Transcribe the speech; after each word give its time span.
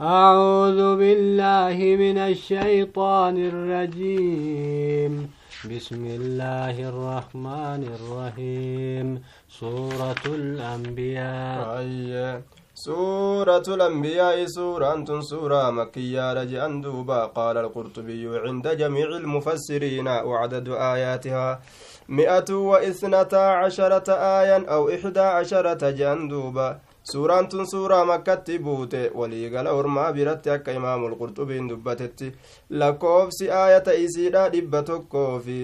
أعوذ 0.00 0.96
بالله 0.96 1.74
من 1.74 2.18
الشيطان 2.18 3.36
الرجيم. 3.50 5.30
بسم 5.66 6.02
الله 6.06 6.88
الرحمن 6.88 7.82
الرحيم. 7.98 9.22
سورة 9.50 10.22
الأنبياء. 10.26 11.78
أي 11.78 12.42
سورة 12.74 13.66
الأنبياء 13.68 14.46
سورة 14.46 15.20
سورة 15.20 15.70
مكية 15.70 16.32
رجعا 16.32 16.68
دوبا. 16.82 17.24
قال 17.34 17.56
القرطبي 17.58 18.38
عند 18.38 18.68
جميع 18.68 19.08
المفسرين 19.08 20.08
وعدد 20.08 20.68
آياتها 20.68 21.60
مئة 22.08 22.50
واثنتا 22.54 23.44
عشرة 23.66 24.12
آية 24.14 24.62
أو 24.70 24.88
إحدى 24.94 25.20
عشرة 25.20 25.90
جندوبا 25.90 26.78
suuraan 27.10 27.48
tun 27.48 27.66
suuraa 27.66 28.04
makkatti 28.04 28.58
buute 28.58 29.10
waliigala 29.14 29.72
ormaa 29.72 30.12
biratti 30.12 30.50
akka 30.50 30.72
imaamul 30.78 31.14
qurxubiin 31.20 31.68
dubbatetti 31.70 32.32
lakkoofsi 32.70 33.50
aayata 33.60 33.94
isiidha 34.06 34.48
dhibba 34.54 34.82
tokkoo 34.82 35.40
fi 35.46 35.58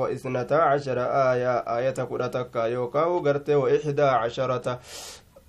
wa 0.00 0.10
isnataa 0.10 0.62
cashara 0.70 1.04
aayaa 1.24 1.58
aayata 1.74 2.06
kudha 2.06 2.28
takka 2.28 2.66
yookaa 2.76 3.08
gartee 3.26 3.54
wa 3.54 3.70
ixdaa 3.70 4.14
casharata 4.22 4.78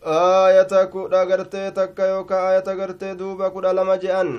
aayata 0.06 0.88
kudha 0.88 1.26
gartee 1.26 1.72
takka 1.72 2.06
yookaa 2.06 2.44
aayata 2.48 2.76
gartee 2.76 3.16
duuba 3.16 3.50
kudha 3.52 3.74
lama 3.74 3.98
je'an 3.98 4.36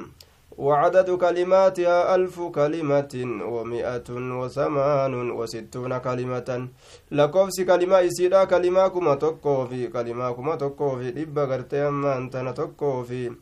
وعدد 0.58 1.10
كلماتها 1.10 2.14
ألف 2.14 2.40
كلمة 2.40 3.14
ومئة 3.54 4.08
وثمان 4.10 5.30
وستون 5.30 5.98
كلمة. 5.98 6.68
لكوفس 7.10 7.60
كلمة 7.60 7.96
إسيرا 8.06 8.44
كلمة 8.44 8.88
كما 8.88 9.14
تكو 9.14 9.66
في 9.66 9.86
كلمة 9.88 10.32
كما 10.32 10.54
تكو 10.56 10.96
في 10.98 11.22
إبا 11.22 11.44
غرتي 11.44 11.88
أما 11.88 12.16
أنتنا 12.16 12.52
تكو 12.52 13.02
في 13.02 13.32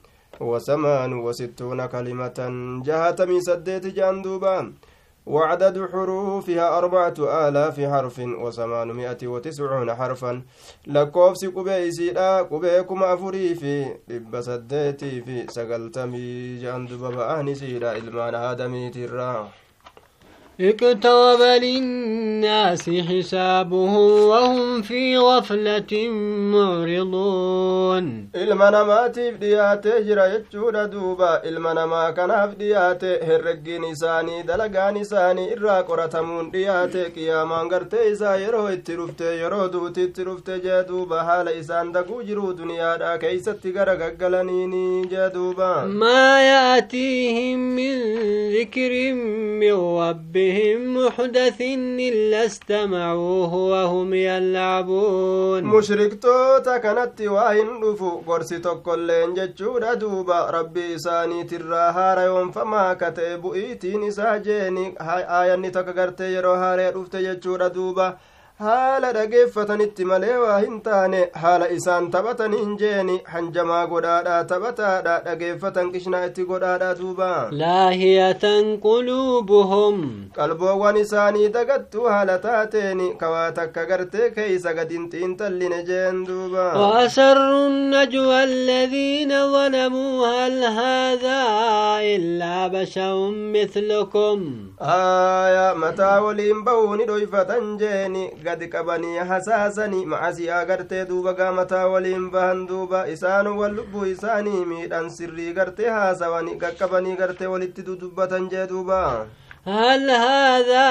وثمان 0.40 1.12
وستون 1.12 1.86
كلمة. 1.86 2.38
جهة 2.86 3.20
سديت 3.40 3.86
جاندوبا. 3.86 4.72
وعدد 5.26 5.90
حروفها 5.92 6.78
أربعة 6.78 7.14
آلاف 7.48 7.80
حرف 7.80 8.18
وثمانمائة 8.18 9.18
وتسعون 9.26 9.94
حرفا. 9.94 10.42
لكوفس 10.86 11.44
قبي 11.44 11.90
سيدا 11.90 12.42
قبي 12.42 12.82
كما 12.82 13.14
أفري 13.14 13.54
في 13.54 13.94
لب 14.08 14.40
سديتي 14.40 15.20
في 15.22 15.46
سقلتمي 15.48 16.58
جاندوبا 16.58 17.10
بأهني 17.10 17.54
سيدا 17.54 17.96
إلمان 17.96 18.34
آدمي 18.34 18.90
تراه 18.90 19.48
اقترب 20.60 21.40
للناس 21.62 22.90
حسابهم 22.90 24.10
وهم 24.28 24.82
في 24.82 25.18
غفلة 25.18 26.08
معرضون. 26.52 28.28
المنا 28.36 28.82
ما 28.84 29.08
تفدي 29.08 29.76
تجرى 29.76 30.34
يتشور 30.34 30.84
دوبا 30.84 31.44
المنا 31.44 31.86
ما 31.86 32.10
كان 32.10 32.30
افدي 32.30 32.78
آتي 32.78 33.18
هرق 33.22 33.68
نساني 33.90 34.42
دلق 34.42 34.90
نساني 34.90 35.52
إرى 35.52 35.84
قرى 35.88 36.08
دي 36.52 36.70
آتي 36.70 37.04
قياما 37.04 37.58
قرتي 37.58 38.14
زايرو 38.14 38.66
اترفتي 38.66 39.40
يرو 39.40 39.66
دوتي 39.66 40.04
اترفتي 40.04 40.58
جدوبا 40.58 41.22
حال 41.22 41.48
إسان 41.48 41.92
دقو 41.92 42.22
جرو 42.22 42.52
دنيا 42.52 42.96
دا 42.96 43.16
كيسا 43.16 43.52
تقرى 43.52 44.10
قلنيني 44.20 45.02
جدوبا 45.02 45.84
ما 45.84 46.40
يأتيهم 46.50 47.58
من 47.76 47.96
ذكر 48.56 49.12
من 49.60 49.72
رب 49.72 50.41
ربهم 50.42 51.06
محدث 51.06 51.60
إلا 51.60 52.46
استمعوه 52.46 53.54
وهم 53.54 54.14
يلعبون. 54.14 55.64
مشركتوتا 55.64 56.78
كانت 56.78 57.20
واهن 57.20 57.82
رفو 57.84 58.20
قرسي 58.26 58.58
تقلين 58.58 59.34
ججودا 59.34 59.94
دوبا. 59.94 60.50
ربي 60.50 60.94
إساني 60.94 61.44
تراها 61.44 62.14
ريوم 62.14 62.50
فما 62.50 62.94
كتب 62.94 63.52
إيتين 63.54 64.04
إسا 64.08 64.36
جيني 64.36 64.94
آياني 65.40 65.70
تكغرتي 65.70 66.34
يرو 66.34 66.52
هاري 66.52 66.88
رفت 66.90 67.16
ججودا 67.16 67.68
دوبا. 67.68 68.16
Haala 68.64 69.12
dhageeffatanitti 69.16 70.04
malee 70.10 70.36
waa 70.42 70.58
hin 70.64 70.80
taane 70.86 71.20
haala 71.44 71.68
isaan 71.76 72.10
taphatan 72.16 72.52
hin 72.58 72.76
jeeni 72.82 73.16
hanjamaa 73.34 73.80
godhaadha 73.92 74.36
taphataadha 74.52 75.14
dhageeffatan 75.26 75.92
qishnaa 75.94 76.22
itti 76.30 76.44
godhaadha 76.50 76.90
duuba 77.00 77.30
laahiyatan 77.62 78.70
quluubuhum 78.86 79.96
qalboowwan 80.38 80.96
isaanii 81.04 81.48
dagattuu 81.58 82.06
haala 82.14 82.38
taateen 82.46 83.02
kawaa 83.24 83.48
takka 83.60 83.86
gartee 83.92 84.30
keeysa 84.36 84.74
gadin 84.80 85.08
xiinxalline 85.12 85.82
jeen 85.90 86.24
duuba 86.30 86.66
وأسروا 86.82 87.66
النجوى 87.68 88.44
الذين 88.44 89.28
ظلموا 89.52 90.26
هل 90.26 90.64
هذا 90.64 91.40
إلا 92.16 92.66
بشر 92.68 93.30
مثلكم 93.30 94.38
aayaa 94.82 95.74
mataa 95.74 96.20
waliin 96.22 96.62
bahuuni 96.64 97.04
dhoyfatan 97.06 97.76
jeeni. 97.78 98.22
Gad 98.44 98.62
qabanii 98.72 99.18
hasaasani 99.30 100.06
macasiyaa 100.06 100.64
gartee 100.64 101.04
duuba 101.06 101.32
gaa 101.34 101.52
mataa 101.52 101.86
waliin 101.92 102.30
bahan 102.30 102.66
duuba 102.66 103.06
isaanu 103.08 103.58
wal 103.60 103.74
lubbuu 103.76 104.04
isaanii 104.14 104.64
miidhan 104.72 105.10
sirrii 105.10 105.52
gartee 105.58 105.88
haasawani 105.98 106.56
gaqqabanii 106.64 107.16
gartee 107.16 107.46
walitti 107.54 107.82
dudubbatan 107.86 108.48
jee 108.50 108.66
duuba. 108.66 109.26
هل 109.66 110.10
هذا 110.10 110.88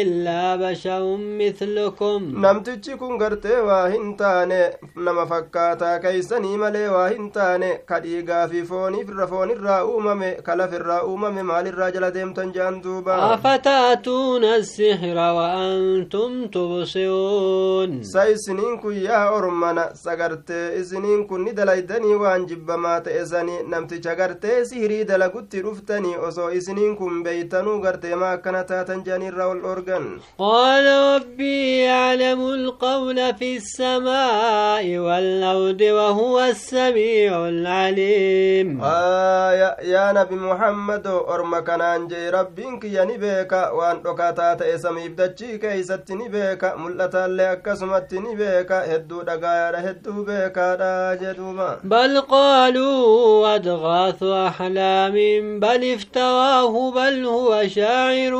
إلا 0.00 0.56
بشر 0.56 1.16
مثلكم؟ 1.20 2.20
نمت 2.46 2.70
تشيكون 2.70 3.22
غرتي 3.22 3.60
واهنتان 3.60 4.70
نما 4.96 5.24
فكاتا 5.24 5.96
كيسني 5.98 6.56
مالي 6.56 6.88
واهنتان 6.88 7.78
كديغا 7.88 8.46
في 8.46 8.64
فوني 8.64 9.04
في 9.04 9.12
الرفون 9.12 9.50
الرؤوم 9.50 10.30
كلا 10.46 10.66
في 10.66 10.76
الرؤوم 10.76 11.20
مال 11.46 11.66
الرجل 11.66 12.10
ديم 12.10 12.32
تنجان 12.32 12.80
دوبا. 12.80 13.34
أفتأتون 13.34 14.44
السحر 14.44 15.16
وأنتم 15.16 16.46
تبصرون؟ 16.46 18.02
ساي 18.02 18.36
سنينكو 18.36 18.90
يا 18.90 19.36
أرمانا 19.38 19.94
سغرت 19.94 20.52
سنينكو 20.80 21.38
ندل 21.38 21.68
ايداني 21.68 22.14
وانجب 22.14 22.70
ما 22.70 22.98
تأزاني 22.98 23.62
نمت 23.62 23.94
تشغرت 23.94 24.46
سهري 24.62 25.04
دل 25.04 25.22
قد 25.22 25.56
رفتني. 25.56 26.16
وصو 26.16 26.60
سنينكو 26.60 27.22
بيتنو 27.24 27.84
غرتي 27.84 27.97
isiniin 27.98 28.14
kun 28.14 28.14
beeytanuu 28.14 28.14
gartee 28.14 28.14
maa 28.16 28.32
akkana 28.32 28.64
taatan 28.64 29.04
jeanirraa 29.04 29.48
ol 29.48 29.60
dhorgan 29.62 30.20
قال 30.38 30.86
ربي 31.14 31.78
يعلم 31.84 32.40
القول 32.40 33.34
في 33.34 33.56
السماء 33.56 34.98
والأرض 34.98 35.80
وهو 35.80 36.40
السميع 36.40 37.48
العليم 37.48 38.80
aya 38.82 39.76
yaa 39.82 40.12
nabi 40.12 40.34
muhammado 40.34 41.24
orma 41.26 41.62
kanaan 41.62 42.08
jee 42.08 42.30
rabbiin 42.30 42.80
kiyya 42.80 43.04
ni 43.04 43.18
beeka 43.18 43.72
waan 43.74 44.02
dhokataa 44.02 44.56
ta'e 44.56 44.78
samiif 44.78 45.16
dachii 45.16 45.58
keeysatti 45.58 46.14
ni 46.14 46.28
beeka 46.28 46.76
mul'ataallee 46.76 47.48
akkasumatti 47.56 48.20
ni 48.20 48.36
beeka 48.36 48.82
hedduu 48.90 49.22
dhagaayaadha 49.28 49.80
hedduu 49.86 50.24
beekaadha 50.24 51.16
jedhuuma 51.22 51.68
بل 51.84 52.20
قالوا 52.20 53.54
أضغاث 53.56 54.22
أحلام 54.22 55.14
بل 55.60 55.92
افتراه 55.94 56.90
بل 56.90 57.24
هو 57.26 57.66
شاعر 57.87 58.33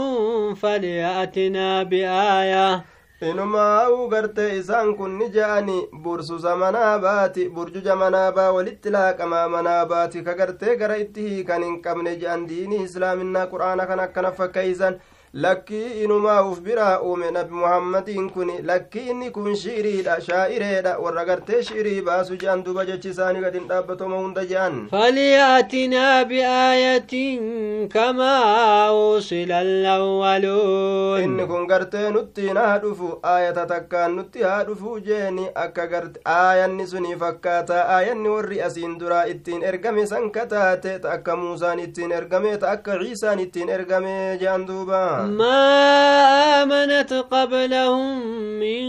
فليأتنا 0.55 1.83
بآية 1.83 2.83
inumaa'uu 3.23 4.07
gartee 4.11 4.57
isaan 4.59 4.89
kun 4.97 5.13
ni 5.19 5.29
je'ani 5.35 5.75
bursusa 6.03 6.55
manaa 6.55 6.99
baati 6.99 7.45
burjuja 7.49 7.95
manaa 7.95 8.31
baa 8.35 8.51
walitti 8.51 8.91
laaqamaa 8.95 9.47
manaa 9.53 9.85
baati 9.91 10.23
ka 10.25 10.33
gartee 10.39 10.75
gara 10.81 10.97
itti 11.03 11.21
hiikan 11.29 11.63
hin 11.63 11.77
qabne 11.85 12.15
je'an 12.23 12.43
diinii 12.49 12.81
islaaminaa 12.87 13.45
qur'aana 13.53 13.85
kan 13.91 13.99
akkana 14.05 14.31
fakkeeysan 14.39 14.99
lakkii 15.32 16.02
inumaa 16.04 16.42
uf 16.50 16.60
biraa 16.60 17.00
uume 17.00 17.30
nabi 17.30 17.54
muhammadiin 17.54 18.30
kun 18.30 18.50
lakkii 18.70 19.08
inni 19.10 19.30
kun 19.30 19.56
shi'iriidha 19.62 20.14
shaa'ireedha 20.28 20.94
warra 21.04 21.24
gartee 21.30 21.62
shi'irii 21.62 22.00
baasu 22.06 22.36
je'an 22.42 22.62
duba 22.64 22.84
jechi 22.90 23.08
isaanii 23.14 23.40
gad 23.44 23.54
hin 23.58 23.66
dhaabbatoma 23.72 24.16
hunda 24.22 24.44
je'an 24.52 24.78
faliyaatinaa 24.92 26.24
biaayatin 26.30 27.88
kamaa 27.96 28.92
usila 28.92 29.58
alawwaluun 29.58 31.22
inni 31.26 31.46
kun 31.52 31.66
gartee 31.66 32.10
nuttiin 32.16 32.56
haa 32.62 32.78
dhufu 32.86 33.12
aayata 33.34 33.66
takkaan 33.66 34.16
nutti 34.16 34.42
haa 34.42 34.64
dhufu 34.64 35.00
jeeni. 35.00 35.48
Akka 35.54 35.86
garte 35.86 36.20
aayanni 36.24 36.86
sunii 36.86 37.16
fakkaata 37.20 37.84
aayanni 37.94 38.28
warri 38.28 38.62
asiin 38.62 38.98
duraa 39.00 39.24
ittiin 39.34 39.62
ergame 39.62 40.06
san 40.06 40.30
kataate 40.30 40.98
ta 40.98 41.12
akka 41.12 41.36
muusaan 41.36 41.78
ittiin 41.84 42.12
ergame 42.12 42.56
ta 42.58 42.70
akka 42.70 42.98
ciisaan 43.02 43.40
ittiin 43.40 43.68
ergame 43.68 44.14
je'an 44.40 44.66
duubaa 44.68 45.17
ما 45.26 46.62
آمنت 46.62 47.12
قبلهم 47.12 48.22
من 48.60 48.88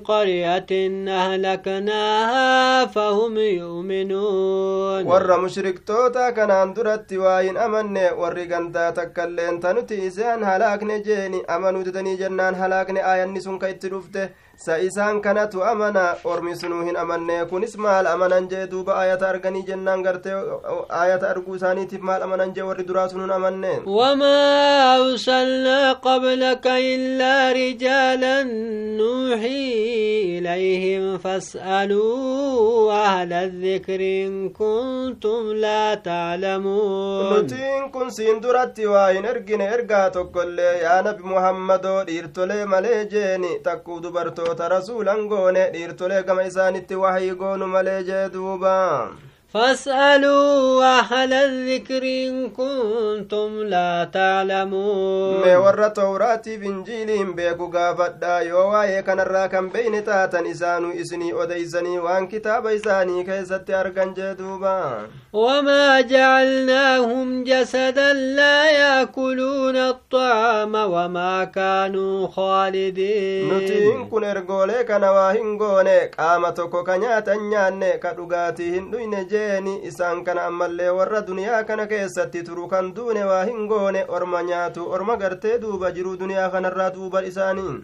قرية 0.00 0.72
أهلكناها 1.08 2.86
فهم 2.86 3.38
يؤمنون. 3.38 5.06
ور 5.06 5.40
مشرك 5.40 5.78
توتا 5.86 6.30
كان 6.30 6.50
اندرت 6.50 7.12
واين 7.12 7.56
أمن 7.56 7.96
ور 8.18 8.38
غندا 8.50 8.90
تكلين 8.90 9.60
تنتي 9.60 10.10
زين 10.10 10.44
هلاك 10.44 10.82
أمنو 11.50 11.82
تدني 11.82 12.16
جنان 12.16 12.54
هلاك 12.54 12.90
آيان 12.90 13.34
نسون 13.34 13.58
كيت 13.58 13.84
رفته 13.86 14.28
sa 14.56 14.78
isaan 14.78 15.20
kanatu 15.20 15.62
amana 15.70 16.02
ormi 16.32 16.52
sunuu 16.56 16.82
hin 16.86 16.96
amanne 17.02 17.36
kunis 17.50 17.74
maal 17.84 18.06
amanan 18.06 18.44
jee 18.52 18.66
duuba 18.72 18.96
ayata 19.02 19.28
arganii 19.28 19.62
jennaan 19.70 20.02
gartee 20.06 20.34
ayata 21.00 21.30
arguu 21.30 21.56
isaaniitiif 21.58 22.02
maal 22.10 22.22
amanan 22.26 22.52
jee 22.58 22.62
warri 22.68 22.84
duraa 22.90 23.08
sun 23.12 23.20
hin 23.24 23.32
amanne 23.36 23.72
wamaa 23.98 24.94
arsalnaa 24.98 25.94
qablaka 26.06 26.74
illaa 26.92 27.52
rijaalan 27.58 28.48
nuuxii 29.00 30.38
ilayhim 30.38 31.04
fas'aluu 31.24 32.90
ahla 33.00 33.38
adhikri 33.48 34.12
in 34.26 34.36
kuntum 34.60 35.50
laa 35.66 35.96
taclamuun 36.06 37.34
nutiin 37.34 37.90
kun 37.98 38.10
siin 38.20 38.40
duratti 38.46 38.86
waa 38.94 39.08
hin 39.16 39.24
ergine 39.34 39.66
ergaa 39.78 40.06
tokkollee 40.18 40.72
yaa 40.86 41.02
nabi 41.08 41.22
muhammadoo 41.34 41.98
dhiirtolee 42.08 42.64
malee 42.74 43.04
jeeni 43.16 43.52
takkuu 43.68 44.00
dubartoo 44.06 44.43
dubartoota 44.44 44.68
rasuulan 44.68 45.28
goone 45.28 45.70
dhiirtolee 45.72 46.22
gama 46.22 46.42
isaanitti 46.44 46.94
wahii 47.02 47.34
goonu 47.34 47.66
malee 47.66 48.02
jee 48.04 48.28
duuba 48.32 48.74
فاسألوا 49.54 50.84
أهل 50.98 51.32
الذكر 51.32 52.02
إن 52.02 52.50
كنتم 52.50 53.62
لا 53.62 54.10
تعلمون. 54.12 55.40
ما 55.46 55.56
ورى 55.56 55.90
توراة 55.90 56.42
بنجيلهم 56.46 57.34
بيكو 57.34 57.66
قابت 57.66 58.14
دا 58.20 58.40
يوا 58.40 58.84
يكن 58.84 59.68
بين 59.68 60.04
تاتا 60.04 60.50
إسانو 60.50 60.90
إسني 61.00 61.32
وديزني 61.32 61.98
وان 61.98 62.26
كتاب 62.26 62.66
إساني 62.66 63.24
كي 63.24 63.44
ستار 63.44 63.88
جدوبا 63.88 65.08
وما 65.32 66.00
جعلناهم 66.00 67.44
جسدا 67.44 68.12
لا 68.12 68.70
يأكلون 68.70 69.76
الطعام 69.76 70.74
وما 70.74 71.44
كانوا 71.44 72.28
خالدين. 72.28 73.54
نتين 73.54 74.08
كن 74.08 74.24
ارغولي 74.24 74.84
كنواهن 74.84 75.58
غولي 75.58 76.10
قامتو 76.18 76.68
نياني 77.28 77.92
كتوغاتي 77.92 78.78
هندوين 78.78 79.26
جي 79.26 79.43
jeeni 79.44 79.74
isaan 79.92 80.24
kana 80.24 80.44
ammallee 80.50 80.90
warra 80.98 81.20
duniyaa 81.30 81.62
kana 81.70 81.86
keessatti 81.86 82.42
turu 82.50 82.68
kan 82.68 82.94
duune 82.98 83.24
waa 83.30 83.44
hin 83.50 83.66
goone 83.72 84.04
orma 84.18 84.42
nyaatu 84.52 84.90
orma 84.98 85.16
gartee 85.24 85.58
duuba 85.66 85.90
jiruu 85.98 86.16
duniyaa 86.22 86.48
kanarraa 86.56 86.90
duuba 86.98 87.22
isaanii 87.32 87.74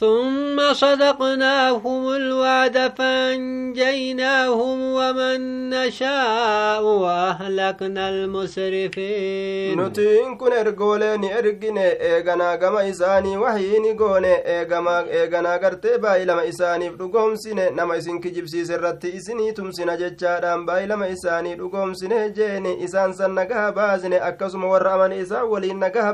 ثم 0.00 0.72
صدقناهم 0.72 2.08
الوعد 2.08 2.92
فأنجيناهم 2.98 4.82
ومن 4.82 5.70
نشاء 5.70 6.82
وأهلكنا 6.82 8.08
المسرفين. 8.08 9.80
نتين 9.80 10.36
كن 10.36 10.52
إرغولين 10.52 11.24
ارغين 11.24 11.78
إيغنا 11.78 12.54
غما 12.54 12.80
ايساني 12.80 13.36
وحين 13.36 13.98
غون 14.00 14.24
إيغما 14.24 15.10
إيغنا 15.10 15.56
غرتي 15.56 15.98
بايل 15.98 16.32
ما 16.32 16.40
ايساني 16.42 16.88
دغوم 16.88 17.34
سين 17.36 17.74
نما 17.76 17.94
ايسين 17.94 18.20
كجيب 18.20 18.46
سي 18.46 18.64
سرتي 18.64 19.12
ايسني 19.12 19.52
توم 19.52 19.72
سين 19.72 19.90
اجتا 19.90 20.38
دام 20.40 20.66
بايل 20.66 20.94
ما 20.94 21.06
ايساني 21.06 21.54
دغوم 21.54 21.94
سين 21.94 22.32
جين 22.32 22.66
ايسان 22.66 23.12
سن 23.12 23.30
نغا 23.34 23.70
بازني 23.70 24.28
اكسم 24.28 24.64
ورأمن 24.64 25.12
ايسا 25.12 25.42
ولين 25.42 25.78
نغا 25.78 26.12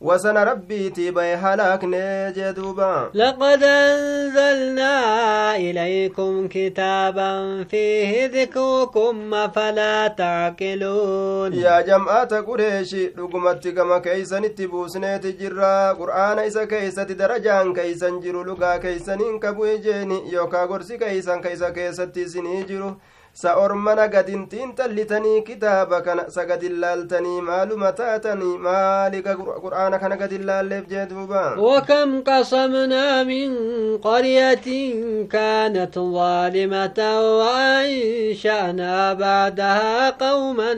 وسن 0.00 0.36
ربيتي 0.36 1.10
بي 1.10 1.34
هلاكني 1.34 2.32
جدوبا 2.32 3.10
لقد 3.14 3.62
أنزلنا 3.62 4.96
إليكم 5.56 6.48
كتابا 6.48 7.64
فيه 7.70 8.26
ذكركم 8.26 9.48
فلا 9.48 10.08
تعقلون؟ 10.08 11.54
يا 11.54 11.80
جماعة 11.80 12.40
قريش 12.40 12.94
لقمت 12.94 13.68
كما 13.68 13.98
كيسن 13.98 14.44
اتبوسني 14.44 15.18
تجرى 15.18 15.90
قرآن 15.98 16.38
إسا 16.38 16.64
كيسة 16.64 17.02
درجان 17.02 17.74
كيسن 17.74 18.20
جرو 18.20 18.42
لقا 18.42 18.76
كيسن 18.76 19.38
كبوي 19.38 19.78
جيني 19.78 20.32
يوكا 20.32 20.66
قرسي 20.66 20.98
كيسن 20.98 21.40
كيسا 21.40 21.70
كيسة 21.70 22.12
سني 22.26 22.62
جرو. 22.62 22.96
Sa 23.36 23.50
ormana 23.60 24.04
gadintiin 24.08 24.70
xallitanii 24.78 25.40
kitaaba 25.48 25.98
kana 26.04 26.22
sa 26.34 26.44
gadin 26.50 26.80
laaltanii 26.82 27.40
maaluma 27.48 27.90
taatanii 27.98 28.56
maaliga 28.66 29.32
qur'aana 29.64 29.98
kana 30.02 30.16
gadin 30.22 30.46
laalleef 30.50 30.84
jee 30.92 31.04
duuba 31.10 31.42
وكم 31.58 32.22
قصمنا 32.24 33.22
من 33.22 33.50
قرية 33.98 34.68
كانت 35.28 35.98
ظالمة 35.98 36.98
وأنشأنا 37.38 39.12
بعدها 39.12 40.10
قوما 40.10 40.72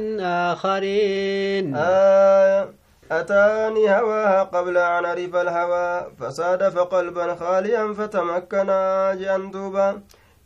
آخرين 0.52 1.74
آه 1.76 2.68
أتاني 3.12 3.90
هواها 3.90 4.42
قبل 4.42 4.76
أن 4.78 5.04
أعرف 5.04 5.34
الهوى 5.36 6.06
فصادف 6.20 6.78
قلبا 6.78 7.34
خاليا 7.34 7.94
فتمكنا 7.94 9.14
جأن 9.14 9.50
دوبا 9.50 10.00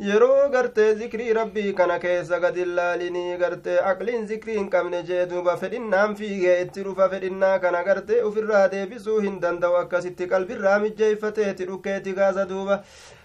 yeroo 0.06 0.48
gartee 0.52 0.94
zikrii 1.00 1.32
rabbii 1.38 1.72
kana 1.80 1.98
keessa 2.04 2.38
gad 2.44 2.56
illaalinii 2.64 3.36
gartee 3.42 3.76
aqliin 3.90 4.26
zikrii 4.30 4.56
hin 4.58 4.68
qabne 4.74 5.02
jee 5.10 5.26
duuba 5.32 5.56
fedhinnaan 5.62 6.16
fiigee 6.20 6.56
itti 6.64 6.84
dhufa 6.86 7.08
fedhinnaa 7.14 7.58
kana 7.64 7.82
gartee 7.88 8.22
ufirraa 8.30 8.62
deebisuu 8.74 9.18
hin 9.26 9.36
danda'u 9.44 9.76
akkasitti 9.82 10.28
qalbirraa 10.34 10.78
mijjeeyfateeti 10.86 11.68
dhukkeeti 11.72 12.14
gaasa 12.20 12.48
duuba 12.54 12.80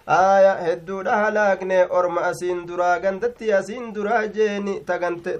aya 0.08 0.52
hedduudha 0.64 1.16
halaakne 1.22 1.78
orma 1.98 2.20
asiin 2.30 2.60
duraa 2.68 2.98
gandatti 3.00 3.52
asiin 3.52 3.92
duraa 3.94 4.26
jeeni 4.36 4.74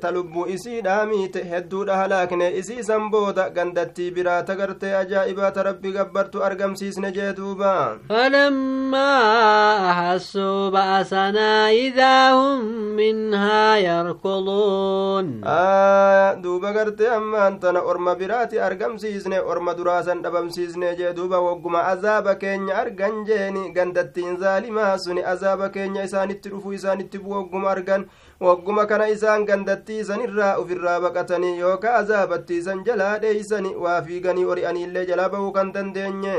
ta 0.03 0.11
lubbuu 0.17 0.45
isiidhaa 0.55 1.07
miite 1.11 1.41
hedduudha 1.53 1.97
halaakne 2.01 2.49
isiisan 2.61 3.09
booda 3.11 3.49
gandattii 3.51 4.11
biraa 4.17 4.43
tagartee 4.51 4.93
ajaa'ibaa 4.99 5.51
ta 5.57 5.63
rabbi 5.69 5.93
gabbartu 5.93 6.43
argamsiisne 6.49 7.13
jee 7.17 7.31
duuba. 7.39 7.73
Falammaa 8.09 9.89
ahassuu 9.93 10.71
ba'asanaa 10.77 11.71
idaa 11.87 12.35
hum 12.37 12.61
minhaa 13.01 13.79
yarkuduun 13.87 15.33
aya 15.55 16.37
duuba 16.45 16.73
gartee 16.77 17.09
ammaan 17.17 17.59
tana 17.65 17.81
orma 17.95 18.15
biraati 18.21 18.61
argamsiisne 18.69 19.41
orma 19.41 19.75
duraasan 19.81 20.23
dhabamsiisne 20.23 20.95
jee 21.01 21.13
duuba 21.17 21.41
wogguma 21.49 21.87
azaaba 21.95 22.35
keenya 22.45 22.77
argan 22.85 23.25
jeeni 23.33 23.71
gandattiin 23.73 24.37
zaa 24.45 24.58
zaalimaa 24.59 24.99
suni 24.99 25.23
azaaba 25.23 25.69
keenya 25.71 26.03
isaanitti 26.05 26.49
dhufuu 26.51 26.73
isaanitti 26.73 27.19
bu'u 27.19 27.35
wagguma 27.35 27.71
argan 27.71 28.07
wagguma 28.41 28.87
kana 28.87 29.09
isaan 29.13 29.45
gandattii 29.47 29.99
isanirraa 30.01 30.59
ufirraa 30.63 31.01
baqatanii 31.05 31.59
yookaa 31.61 31.95
azaabatti 32.01 32.57
isan 32.63 32.83
jalaa 32.89 33.19
dheeysani 33.23 33.73
waa 33.85 34.03
fiiganii 34.03 34.45
ori'aniillee 34.53 35.03
jalaa 35.09 35.29
bahuu 35.33 35.51
kan 35.57 35.73
dandeenye 35.77 36.35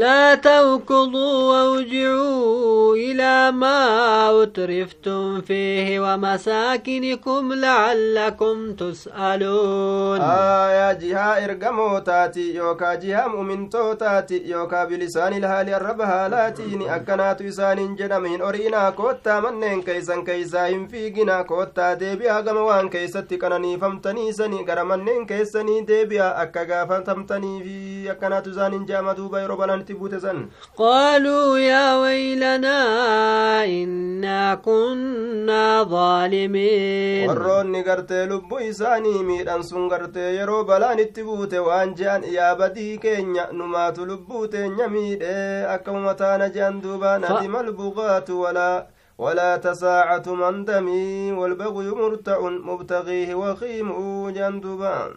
laa 0.00 0.36
tawkuduu 0.46 1.48
wawjicuu 1.50 2.96
ilaa 3.02 3.52
maa 3.52 4.32
utriftum 4.38 5.42
fiihi 5.50 5.98
wamasaakinikum 6.06 7.52
lacallakum 7.66 8.66
tus'aluun 8.82 10.20
aayaa 10.30 10.94
jihaa 11.04 11.38
ergamootaati 11.44 12.48
yookaa 12.56 12.96
jihaa 13.06 13.28
mu'mintootaati 13.36 14.42
yookaa 14.50 14.86
bilisaani 14.86 15.40
lahaali 15.46 15.74
arraba 15.78 16.06
haalaatiini 16.12 16.88
akkanaatu 16.98 17.44
isaaniin 17.54 17.96
jedhame 18.02 18.28
hin 18.34 18.42
ori'inaa 18.50 18.92
koottaa 19.00 19.40
manneen 19.48 19.84
keeysan 19.90 20.24
keeysaa 20.32 20.66
hin 20.74 20.88
fiigina 20.88 21.35
koottaa 21.44 21.94
deebi'aa 22.00 22.42
gama 22.42 22.64
waan 22.68 22.90
keeysatti 22.90 23.38
qananiifamtaniisani 23.42 24.64
gara 24.64 24.84
manneen 24.84 25.26
keessanii 25.26 25.80
deebi'aa 25.90 26.30
akka 26.44 26.64
gaafatamtanii 26.70 27.58
fi 27.66 27.76
akkanaatu 28.14 28.50
isaaniin 28.56 28.86
je'ama 28.90 29.14
duuba 29.16 29.40
yeroo 29.40 29.56
balaanitti 29.62 29.94
buute 30.00 30.20
san. 30.20 30.42
Qaaluu 30.78 31.56
yaa 31.56 31.98
waylanaa 32.00 33.64
innaa 33.64 34.56
kunnaa 34.56 35.84
dhaalimiin 35.92 37.28
warroonni 37.28 37.82
gartee 37.84 38.26
lubbuu 38.26 38.58
isaanii 38.70 39.22
miidhan 39.30 39.62
sun 39.64 39.88
gartee 39.88 40.30
yeroo 40.36 40.64
balaan 40.64 40.98
itti 41.06 41.24
buute 41.24 41.58
waan 41.68 41.94
je'an 42.00 42.24
yaa 42.34 42.54
badii 42.56 42.98
keenya 42.98 43.46
numaatu 43.52 44.06
lubbuu 44.06 44.46
teenya 44.48 44.88
miidhe 44.88 45.66
akkamuma 45.74 46.14
taana 46.14 46.48
je'an 46.58 46.82
duuba 46.82 47.18
nadima 47.18 47.58
albugaatu 47.64 48.40
walaa 48.40 48.84
ولا 49.18 49.56
تساعة 49.56 50.22
من 50.26 50.64
دمي 50.64 51.32
والبغي 51.32 51.90
مرتع 51.90 52.40
مبتغيه 52.40 53.34
وخيم 53.34 53.90
جندبان 54.30 55.14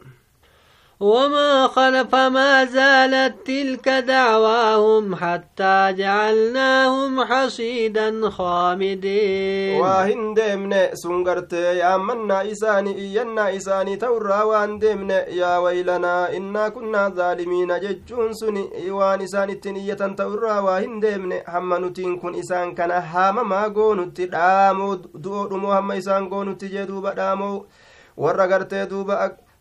وما 0.99 1.67
خلف 1.67 2.15
ما 2.15 2.65
زالت 2.65 3.47
تلك 3.47 3.89
دعواهم 3.89 5.15
حتى 5.15 5.93
جعلناهم 5.93 7.23
حصيدا 7.23 8.29
خامدين 8.29 9.81
واهن 9.81 10.33
دمن 10.33 10.75
سنغرت 10.93 11.53
يا 11.53 11.97
منا 11.97 12.51
إساني 12.51 12.91
إينا 12.97 13.55
إساني 13.55 13.95
تورا 13.95 14.43
وان 14.43 14.79
دمن 14.79 15.09
يا 15.09 15.57
ويلنا 15.57 16.37
إنا 16.37 16.69
كنا 16.69 17.09
ظالمين 17.09 17.79
ججون 17.79 18.33
سني 18.33 18.91
وان 18.91 19.21
إساني 19.21 19.53
التنية 19.53 19.93
تورا 19.93 20.59
واهن 20.59 20.99
دمن 20.99 21.31
هم 21.47 21.85
نتين 21.85 22.19
كن 22.19 22.35
إسان 22.39 22.75
كان 22.75 22.91
هام 22.91 23.49
ما 23.49 23.63
قونت 23.67 24.21
دامو 24.21 24.93
دو 24.95 25.33
هم 25.75 25.91
إسان 25.91 26.29
قونت 26.29 26.65
جدوب 26.65 27.07
دامو 27.07 27.65
warra 28.19 28.47
gartee 28.51 28.85
duuba 28.91 29.15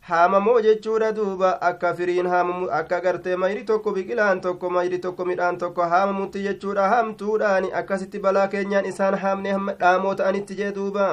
haamamoo 0.09 0.61
jechuudha 0.67 1.13
duuba 1.17 1.49
akka 1.71 1.95
firiin 1.97 2.27
haamamu 2.33 2.69
akka 2.79 3.01
gartee 3.07 3.37
mayri 3.43 3.65
tokko 3.71 3.93
biqilaan 3.97 4.41
tokko 4.47 4.71
mayri 4.77 4.99
tokko 5.07 5.25
midhaan 5.31 5.59
tokko 5.63 5.89
haamamutti 5.95 6.43
jechuudha 6.47 6.89
haamtuudhaani 6.93 7.73
akkasitti 7.81 8.19
balaa 8.27 8.47
keenyaan 8.55 8.87
isaan 8.93 9.19
haamne 9.25 9.53
dhaamoo 9.83 10.15
ta'anitti 10.21 10.57
jee 10.63 10.71
duuba 10.79 11.09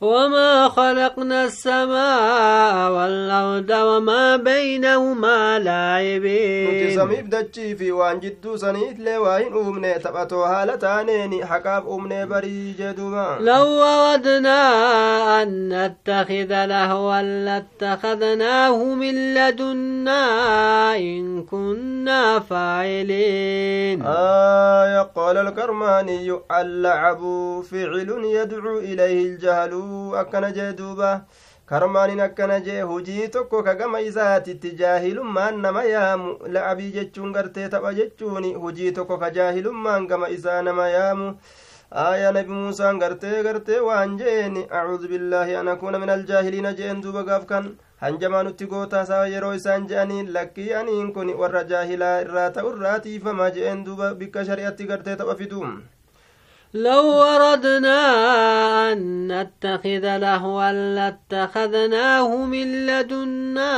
وما 0.00 0.68
خلقنا 0.68 1.44
السماء 1.44 2.92
والأرض 2.92 3.70
وما 3.70 4.36
بينهما 4.36 5.58
لاعبين 5.58 6.96
سميف 6.96 7.26
دجي 7.26 7.76
في 7.76 7.92
وان 7.92 8.20
جدو 8.20 8.56
سنيت 8.56 8.98
لي 8.98 9.18
وين 9.18 9.52
أمني 9.56 9.94
تبتو 9.94 10.42
هالتانين 10.42 11.44
حقاب 11.46 11.88
أمني 11.88 12.26
بري 12.26 12.74
جدوما 12.78 13.38
لو 13.40 13.82
أردنا 13.82 14.62
أن 15.42 15.68
نتخذ 15.68 16.64
لهوا 16.66 17.22
لاتخذناه 17.22 18.84
من 18.84 19.34
لدنا 19.34 20.96
إن 20.96 21.42
كنا 21.42 22.38
فاعلين 22.38 24.02
آية 24.06 25.02
قال 25.02 25.36
الكرماني 25.36 26.38
اللعب 26.60 27.18
فعل 27.70 28.22
يدعو 28.24 28.78
إليه 28.78 29.22
الجهل 29.26 29.85
akkana 30.22 30.50
jee 30.56 30.72
duuba 30.80 31.10
karmaaniin 31.72 32.20
akkana 32.26 32.58
jee 32.66 32.80
hujii 32.90 33.28
tokko 33.36 33.62
ka 33.68 33.74
gama 33.82 34.00
isaatitti 34.08 34.74
jaahilummaan 34.80 35.60
nama 35.66 35.84
yaamu 35.92 36.34
la'abii 36.56 36.90
jechuun 36.98 37.32
gartee 37.38 37.68
tapha 37.76 37.94
jechuun 38.00 38.50
hujii 38.64 38.92
tokko 38.98 39.18
ka 39.24 39.30
jaahilummaan 39.38 40.06
gama 40.14 40.28
isaa 40.38 40.60
nama 40.62 40.88
yaamu 40.96 41.30
آية 41.92 42.30
نبي 42.30 42.50
موسى 42.52 42.90
غرتي 43.02 43.40
غرتي 43.46 43.80
وان 43.80 44.16
جين 44.16 44.66
أعوذ 44.72 45.06
بالله 45.08 45.60
أن 45.60 45.68
أكون 45.68 46.00
من 46.00 46.10
الجاهلين 46.10 46.74
جين 46.74 47.00
دوبا 47.00 47.22
غاف 47.22 47.44
كان 47.44 47.74
hanjamaa 48.02 48.42
nutti 48.42 48.66
gootaa 48.66 49.02
isaa 49.06 49.26
yeroo 49.32 49.54
isaan 49.58 49.86
je'aniin 49.88 50.32
lakkii 50.34 50.72
aniin 50.80 51.12
kun 51.14 51.30
warra 51.42 51.62
jaahilaa 51.70 52.20
irraa 52.24 52.50
ta'u 52.56 52.72
irraa 52.76 52.98
tiifama 53.06 53.50
je'een 53.58 53.84
duuba 53.86 54.14
bikka 54.14 54.44
shari'atti 54.50 54.88
gartee 54.90 55.16
tapha 55.22 55.38
لو 56.76 57.22
أردنا 57.22 57.98
أن 58.92 59.28
نتخذ 59.32 60.16
لهوا 60.16 60.72
لاتخذناه 60.72 62.36
من 62.44 62.86
لدنا 62.86 63.72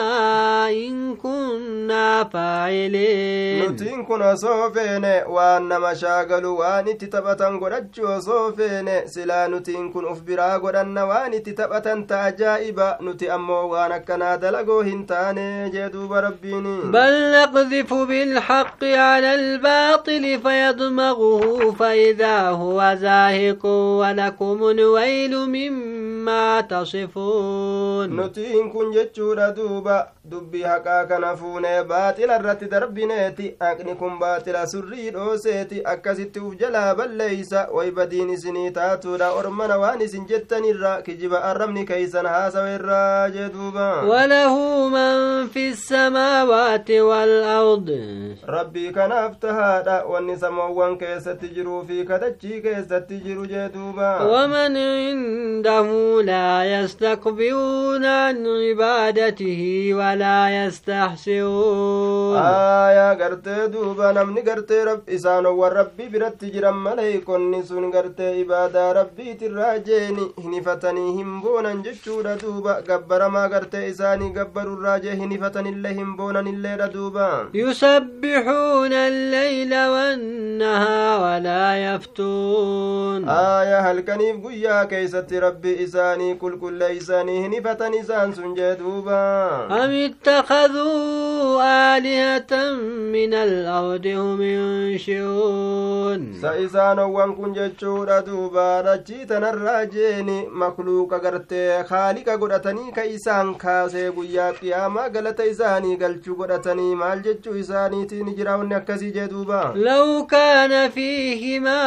إن 0.71 1.17
كنا 1.17 2.25
فاعلين. 2.25 3.71
نتين 3.73 4.05
كنا 4.05 4.35
صوفين 4.35 5.05
وأن 5.27 5.81
مشاغل 5.81 6.47
وان 6.47 6.99
تتبتا 6.99 7.47
قرجو 7.63 8.21
صوفين 8.21 9.07
سلا 9.07 9.47
نتين 9.47 9.93
كن 9.93 10.07
أفبرا 10.09 10.57
قرن 10.59 10.99
وان 10.99 11.43
تتبتا 11.43 12.05
تأجائبا 12.09 12.99
نتي 13.03 13.35
أمو 13.35 13.55
وان 13.73 13.99
كنا 13.99 14.37
دلقو 14.37 14.81
هنتاني 14.81 15.71
جدوب 15.71 16.13
ربيني 16.13 16.81
بل 16.85 17.33
نقذف 17.33 17.95
بالحق 17.95 18.85
على 18.85 19.35
الباطل 19.35 20.41
فيضمغه 20.43 21.71
فإذا 21.79 22.41
هو 22.49 22.88
وزاهق 22.93 23.67
ولكم 24.01 24.69
الويل 24.71 25.37
مما 25.37 26.61
تصفون. 26.61 28.21
نتين 28.21 28.71
كن 28.71 28.91
جتشورا 28.91 29.49
دوبا. 29.49 30.07
Dubbii 30.31 30.63
haqaa 30.63 31.05
kana 31.11 31.37
fuunee 31.37 31.83
baaxila 31.91 32.37
irratti 32.41 32.67
darbineeti 32.75 33.47
haqni 33.61 33.95
kun 34.01 34.19
baaxila 34.23 34.67
surrii 34.73 35.11
dhooseeti 35.17 35.83
akkasitti 35.93 36.41
uf 36.47 36.55
jalaa 36.61 36.95
balleeysa 36.95 37.67
way 37.77 37.91
badiin 37.99 38.31
isinii 38.37 38.71
taatuudha 38.79 39.31
ormana 39.41 39.79
waan 39.83 40.01
isin 40.07 40.27
jettanirra 40.33 40.93
kijiba 41.07 41.43
arrabni 41.51 41.85
keeysan 41.91 42.27
haasawa 42.33 42.75
irraa 42.79 43.31
jee 43.37 43.49
duuba 43.55 43.87
walahu 44.13 44.91
man 44.97 45.49
fi 45.55 45.65
samaawaati 45.85 47.01
waalard 47.11 47.89
rabbii 48.57 48.93
kanaaf 48.99 49.39
tahaadha 49.47 49.97
wanni 50.13 50.37
samoowwan 50.45 50.99
keessatti 51.05 51.49
jiruu 51.57 51.83
fi 51.89 52.05
kadachii 52.13 52.61
keessatti 52.69 53.21
jiru 53.27 53.47
jee 53.55 53.69
duuba 53.75 54.11
waman 54.35 54.77
indahu 54.77 56.23
laa 56.31 56.65
yastakbiruuna 56.75 58.15
an 58.27 58.45
cibaadatihi 58.45 59.93
wala 60.01 60.18
ولا 60.19 60.67
يستحسرون 60.67 62.37
آية 62.37 63.25
قرتي 63.25 63.67
دوبا 63.67 64.13
نمني 64.13 64.41
قرتي 64.41 64.83
رب 64.83 65.09
إسان 65.09 65.47
والربي 65.47 66.09
برت 66.09 66.45
جرم 66.45 66.85
مليكون 66.85 67.63
سن 67.63 67.91
قرتي 67.91 68.43
إبادة 68.43 68.93
ربي 68.93 69.35
تراجيني. 69.35 70.33
هنفتني 70.45 71.23
همبونا 71.23 71.83
جتشورا 71.83 72.35
دوبا. 72.35 72.73
قبر 72.73 73.29
ما 73.29 73.47
قرتي 73.47 73.91
إساني 73.91 74.39
قبر 74.39 74.63
الراجي. 74.63 75.13
هنفتني 75.13 75.69
اللي 75.69 76.03
همبونا 76.03 76.41
اللي 76.41 76.91
دوبا. 76.95 77.49
يسبحون 77.55 78.93
الليل 78.93 79.75
والنهار 79.75 81.21
ولا 81.23 81.95
يفتون. 81.95 83.29
آية 83.29 83.81
هل 83.81 84.01
كنيف 84.01 84.47
قيا 84.47 84.85
كيست 84.85 85.33
ربي 85.33 85.85
إساني 85.85 86.35
كل 86.35 86.59
كل 86.61 86.83
إساني. 86.83 87.47
هنفتني 87.47 88.01
إسان 88.01 88.33
سنجي 88.33 88.75
دوبا. 88.75 89.29
أم 89.85 90.08
اتخذوا 90.09 91.97
آلهة 91.97 92.53
من 93.17 93.35
الأرض 93.35 94.07
هم 94.07 94.43
ينشرون 94.43 96.21
سإسان 96.43 96.99
وان 96.99 97.53
جتشورا 97.53 98.21
دوبا 98.21 98.81
رجيتن 98.81 99.45
الراجين 99.45 100.49
مخلوق 100.51 101.15
قرتي 101.15 101.85
خالق 101.85 102.29
قرتني 102.29 102.91
كإسان 102.97 103.55
كاسي 103.55 104.09
قيا 104.09 104.51
قياما 104.51 105.03
قلت 105.03 105.41
إساني 105.41 105.97
قلتشو 105.97 106.35
قرتني 106.35 106.95
مال 106.95 107.23
جتشو 107.23 107.61
إساني 107.61 108.05
تيني 108.05 108.33
جراون 108.35 108.73
أكسي 108.73 109.11
جدوبا 109.11 109.73
لو 109.77 110.27
كان 110.27 110.91
فيهما 110.91 111.81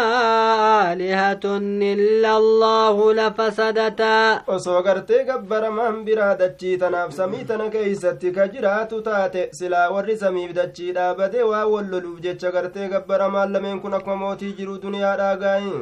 آلهة 0.94 1.46
إلا 1.94 2.38
الله 2.38 3.14
لفسدتا. 3.14 4.42
osoo 4.48 4.82
gartee 4.84 5.24
gabbaramaan 5.24 6.04
biraa 6.06 6.36
dachii 6.36 6.78
tanaaf 6.78 7.12
samii 7.14 7.46
tana 8.02 8.18
keeysatti 8.20 8.32
ka 8.36 8.48
jiraatu 8.48 9.02
taate 9.02 9.50
silaa 9.54 9.90
warri 9.92 10.18
samiif 10.18 10.54
dachii 10.54 10.92
dhaabate 10.94 11.44
waa 11.44 11.66
walloluuf 11.66 12.20
jecha 12.22 12.52
gartee 12.52 12.90
gabbaramaan 12.90 13.52
lameen 13.54 13.82
kun 13.82 13.94
akkuma 13.94 14.16
mootii 14.16 14.54
jiru 14.54 14.78
duniyaadhaa 14.82 15.36
gaayi 15.38 15.74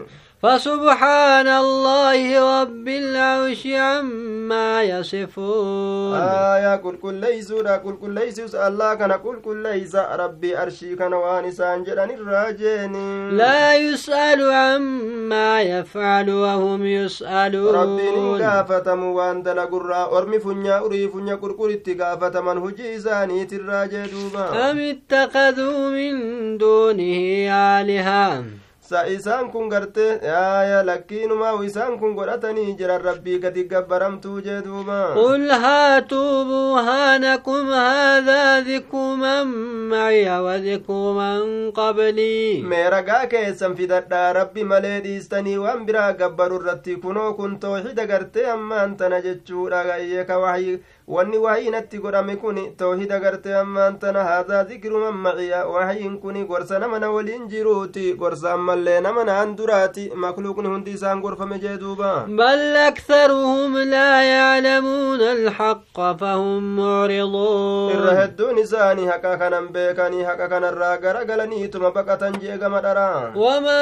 فسبحان 0.43 1.48
الله 1.48 2.22
رب 2.62 2.88
العرش 2.88 3.67
عما 3.67 4.84
يصفون. 4.84 6.15
آية 6.55 6.75
قل 6.75 6.96
كل 6.96 7.13
ليس 7.13 7.51
قل 7.51 7.96
كل 8.01 8.10
ليس 8.10 8.55
الله 8.55 8.93
كان 8.93 9.12
قل 9.12 9.36
كل 9.46 9.63
ليس 9.63 9.96
ربي 9.96 10.62
أرشي 10.62 10.96
كان 10.96 11.13
وانسان 11.13 11.84
جران 11.84 12.10
الراجين. 12.10 12.93
لا 13.38 13.75
يسأل 13.75 14.51
عما 14.51 15.62
يفعل 15.62 16.29
وهم 16.29 16.86
يسألون. 16.86 17.75
ربي 17.75 18.10
نقافتم 18.15 19.03
وان 19.03 19.43
دلق 19.43 19.75
الرا 19.75 20.17
أرمي 20.17 20.39
فنيا 20.39 20.79
أري 20.86 21.08
فنيا 21.08 21.36
كركر 21.36 21.72
اتقافة 21.72 22.41
من 22.41 22.58
هجي 22.58 23.00
ساني 23.00 23.46
تراجي 23.46 24.03
دوبا. 24.08 24.72
أم 24.72 24.79
اتخذوا 24.79 25.89
من 25.89 26.58
دونه 26.58 27.51
آلهة؟ 27.51 28.43
Sa 28.89 29.01
isaan 29.15 29.51
kun 29.53 29.69
gartee 29.74 30.12
yaaya 30.27 30.77
lakkiinumaa 30.89 31.53
isaan 31.69 31.98
kun 32.01 32.13
godhatanii 32.19 32.75
jiran 32.79 33.01
rabbii 33.10 33.39
gadi 33.43 33.63
gabbaramtuu 33.74 34.41
jee 34.48 34.62
duuba 34.67 35.00
قل 35.15 35.51
هاتوا 35.51 36.43
برهانكم 36.43 37.74
هذا 37.74 38.60
ذكر 38.60 39.15
من 39.15 39.48
معي 39.89 40.39
وذكر 40.39 41.13
من 41.19 41.72
قبلي 41.72 42.63
mee 42.72 42.89
ragaa 42.89 43.25
keessan 43.34 43.75
fidadhaa 43.75 44.34
rabbi 44.39 44.63
malee 44.63 45.00
dhiistanii 45.05 45.58
waan 45.65 45.86
biraa 45.86 46.12
gabbaru 46.22 46.60
irratti 46.62 46.96
kunoo 47.03 47.34
kun 47.34 47.60
toohida 47.60 48.05
gartee 48.13 48.46
ammaan 48.55 48.98
tana 48.98 49.22
jechuudha 49.27 49.84
gayyee 49.89 50.25
ka 50.31 50.38
wahyi 50.46 50.79
wanni 51.10 51.38
wahii 51.42 51.70
natti 51.74 51.98
godhame 51.98 52.36
kun 52.42 52.58
toohida 52.80 53.18
gartee 53.22 53.54
ammaan 53.60 53.96
tana 54.01 54.24
haadaa 54.24 54.63
zikru 54.72 55.00
man 55.04 55.16
maciya 55.24 55.62
wahyiin 55.75 56.20
kun 56.22 56.36
gorsa 56.50 56.80
nama 56.84 57.00
na 57.04 57.10
waliin 57.16 57.48
jiruuti 57.54 58.13
gorsa 58.13 58.51
ammallee 58.54 59.00
nama 59.06 59.24
naan 59.30 59.56
duraati 59.58 60.04
makluuqni 60.24 60.70
hundi 60.74 60.94
isaan 60.98 61.22
gorfame 61.24 61.58
jee 61.63 61.78
duuba 61.84 62.12
بل 62.28 62.75
أكثرهم 62.75 63.78
لا 63.78 64.22
يعلمون 64.24 65.22
الحق 65.22 65.98
فهم 66.20 66.78
irra 66.78 66.82
معرضون 66.82 68.18
hedduun 68.20 68.58
isaanii 68.58 69.10
haqa 69.10 69.38
kanan 69.42 69.68
beekanii 69.74 70.24
haqa 70.30 70.48
kanarraa 70.54 70.98
garagalaniituma 70.98 71.92
baqatan 71.98 72.38
jeegama 72.42 72.82
dharaa 72.86 73.34
وما 73.36 73.82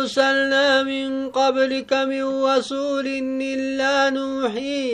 أرسلنا 0.00 0.82
من 0.82 1.30
قبلك 1.30 1.92
من 1.92 2.24
رسول 2.44 3.06
إلا 3.42 4.10
نوحي 4.10 4.92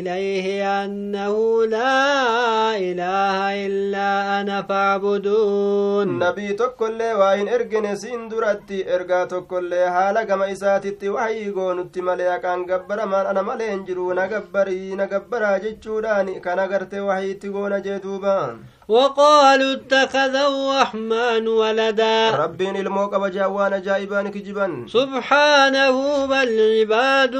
إليه 0.00 0.79
أنه 0.84 1.64
لا 1.64 2.76
إله 2.76 3.66
إلا 3.66 4.40
أنا 4.40 4.62
فاعبدون. 4.62 6.18
نبي 6.18 6.52
تكل 6.52 7.00
وإن 7.02 7.48
إرجن 7.48 7.96
سين 7.96 8.28
درتي 8.28 8.94
إرجا 8.94 9.24
تكل 9.24 9.74
حال 9.94 10.22
كما 10.22 10.52
إساتي 10.52 11.08
وحي 11.08 11.50
قونت 11.50 11.98
مليا 11.98 12.36
كان 12.36 12.66
جبر 12.66 13.06
من 13.06 13.14
أنا 13.30 13.42
ملين 13.42 13.84
جرو 13.84 14.12
نجبري 14.12 14.94
نجبرا 14.94 15.58
جتشوراني 15.58 16.40
كان 16.40 16.58
غرت 16.70 16.94
وحي 16.94 17.34
تقون 17.34 17.82
جدوبان 17.82 18.54
وقالوا 18.88 19.72
اتخذ 19.72 20.34
الرحمن 20.34 21.48
ولدا. 21.48 22.30
ربين 22.30 22.76
الموقع 22.76 23.18
بجاوان 23.18 23.82
جائبان 23.82 24.28
كجبان. 24.30 24.88
سبحانه 24.88 26.26
بل 26.26 26.50
عباد 26.80 27.36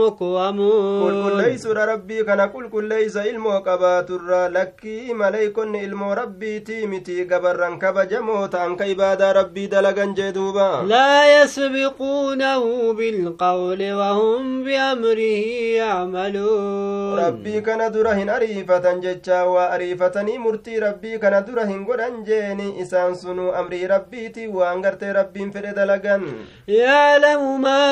مكرمون. 0.00 1.02
قل 1.02 1.30
كل 1.30 1.36
ليس 1.42 1.66
ربي 1.66 2.24
كان 2.24 2.40
قل 2.40 2.68
كل 2.68 2.84
ليس 2.88 3.16
الموقع 3.16 3.76
باتر 3.76 4.48
لكي 4.48 5.12
مليكن 5.12 5.76
المو 5.76 6.12
ربي 6.12 6.60
تيمتي 6.60 7.24
قبرن 7.24 7.78
كبجمو 7.78 8.46
تانك 8.46 8.82
عبادة 8.82 9.32
ربي 9.32 9.66
دلقن 9.66 10.14
جدوبا. 10.14 10.82
لا 10.88 11.42
يسبقونه 11.42 12.92
بالقول 12.92 13.92
وهم 13.92 14.64
بأمره 14.64 15.44
يعملون. 15.80 17.18
ربي 17.18 17.60
كان 17.60 17.92
درهن 17.92 18.28
أريفة 18.28 18.92
ججا 18.92 19.42
وأريفتني 19.42 20.38
مرتي 20.38 20.77
rabbii 20.86 21.18
kana 21.18 21.40
dura 21.46 21.66
hin 21.66 21.84
godhan 21.84 22.24
jeeni. 22.24 22.68
Isaan 22.84 23.14
sunuu 23.16 23.52
amrii 23.62 23.86
rabbiiti 23.94 24.48
waan 24.48 24.82
gartee 24.82 25.12
rabbiin 25.20 25.52
fedhe 25.52 25.74
dalagan. 25.76 26.28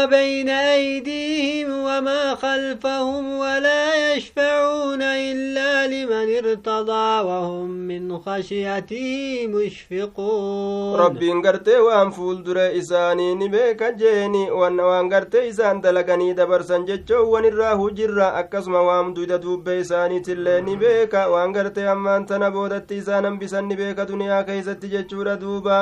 بين 0.07 0.49
أيديهم 0.49 1.71
وما 1.71 2.35
خلفهم 2.35 3.38
ولا 3.38 4.14
يشفعون 4.14 5.02
إلا 5.02 5.87
لمن 5.87 6.26
ارتضى 6.38 7.09
وهم 7.28 7.71
من 7.71 8.19
خشيته 8.19 9.47
مشفقون 9.47 11.00
ربين 11.00 11.43
قرتي 11.47 11.76
وان 11.76 12.11
فول 12.11 12.43
در 12.43 12.78
إساني 12.78 13.35
نبيك 13.35 13.83
جيني 13.83 14.50
وان 14.50 14.81
وان 14.81 15.14
قرتي 15.14 15.49
إسان 15.49 15.81
دلقني 15.81 16.33
دبرسن 16.33 16.85
جتشو 16.85 17.25
وان 17.33 17.45
الراه 17.45 17.90
جرا 17.90 18.38
أكسم 18.40 18.75
وام 18.75 19.14
دودا 19.14 19.37
دوب 19.37 19.69
إساني 19.69 20.21
تلي 20.21 20.61
نبيك 20.61 21.14
وان 21.14 21.57
قرتي 21.57 21.93
أمان 21.93 22.26
تنبودا 22.26 22.65
keessatti 22.68 22.96
isaan 23.02 23.25
hambisan 23.25 23.68
ni 23.68 23.76
beeka 23.76 24.04
duniyaa 24.08 24.42
keeysatti 24.44 24.88
jechuudha 24.94 25.37
duuba 25.40 25.78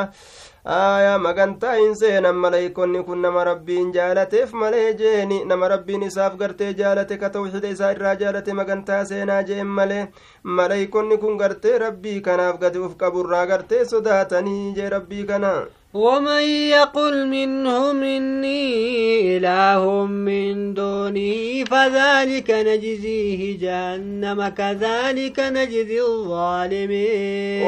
aayaa 0.76 1.18
magantaa 1.18 1.74
hin 1.78 1.96
seenan 2.00 2.36
maleeykonni 2.44 3.02
kun 3.08 3.20
nama 3.22 3.44
rabbiin 3.48 3.92
jaalateef 3.96 4.52
malee 4.52 4.94
jeeni 5.00 5.40
nama 5.44 5.68
rabbiin 5.74 6.02
isaaf 6.08 6.36
gartee 6.42 6.72
jaalate 6.80 7.16
ka 7.22 7.30
tawxida 7.30 7.68
isaa 7.76 7.90
irraa 7.96 8.14
jaalate 8.22 8.52
magantaa 8.60 9.04
seenaa 9.10 9.42
jeen 9.50 9.66
malee 9.80 10.06
maleeykonni 10.44 11.16
kun 11.22 11.38
gartee 11.42 11.78
rabbii 11.84 12.20
kanaaf 12.26 12.60
gadi 12.64 12.78
uf 12.86 12.96
qaburraa 13.02 13.46
gartee 13.52 13.84
sodaatanii 13.92 14.74
jee 14.76 14.90
rabbii 14.96 15.24
kana 15.32 15.54
ومن 15.94 16.42
يقل 16.74 17.26
منهم 17.28 18.02
إني 18.02 19.36
إله 19.36 20.04
من 20.06 20.74
دونه 20.74 21.64
فذلك 21.64 22.50
نجزيه 22.50 23.58
جهنم 23.58 24.48
كذلك 24.48 25.40
نجزي 25.40 26.00
الظالمين 26.02 27.62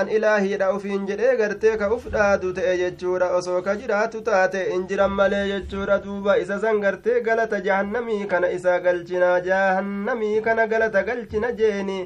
an 0.00 0.08
ilaahiidha 0.08 0.72
ufiin 0.74 1.06
jedhee 1.06 1.36
gartee 1.36 1.76
ka 1.78 1.92
uf 1.94 2.08
dhaadu 2.14 2.52
ta'e 2.52 2.74
jechuudha 2.82 3.30
osoo 3.38 3.62
ka 3.62 3.74
jiraatu 3.76 4.20
taate 4.28 4.60
in 4.74 4.86
jiran 4.88 5.10
malee 5.20 5.46
jechuudha 5.52 5.98
duuba 6.04 6.36
isa 6.38 6.58
san 6.60 6.80
gartee 6.80 7.20
galata 7.20 7.60
jahannamii 7.60 8.26
kana 8.26 8.50
isa 8.50 8.80
galchina 11.08 11.52
jeeni 11.60 11.98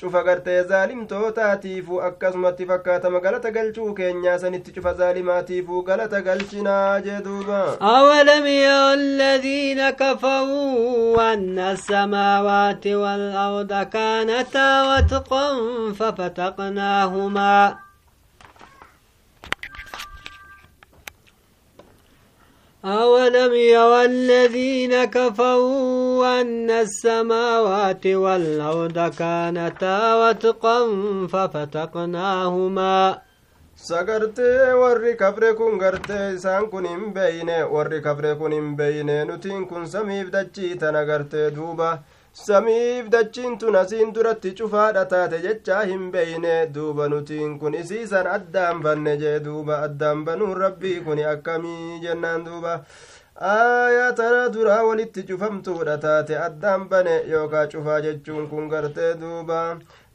cufa 0.00 0.22
gartee 0.24 0.62
zaalimtootaatiifu 0.70 2.00
akkasumatti 2.08 2.66
fakkaatama 2.70 3.20
galata 3.26 3.50
galchuu 3.56 3.94
keenyaa 4.00 4.38
sanitti 4.42 4.72
cufa 4.76 4.92
zaalimaatiifu 5.00 5.82
galata 5.82 6.20
galchinaa 6.26 7.00
jee 7.06 7.20
duuba 7.26 7.60
أولم 7.80 8.46
ير 8.46 8.92
الذين 8.92 9.90
كفروا 9.90 11.32
أن 11.32 11.58
السماوات 11.58 12.86
والأرض 12.86 13.72
كانتا 13.92 14.68
وتقا 14.88 15.46
ففتقناهما 15.98 17.76
أولم 22.86 23.52
ير 23.54 24.02
الذين 24.04 25.04
كفروا 25.04 26.40
أن 26.40 26.70
السماوات 26.70 28.06
والأرض 28.06 28.98
كانتا 29.18 30.14
وتقا 30.14 30.78
ففتقناهما 31.32 33.18
sagartee 33.76 34.72
warri 34.80 35.16
kafre 35.16 35.54
kun 35.54 35.78
gartee 35.78 36.34
isaan 36.34 36.70
kun 36.70 36.86
hin 36.88 37.12
beeyne 37.14 37.58
warri 37.74 38.00
kafre 38.00 38.34
kun 38.38 38.52
hin 38.52 38.76
beeyne 38.76 39.24
nutiin 39.28 39.66
kun 39.68 39.86
samiif 39.86 40.30
dachii 40.32 40.78
tana 40.78 41.04
gartee 41.04 41.50
duuba 41.56 41.98
samiif 42.36 43.08
dachiin 43.12 43.58
tun 43.58 43.74
asiin 43.80 44.10
duratti 44.14 44.50
cufaadha 44.58 45.04
taate 45.12 45.38
jechaa 45.44 45.82
hin 45.90 46.02
beeyne 46.16 46.54
duuba 46.74 47.08
nutiin 47.12 47.58
kun 47.62 47.74
isiisan 47.82 48.26
addaan 48.36 48.82
banne 48.86 49.14
jee 49.22 49.38
duuba 49.46 49.78
addaan 49.86 50.24
banuun 50.26 50.56
rabbii 50.64 50.96
kun 51.06 51.22
akkamii 51.32 52.00
jennaan 52.02 52.44
duuba 52.48 52.74
aayaa 53.52 54.12
tana 54.18 54.42
duraa 54.56 54.82
walitti 54.88 55.22
cufamtuudha 55.30 55.96
taate 56.04 56.38
addaan 56.48 56.84
bane 56.92 57.16
yookaa 57.32 57.66
cufaa 57.74 58.00
jechuun 58.08 58.48
kun 58.52 58.68
gartee 58.74 59.12
duuba 59.22 59.60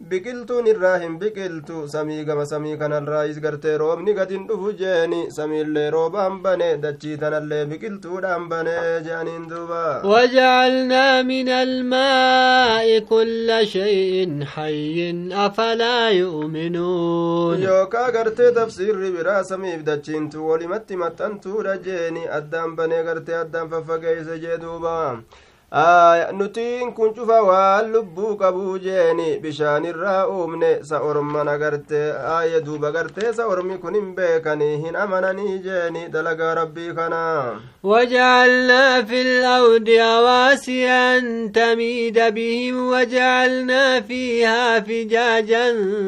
biqiltuun 0.10 0.66
irraa 0.72 0.98
hin 1.02 1.16
biqiltu 1.22 1.88
samii 1.94 2.24
gama 2.30 2.46
samii 2.52 2.78
kanarraayis 2.82 3.40
gartee 3.46 3.74
roobni 3.82 4.14
gadin 4.20 4.48
dhufu 4.50 4.72
jeeni 4.82 5.20
samiillee 5.38 5.90
roobaan 5.96 6.40
bane 6.46 6.70
dachii 6.86 7.18
tanallee 7.24 7.66
biqiltuudhaan 7.72 8.48
bane 8.54 8.76
jeaniin 9.08 9.46
duuba 9.52 9.84
وجعلنا 10.06 11.22
من 11.22 11.50
الماء 11.50 13.00
كل 13.00 13.50
شيء 13.64 14.44
حي 14.46 14.98
أفلا 15.46 16.10
يؤمنون 16.10 17.62
yookaa 17.64 18.12
gartee 18.12 18.52
tafsiirri 18.52 19.12
biraa 19.18 19.44
samiif 19.44 19.84
dachiintu 19.86 20.48
walimatti 20.50 20.96
maxxantuudha 21.04 21.78
jeeni 21.86 22.28
addaan 22.40 22.76
banee 22.76 23.04
gartee 23.04 23.36
addaan 23.44 23.70
faffageeyse 23.70 24.40
jee 24.44 24.58
duuba 24.64 24.96
nutiin 25.72 26.94
kun 26.94 27.14
cufa 27.14 27.42
waan 27.44 27.92
lubbuu 27.92 28.36
qabuu 28.36 28.78
jeeni 28.78 29.40
bishaanirraa 29.40 30.28
uumne 30.28 30.84
sa 30.84 31.00
ormana 31.00 31.58
garte 31.58 32.02
aaya 32.12 32.60
duuba 32.60 32.92
gartee 32.92 33.32
sa 33.34 33.48
ormi 33.48 33.78
kun 33.78 33.96
hin 33.96 34.14
beekanii 34.16 34.78
hin 34.84 34.96
amananii 34.96 35.60
jeeni 35.60 36.08
dalagaa 36.12 36.56
rabbii 36.56 36.94
kana 36.94 37.22
في 39.02 39.22
الأرض 39.22 39.90
رواسي 39.90 40.88
أن 40.90 41.52
تميد 41.52 42.20
بهم 42.20 42.88
وجعلنا 42.88 44.02
فيها 44.02 44.80
فجاجا 44.80 45.66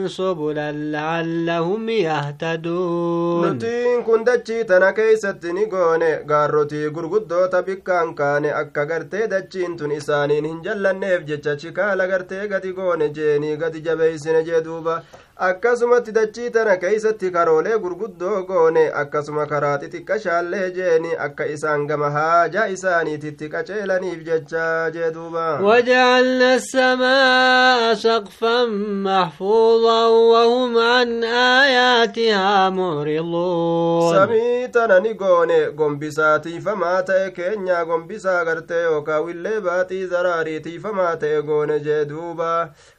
سبلا 0.08 0.72
لعلهم 0.72 1.90
يهتدون 1.90 3.44
nutiin 3.44 4.04
kun 4.04 4.26
dachii 4.26 4.64
tana 4.66 4.94
keeysatti 4.94 5.54
ni 5.54 5.66
goone 5.66 6.20
gaarrotii 6.26 6.90
gurguddoota 6.90 7.64
bikkaan 7.64 8.14
kaane 8.16 8.54
akka 8.62 8.86
gartee 8.86 9.28
dachiin 9.54 9.78
tun 9.78 9.92
isaaniin 9.92 10.46
hin 10.46 10.62
jallanneef 10.64 11.26
jecha 11.28 11.56
chikaala 11.64 12.08
gartee 12.08 12.48
gadi 12.48 12.72
goone 12.74 13.10
jeeni 13.18 13.58
gadi 13.58 13.82
jabeeysine 13.88 14.42
jee 14.48 14.62
duuba 14.66 15.04
akkasumatti 15.50 16.12
dachii 16.18 16.50
tana 16.56 16.76
keeysatti 16.84 17.32
karoolee 17.36 17.78
gurguddoo 17.84 18.44
goone 18.50 18.84
akkasuma 19.02 19.46
karaa 19.52 19.78
xixiqqashaallee 19.82 20.68
jeeni 20.78 21.12
akka 21.28 21.46
isaan 21.56 21.86
gama 21.88 22.10
haajaa 22.18 22.68
isaaniititti 22.76 23.50
qaceelaniif 23.56 24.24
jecha 24.30 24.68
jee 24.96 25.12
duuba 25.18 25.48
وجعلنا 25.62 26.56
السماء 26.56 27.94
سقفا 27.94 28.66
محفوظا 29.06 30.08
وهم 30.08 30.78
عن 30.78 31.24
آياتها 31.24 32.70
معرضون 32.70 34.14
samii 34.16 34.68
tana 34.72 35.00
ni 35.00 35.14
goone 35.14 35.72
gombisaa 35.76 36.40
tiifamaa 36.40 37.02
ta'e 37.04 37.32
keenyaa 37.32 37.86
gombisaa 37.86 38.44
gartee 38.46 38.84
yookaa 38.84 39.20
willee 39.22 39.60
baaxii 39.62 40.06
zaraarii 40.14 40.60
tiifamaa 40.60 41.16
ta'e 41.16 41.42
goone 41.42 41.80
jee 41.80 42.06
duuba 42.10 42.52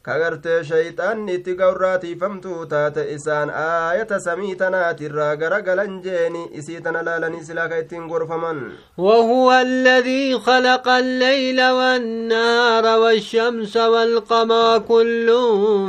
ka 0.02 0.18
gartee 0.22 0.58
shayxaanni 0.70 1.34
itti 1.38 1.54
gawraa 1.60 1.98
barsiifamtuu 2.34 2.66
taate 2.66 3.12
isaan 3.14 3.50
aayata 3.50 4.20
samii 4.20 4.54
tanaatirraa 4.56 5.36
garagalan 5.36 6.02
jeeni 6.02 6.48
isii 6.52 6.80
tana 6.80 7.02
laalanii 7.02 7.44
silaa 7.44 7.68
ka 7.68 7.78
ittiin 7.78 8.08
gorfaman. 8.08 8.72
وهو 8.98 9.52
الذي 9.52 10.38
خلق 10.38 10.88
الليل 10.88 11.60
والنهار 11.70 12.98
والشمس 12.98 13.76
والقمر 13.76 14.78
كل 14.78 15.28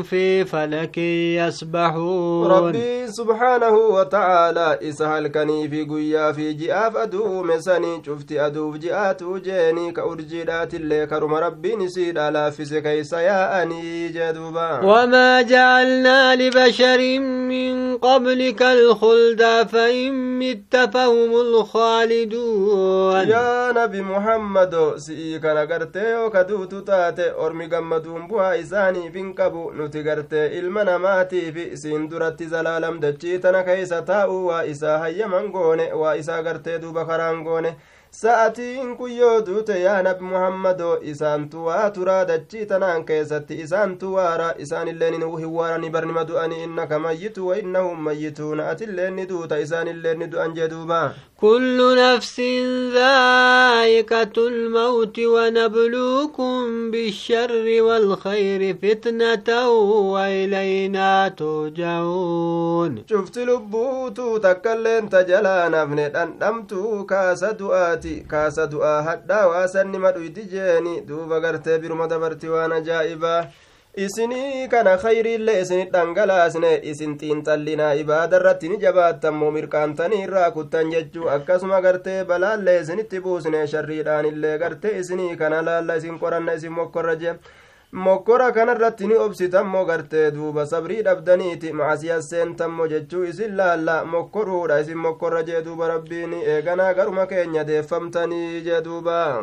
في 0.03 0.45
فلك 0.45 0.97
يسبحون. 0.97 2.51
ربي 2.51 3.07
سبحانه 3.07 3.75
وتعالى 3.75 4.79
إسهل 4.89 5.27
كني 5.27 5.69
في 5.69 5.83
قيا 5.83 6.31
في 6.31 6.53
جئاف 6.53 6.97
أدو 6.97 7.43
مسني 7.43 8.01
شفت 8.05 8.31
أدو 8.31 8.75
جئات 8.75 9.23
جيني 9.23 9.91
كأرجيدات 9.91 10.73
اللي 10.73 11.07
كرم 11.07 11.33
ربي 11.33 11.75
نسيد 11.75 12.17
على 12.17 12.51
فيس 12.51 13.13
يا 13.13 13.63
أني 13.63 14.07
جدوبا. 14.07 14.79
وما 14.83 15.41
جعلنا 15.41 16.24
لبشر 16.33 17.19
من 17.19 17.97
قبلك 17.97 18.61
الخلد 18.61 19.43
فإن 19.71 20.39
مت 20.39 20.75
فهم 20.93 21.31
الخالدون. 21.45 23.27
يا 23.29 23.71
نبي 23.71 24.01
محمد 24.01 24.93
سئي 24.97 25.39
كان 25.39 25.57
غرتي 25.57 26.15
وكدوت 26.15 26.75
تاتي 26.87 27.31
أرمي 27.31 27.65
غمدون 27.67 28.27
بها 28.27 28.59
إساني 28.59 29.11
فين 29.11 29.33
كبو 29.33 29.71
نتي 29.71 30.01
غرتي 30.01 31.51
في 31.51 31.75
سين 31.75 32.07
درتي 32.09 32.47
زلالم 32.47 32.99
دچي 32.99 33.37
تنا 33.37 33.61
كيسا 33.61 33.99
تاؤ 33.99 34.31
وإسا 34.31 35.05
هيا 35.05 35.27
من 35.27 35.51
غوني 35.51 35.93
وإسا 35.93 36.39
غرتي 36.39 36.77
دوبا 36.77 37.03
خران 37.03 37.43
sa'atiin 38.15 38.95
kun 38.97 39.11
yoo 39.11 39.41
duute 39.45 39.75
yaa 39.81 40.01
nabi 40.03 40.23
muhammadoo 40.23 40.99
isaantu 41.11 41.65
waa 41.65 41.89
turaa 41.95 42.25
dachii 42.29 42.65
tanaan 42.65 43.03
keessatti 43.09 43.57
isaantu 43.63 44.13
waara 44.13 44.45
isaanilleen 44.65 45.13
hin 45.13 45.45
waarani 45.55 45.89
barnima 45.95 46.23
du'ani 46.29 46.63
innaka 46.63 46.99
mayyitu 46.99 47.47
wa 47.47 47.57
innahum 47.59 47.99
mayyituuna 48.07 48.69
atilleen 48.69 49.13
ni 49.15 49.25
duuta 49.31 49.59
isaanilleen 49.59 50.19
ni 50.19 50.27
du'an 50.27 50.53
jee 50.59 50.67
duuba 50.75 51.01
كل 51.41 51.95
نفس 51.97 52.39
ذائقة 52.93 54.35
الموت 54.37 55.19
ونبلوكم 55.19 56.91
بالشر 56.91 57.81
والخير 57.81 58.77
فتنة 58.81 59.69
وإلينا 60.13 61.27
ترجعون. 61.27 63.03
شفت 63.09 63.37
لبوتو 63.37 64.37
تكلين 64.37 65.09
تجلا 65.09 65.69
نفنت 65.69 66.15
أندمتو 66.15 67.05
كاس 67.05 67.43
دعاتي 67.43 68.19
كاس 68.31 68.59
دعا 68.59 69.01
حتى 69.01 69.45
واسن 69.45 69.87
مدويت 69.87 70.39
جيني 70.39 70.99
دوبا 70.99 71.37
غرتي 71.37 71.77
برما 71.77 72.05
دبرتي 72.05 72.49
وأنا 72.49 72.79
جائبا. 72.79 73.49
Isinii 73.97 74.67
kana 74.67 74.97
khayriillee 74.97 75.61
isinit 75.61 75.91
dhangalaasne 75.93 76.71
isin 76.91 77.13
xiinxallinaa 77.19 77.93
ibaada 78.01 78.37
irratti 78.41 78.69
ni 78.69 78.77
jabaattammoo 78.81 79.51
mirqaantanii 79.57 80.19
irraa 80.25 80.49
kuttan 80.51 80.91
jechuu 80.91 81.29
akkasuma 81.35 81.79
gartee 81.85 82.23
balaallee 82.31 82.79
isinitti 82.81 83.19
buusne 83.27 83.61
sharriidhaan 83.73 84.25
illee 84.31 84.57
gartee 84.63 84.97
isinii 84.99 85.35
kana 85.37 85.61
laalla 85.69 85.95
isin 86.01 86.19
qoranna 86.19 86.53
isin 86.59 86.71
mokkorra 86.79 87.15
jee 87.23 87.35
mokkora 87.91 88.51
kanarratti 88.51 89.07
ni 89.07 89.15
obsitammo 89.15 89.85
gartee 89.85 90.31
duuba 90.31 90.65
sabrii 90.65 91.01
dhabdaniiti 91.03 91.73
macasiya 91.73 92.21
seentammo 92.21 92.87
jechuu 92.87 93.23
isin 93.23 93.55
laalla 93.57 94.05
mokkoruudha 94.05 94.79
isin 94.81 94.97
mokkorra 94.97 95.43
jee 95.43 95.61
duuba 95.61 95.87
rabbiin 95.87 96.33
eeganaa 96.33 96.93
garuma 96.93 97.25
keenya 97.27 97.63
deeffamtanii 97.63 98.61
jee 98.65 98.81
duuba 98.81 99.39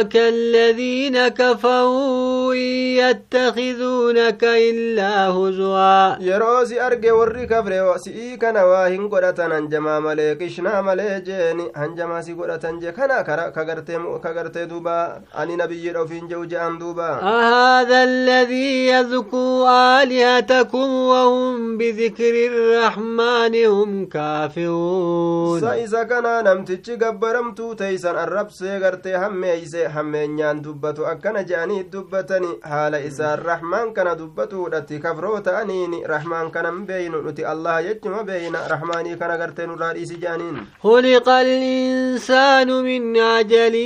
رآك 0.00 0.16
الذين 0.16 1.28
كفروا 1.28 2.54
يتخذونك 3.02 4.44
إلا 4.44 5.28
هزوا 5.28 6.16
yeroosi 6.20 6.80
arge 6.80 7.10
warri 7.12 7.46
kafre 7.46 7.78
si'ii 8.04 8.38
kana 8.38 8.64
waa 8.66 8.88
hin 8.88 9.08
godhatan 9.08 9.52
hanjamaa 9.52 10.00
malee 10.00 10.34
qishnaa 10.40 10.82
malee 10.82 11.20
jeeni 11.28 11.64
hanjamaa 11.74 12.22
si 12.22 12.34
godhatan 12.34 12.80
je 12.80 12.92
kana 12.92 13.22
ka 13.24 14.32
gartee 14.34 14.66
duuba 14.66 15.20
ani 15.34 15.56
nabiyyiidha 15.56 16.02
ofiin 16.02 16.28
jehu 16.28 16.46
je'an 16.52 16.78
duuba 16.80 16.99
أهذا 17.02 18.04
الذي 18.04 18.86
يذكو 18.86 19.68
آلهتكم 19.68 20.88
وهم 20.92 21.78
بذكر 21.78 22.34
الرحمن 22.52 23.64
هم 23.64 24.06
كافرون. 24.06 25.60
سايسا 25.60 26.02
كان 26.02 26.44
نمتج 26.44 27.04
قبرمتو 27.04 27.72
تيسان 27.72 28.18
الربسي 28.18 28.78
غرتي 28.78 29.16
هميسي 29.16 29.86
همينيان 29.86 30.62
دبتو 30.62 31.04
أكنا 31.04 31.42
جاني 31.42 31.82
دبتني 31.82 32.60
حال 32.64 32.94
إسا 32.94 33.34
الرحمن 33.34 33.92
كان 33.92 34.16
دبتو 34.16 34.68
دتي 34.68 34.98
كفرو 34.98 35.38
تانيني 35.38 36.06
رحمن 36.06 36.50
كان 36.50 36.74
مبين 36.74 37.12
نتي 37.26 37.52
الله 37.52 37.80
يجمع 37.80 38.22
بين 38.22 38.56
رحماني 38.70 39.16
كان 39.16 39.30
غرتي 39.40 39.66
نراريسي 39.66 40.16
جانين 40.16 40.66
خلق 40.82 41.28
الإنسان 41.28 42.68
من 42.82 43.16
عجل 43.16 43.76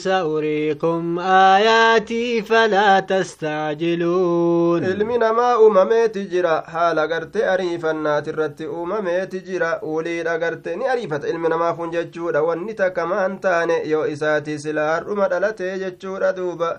سأريكم 0.00 1.18
آياتي 1.18 2.42
فلا 2.47 2.99
تستعجلون 2.99 4.83
ilmi 4.83 5.17
namaa 5.17 5.57
uumameeti 5.59 6.25
jira 6.31 6.63
haala 6.73 7.07
gartee 7.07 7.45
ariifannaati 7.53 8.29
irratti 8.33 8.67
uumameeti 8.67 9.41
jira 9.47 9.79
uliidha 9.81 10.37
gartee 10.37 10.75
ni 10.75 10.87
ariifata 10.87 11.27
ilmi 11.27 11.49
namaa 11.49 11.73
kun 11.73 11.91
jechuudha 11.91 12.41
wanni 12.47 12.73
takka 12.73 13.05
maan 13.07 13.39
taane 13.39 13.77
yoo 13.93 14.05
isaati 14.15 14.59
silaa 14.59 14.91
har'uma 14.95 15.27
dhalatee 15.29 15.77
jechuudha 15.83 16.33
duuba 16.37 16.69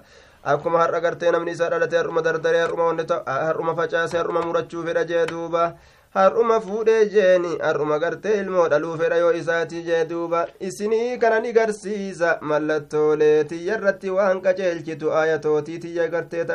akkuma 0.52 0.78
har'a 0.82 1.00
gartee 1.00 1.30
namni 1.32 1.50
isaa 1.56 1.70
dhalate 1.70 1.96
har'uma 2.00 2.22
dardaree 2.26 2.62
har'uma 2.66 2.84
wanni 2.90 3.04
har'uma 3.26 3.74
facaase 3.80 4.16
har'uma 4.20 4.42
murachuu 4.48 4.82
fedha 4.86 5.04
jee 5.10 5.26
duuba 5.32 5.62
har'uma 6.15 6.59
fuudhee 6.67 7.05
jeeni 7.13 7.51
har'uma 7.61 7.97
gartee 8.03 8.37
ilmoo 8.41 8.67
dhaluu 8.73 8.95
fedha 9.01 9.17
yoo 9.23 9.31
isaatii 9.39 9.81
jee 9.89 10.05
duuba 10.11 10.39
isinii 10.69 11.17
kana 11.23 11.39
ni 11.39 11.51
garsiisa 11.57 12.31
mallattoolee 12.51 13.43
tiyya 13.51 13.77
irratti 13.77 14.09
waan 14.17 14.41
qaceelchitu 14.47 15.13
ayatootii 15.21 15.79
tiyya 15.85 16.07
gartee 16.15 16.45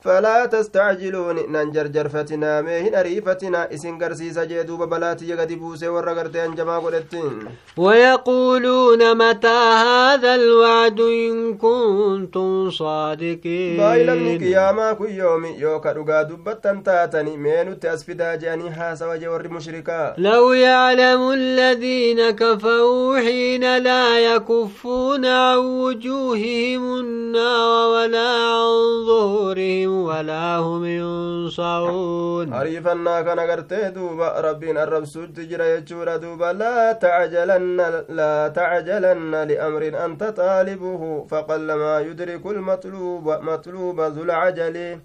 فلا 0.00 0.46
تستعجلون 0.46 1.52
ننجر 1.52 1.86
جرفتنا 1.86 2.62
مهن 2.62 2.94
أريفتنا. 2.94 3.74
إسن 3.74 3.98
قرسيس 3.98 4.38
جيدوب 4.38 4.82
بلاتي 4.82 5.28
يغدي 5.28 5.56
بوسي 5.56 5.88
ورغرتين 5.88 6.54
جما 6.54 6.78
قدتين. 6.78 7.48
ويقولون 7.76 9.16
متى 9.18 9.48
هذا 9.86 10.34
الوعد 10.34 11.00
إن 11.00 11.56
كنتم 11.56 12.70
صادقين؟ 12.70 13.76
بايلمني 13.76 14.38
قياما 14.38 14.92
كل 14.92 15.10
يوم 15.10 15.44
يوكا 15.44 15.92
رغا 15.92 16.22
دبتن 16.22 16.82
تاتني. 16.82 17.36
مينو 17.36 17.72
تأسفدا 17.72 18.34
جاني 18.34 18.70
حاسا 18.70 19.06
وجور 19.06 19.48
مشركا. 19.48 20.14
لو 20.18 20.52
يعلم 20.52 21.30
الذين 21.30 22.30
كفروا 22.30 23.18
حين 23.18 23.78
لا 23.78 24.34
يكفون 24.34 25.26
عن 25.26 25.58
وجوههم 25.58 26.98
النار 26.98 27.88
ولا 27.92 28.28
عن 28.28 29.06
ظهورهم 29.06 29.85
ولا 29.86 30.56
هم 30.56 30.84
ينصرون 30.84 32.52
ariifannaa 32.52 33.24
kana 33.24 33.46
gartee 33.46 33.90
duuba 33.94 34.42
rabbiin 34.42 34.76
arrabsuutti 34.76 35.46
jira 35.46 35.66
jechuudha 35.74 36.18
duuba 36.18 36.52
laa 36.52 36.94
tacjalanna 36.94 38.04
laa 38.08 38.50
tacjalanna 38.50 39.44
liamrin 39.44 39.94
anta 39.94 40.32
xaalibuhu 40.32 41.26
faqallamaa 41.30 42.00
yudriku 42.08 42.52
lmatluuba 42.58 43.40
matluuba 43.40 44.08
ذو 44.16 44.22
العجل 44.22 44.98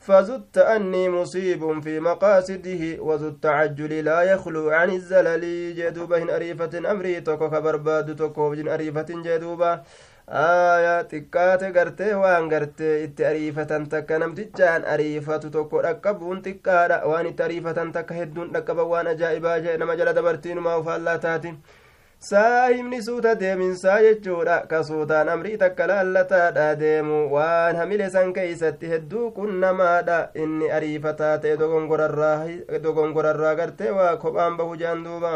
فذو 0.00 0.34
التأني 0.34 1.08
مصيب 1.08 1.80
في 1.80 2.00
مقاصده 2.00 2.82
وذو 3.00 3.28
التعجل 3.28 4.04
لا 4.04 4.22
يخلو 4.22 4.70
عن 4.70 4.90
الزلل 4.90 5.74
جدوبة 5.74 6.36
أريفة 6.36 6.90
أمري 6.92 7.20
توكو 7.20 7.50
كبرباد 7.50 8.16
توكو 8.16 8.50
بجن 8.50 8.68
أريفة 8.68 9.06
aayaa 9.10 9.82
xiqqaate 10.28 11.72
gartee 11.74 12.14
waan 12.14 12.48
gartee 12.48 13.04
itti 13.04 13.24
ariifatan 13.24 13.88
takka 13.88 14.18
namtichaan 14.18 14.84
ariifatu 14.84 15.50
tokko 15.50 15.82
dhaqqabuun 15.82 16.42
xiqqaadha. 16.42 17.02
Waan 17.06 17.26
itti 17.26 17.42
ariifatan 17.42 17.92
takka 17.92 18.14
hedduun 18.14 18.52
dhaqqaban 18.52 18.86
waan 18.88 19.06
ajaa'ibaa 19.06 19.58
jee 19.60 19.76
nama 19.78 19.96
jala 19.96 20.12
dabartiinumaa 20.14 20.78
ufaallaa 20.78 21.18
taati. 21.18 21.54
Saahibni 22.22 23.02
suuta 23.02 23.34
deeminsaa 23.34 23.98
jechuudha. 24.02 24.66
Ka 24.68 24.82
suutaan 24.84 25.28
amrii 25.28 25.56
takka 25.58 25.86
laallataadha 25.88 26.74
deemu. 26.78 27.28
Waan 27.34 27.76
hamile 27.76 28.10
san 28.10 28.32
keeysatti 28.32 28.86
hedduu 28.88 29.30
kun 29.32 29.58
namaadha. 29.60 30.28
Inni 30.34 30.70
ariifataa 30.70 31.38
ta'e 31.38 31.56
dogongorarraa 31.58 33.54
gartee 33.56 33.90
waa 33.90 34.16
kophaan 34.16 34.56
bahu 34.56 34.76
jaan 34.76 35.04
duuba 35.04 35.32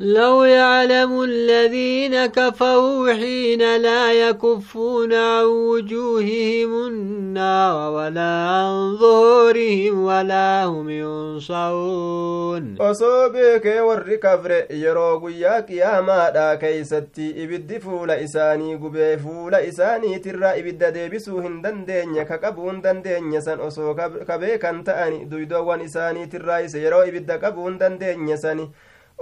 لو 0.00 0.44
يعلم 0.44 1.22
الذين 1.22 2.26
كفروا 2.26 3.12
حين 3.12 3.76
لا 3.76 4.12
يكفون 4.12 5.12
عن 5.12 5.44
وجوههم 5.44 6.86
النار 6.86 7.92
ولا 7.92 8.32
عن 8.48 8.96
ظهورهم 8.96 10.04
ولا 10.04 10.64
هم 10.64 10.90
ينصرون. 10.90 12.76
أصوبك 12.80 13.66
ور 13.80 14.16
كفر 14.16 14.66
يرو 14.70 15.18
قيا 15.26 15.60
قياما 15.60 16.54
كيستي 16.54 17.44
إبد 17.44 17.78
فول 17.78 18.10
إساني 18.10 18.74
قبي 18.74 19.18
فول 19.18 19.54
إساني 19.54 20.18
ترى 20.18 20.60
إبد 20.60 20.84
ديبسو 20.84 21.38
هندن 21.38 21.84
دينيا 21.84 22.22
كقبون 22.22 22.80
دن 22.80 23.02
دينيا 23.02 23.40
سن 23.40 23.60
أصو 23.60 23.94
كبي 24.28 24.58
كان 24.58 24.84
تأني 24.84 25.24
دويدوان 25.24 25.80
إساني 25.80 26.26
ترى 26.26 26.66
يرو 26.74 27.00
إبد 27.00 27.30
قبون 27.30 27.78
دن 27.78 27.98
دينيا 27.98 28.36
سني 28.36 28.70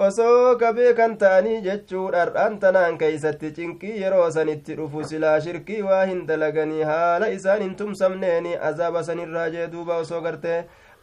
osoo 0.07 0.57
kabee 0.59 0.93
kan 0.95 1.17
ta'anii 1.21 1.61
jechuudhaan 1.63 2.59
tanaan 2.65 2.99
keeysatti 2.99 3.51
cinqii 3.57 3.95
yeroo 4.03 4.27
sanitti 4.37 4.77
dhufu 4.81 5.05
silaa 5.13 5.41
shirkii 5.47 5.81
waa 5.87 6.05
hin 6.11 6.21
dalaganii 6.29 6.83
haala 6.91 7.29
isaan 7.37 7.63
hin 7.67 7.75
tumsamneeni 7.81 8.53
azaaba 8.71 9.03
sanirraa 9.09 9.49
jee 9.55 9.67
duuba 9.73 9.97
osoo 10.05 10.21
gartee 10.29 10.61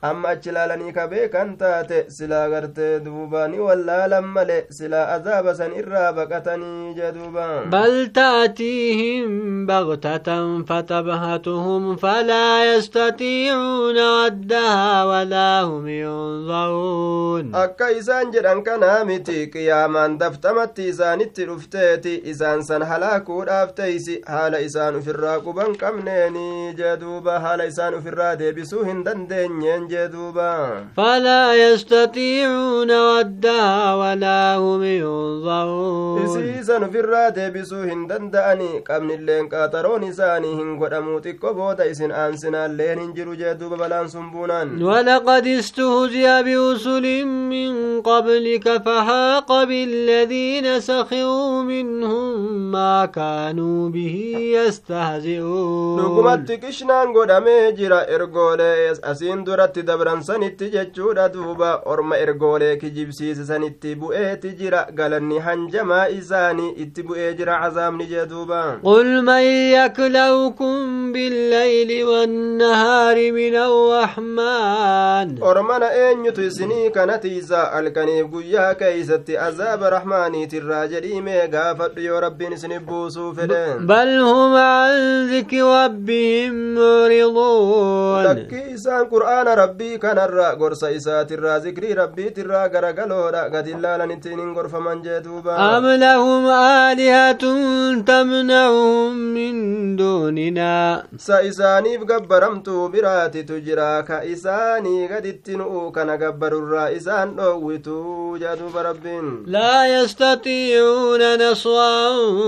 amma 0.10 0.30
achi 0.36 0.52
laalanii 0.58 0.92
ka 0.98 1.08
beekan 1.12 1.52
taate 1.62 1.98
silaa 2.18 2.44
gartee 2.54 3.00
duuba 3.06 3.48
ni 3.54 3.60
wallaalan 3.68 4.26
male 4.38 4.58
silaa 4.78 5.06
azaaba 5.16 5.56
san 5.60 5.74
irraa 5.82 6.12
baqatanii 6.20 6.94
jeduuba 7.00 7.46
bal 7.76 7.96
ta'tiihim 8.20 9.32
bagtatan 9.72 10.66
fatabhatuhum 10.72 11.98
falaa 12.04 12.64
yastatiicuuna 12.72 14.06
waddahaa 14.18 15.06
walaa 15.12 15.62
hum 15.70 15.88
yunzaruun 15.98 17.52
akka 17.64 17.90
isaan 18.02 18.32
jedhan 18.36 18.64
kanaa 18.68 19.00
miti 19.12 19.38
qiyaamaan 19.54 20.18
daftamatti 20.20 20.88
isaanitti 20.94 21.46
dhufteeti 21.50 22.16
isaan 22.34 22.64
san 22.70 22.84
halaakuudhaaf 22.92 23.74
teeysi 23.80 24.16
haala 24.34 24.60
isaan 24.68 24.96
ufirraa 25.02 25.40
quban 25.48 25.76
qabneeni 25.84 26.48
jeduuba 26.82 27.40
haala 27.46 27.66
isaan 27.72 27.94
ufirraa 28.00 28.36
deebisuu 28.42 28.84
hin 28.90 29.04
dandeenyeen 29.06 29.88
جدوبا 29.96 30.54
فلا 30.98 31.44
يستطيعون 31.56 32.92
ودها 32.92 33.96
ولا 33.96 34.56
هم 34.58 34.84
ينظرون. 34.84 36.26
إسيسا 36.26 36.80
في 36.92 37.00
الراد 37.00 37.38
بسو 37.54 37.76
هندن 37.76 38.30
دأني 38.30 38.84
قبل 38.90 39.12
اللين 39.12 39.50
قاترون 39.50 40.04
إساني 40.04 40.54
هنقود 40.54 40.94
أموتك 40.94 41.46
بودا 41.46 41.92
إسن 41.92 42.12
آنسنا 42.12 42.66
اللين 42.66 43.00
هنجرو 43.00 43.34
جدوبا 43.34 43.76
بلان 43.78 44.08
سنبونان. 44.08 44.84
ولقد 44.84 45.48
استهزئ 45.48 46.44
برسل 46.44 47.26
من 47.26 48.02
قبلك 48.02 48.82
فحاق 48.86 49.64
بالذين 49.64 50.80
سخروا 50.80 51.64
منهم 51.64 52.72
ما 52.72 53.06
كانوا 53.06 53.90
به 53.90 54.16
يستهزئون. 54.58 56.00
نقمت 56.00 56.52
كشنان 56.52 57.14
قد 57.18 57.32
أمي 57.32 57.72
جرا 57.72 58.16
إرقولي 58.16 58.92
أسين 59.04 59.44
درت 59.44 59.80
dabran 59.90 60.22
sanitti 60.28 60.70
jechuudha 60.76 61.26
duuba 61.36 61.70
orma 61.94 62.18
ergoolee 62.24 62.76
kijibsiise 62.82 63.46
sanitti 63.50 63.96
bu'eeti 64.02 64.52
jira 64.60 64.82
galanni 65.00 65.40
hanjamaa 65.48 66.08
isaanii 66.18 66.72
itti 66.86 67.04
bu'ee 67.08 67.30
jira 67.40 67.60
cazaabni 67.64 68.06
jee 68.12 68.26
duuba 68.34 68.62
qul 68.88 69.10
man 69.30 69.44
yaklawkum 69.78 71.12
billayli 71.16 72.00
wannahaari 72.12 73.28
min 73.38 73.56
arrahmaan 73.66 75.36
ormana 75.52 75.90
eenyutu 76.04 76.42
isinii 76.50 76.90
kanatiisa 77.00 77.66
halkaniif 77.76 78.28
guyyaa 78.36 78.74
keeysatti 78.82 79.38
azaaba 79.48 79.90
rahmaaniitirraa 79.98 80.84
jedhiimee 80.94 81.48
gaafadhu 81.58 82.02
yoo 82.10 82.20
rabbiin 82.28 82.54
isinif 82.60 82.82
buusuu 82.92 83.34
fedhe 83.40 83.64
bal 83.94 84.14
hum 84.30 84.54
an 84.64 85.00
dhikri 85.34 85.62
rabbihim 85.74 86.56
mucriduun 86.80 88.24
lakkii 88.28 88.64
isaan 88.76 89.06
qur'aana 89.14 89.56
rabbii 89.66 89.98
kanarra 90.00 90.56
gorsa 90.56 90.92
isaatirraa 90.98 91.60
zikrii 91.60 91.94
rabbiitirraa 92.02 92.68
garagaloodha 92.74 93.44
gad 93.54 93.68
illaalanittiin 93.76 94.40
hin 94.40 94.54
gorfaman 94.58 95.02
jee 95.06 95.20
duuba 95.28 95.56
am 95.68 95.86
lahum 96.04 96.46
aalihatun 96.58 98.04
tamna'uhum 98.10 99.16
min 99.38 99.56
duuninaa 99.98 101.04
sa 101.28 101.40
isaaniif 101.50 102.04
gabbaramtuu 102.12 102.84
biraatitu 102.96 103.60
jira 103.68 103.90
ka 104.10 104.20
isaanii 104.34 105.08
gaditti 105.14 105.58
nu'u 105.62 105.82
kana 105.98 106.18
gabbarurraa 106.24 106.88
isaan 107.00 107.34
dhoowwitu 107.40 107.98
jaa 108.44 108.56
duuba 108.62 108.84
rabbiin 108.90 109.32
laa 109.58 109.82
yastatiicuuna 109.94 111.32
nasra 111.44 111.88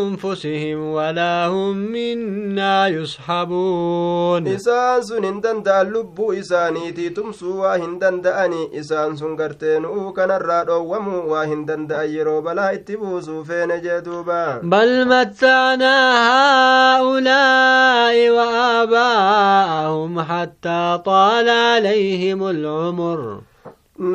anfusihim 0.03 0.85
walaa 0.99 1.47
hum 1.55 1.77
minnaa 1.97 2.87
yusxabuun 2.97 4.47
isaan 4.55 5.03
sun 5.09 5.23
hin 5.29 5.41
danda'an 5.47 5.91
lubbuu 5.97 6.31
isaaniitii 7.07 7.15
tumsuu 7.15 7.59
waa 7.61 7.77
hin 7.77 7.99
danda'ani 7.99 8.69
isaan 8.79 9.17
sun 9.17 9.35
gartee 9.37 9.79
nu'uu 9.79 10.13
kanarraa 10.13 10.63
dhoowwamuu 10.69 11.29
waa 11.31 11.45
hin 11.45 11.65
danda'an 11.67 12.09
yeroo 12.13 12.41
balaa 12.41 12.71
itti 12.77 12.97
buusuu 12.97 13.43
feene 13.49 13.79
jee 13.81 14.01
duuba 14.05 14.59
bal 14.63 14.93
mattaanaa 15.11 16.23
haa'ulaa'i 16.29 18.29
wa 18.37 18.45
aabaa'ahum 18.67 20.17
hattaa 20.31 20.97
xaala 21.09 21.57
alayhim 21.75 22.41
alcumur 22.53 23.19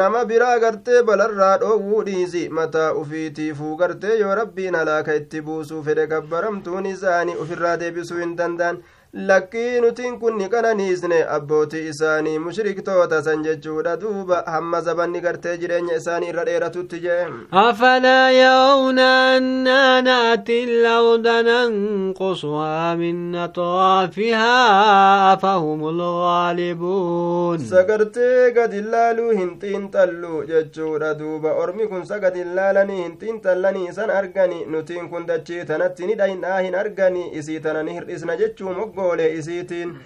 nama 0.00 0.24
biraa 0.24 0.58
gartee 0.64 1.02
balarraa 1.02 1.56
dhoowwuu 1.64 2.02
dhiisi 2.08 2.48
mataa 2.58 2.92
ufiitiifuu 3.02 3.76
gartee 3.76 4.18
yoo 4.24 4.34
rabbiin 4.40 4.74
halaaka 4.80 5.14
itti 5.20 5.40
buusuu 5.48 5.82
fedhe 5.88 6.06
gabbaramtuun 6.12 6.86
isaanii 6.94 7.34
ufirraa 7.44 7.76
deebisuu 7.80 8.18
hin 8.24 8.36
danda'an 8.42 8.78
lakkii 9.14 9.80
nutiin 9.80 10.18
kun 10.20 10.36
ni 10.38 10.48
qananiisne 10.48 11.16
abbootii 11.28 11.88
isaanii 11.88 12.38
mushriktoota 12.38 13.22
san 13.22 13.42
jechuudha 13.44 13.96
duuba 14.00 14.36
hamma 14.46 14.80
zabanni 14.80 15.20
gartee 15.20 15.56
jireenya 15.58 15.96
isaanii 15.96 16.28
irra 16.32 16.44
dheeratutti 16.48 17.00
jee 17.02 17.26
afalaa 17.62 18.30
yarawna 18.30 19.08
annaa 19.34 20.00
na'ti 20.06 20.56
larda 20.86 21.34
nanqusuhaa 21.48 22.94
min 23.02 23.18
atraafihaa 23.42 25.32
afahum 25.32 25.84
lgaalibuun 25.98 27.58
sagartee 27.74 28.50
gad 28.60 28.72
illaaluu 28.80 29.30
hin 29.40 29.52
xiinxallu 29.66 30.42
jechuudha 30.52 31.12
duuba 31.20 31.52
ormi 31.66 31.86
kun 31.92 32.06
sagad 32.14 32.36
illaalanii 32.46 33.02
hin 33.02 33.14
xiinxallanii 33.20 33.92
san 34.00 34.10
argani 34.22 34.64
nutiin 34.64 35.08
kun 35.12 35.26
dachii 35.34 35.64
tanatti 35.74 36.06
ni 36.06 36.14
dhaynaa 36.24 36.58
hin 36.60 36.74
argani 36.86 37.28
isii 37.42 37.60
tana 37.60 37.82
ni 37.82 37.94
hir'isna 38.00 38.36
jechuu 38.44 38.74
moggo 38.80 39.01
goolee 39.02 39.30
isiitiin 39.38 39.96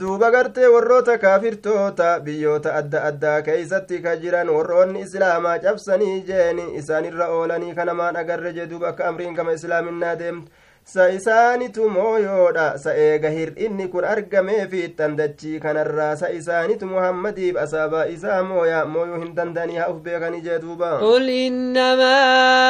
duuba 0.00 0.30
gartee 0.30 0.66
warroota 0.74 1.18
kaafirtoota 1.18 2.08
biyyoota 2.24 2.74
adda 2.80 3.02
addaa 3.10 3.42
keeysatti 3.42 4.00
ka 4.06 4.16
jiran 4.24 4.48
warroonni 4.56 5.00
islaamaa 5.06 5.58
cabsanii 5.66 6.20
jeeni 6.30 6.66
isaanirra 6.80 7.28
oolanii 7.36 7.74
kanamaan 7.74 8.16
agarre 8.22 8.52
jee 8.58 8.66
duuba 8.70 8.88
akka 8.88 9.08
amriin 9.08 9.34
gama 9.38 9.52
islaaminaa 9.58 10.14
deemtu 10.22 10.50
sa 10.88 11.04
isaanitu 11.12 11.84
mooyoodha 11.94 12.78
sa 12.80 12.94
eega 12.96 13.28
hir'inni 13.28 13.88
kun 13.92 14.04
argamee 14.12 14.64
fiixxan 14.72 15.16
dachii 15.18 15.60
kanarraa 15.64 16.14
sa 16.20 16.30
isaanitu 16.38 16.86
muhammadiif 16.92 17.58
asaabaa 17.64 18.06
isaa 18.14 18.38
mooya 18.50 18.78
mooyuu 18.94 19.18
hin 19.24 19.34
danda'anii 19.38 19.76
haa 19.82 19.90
uf 19.94 19.98
beekanii 20.06 20.40
jee 20.46 20.58
duuba 20.62 20.88
قل 21.02 21.28
إنما 21.28 22.16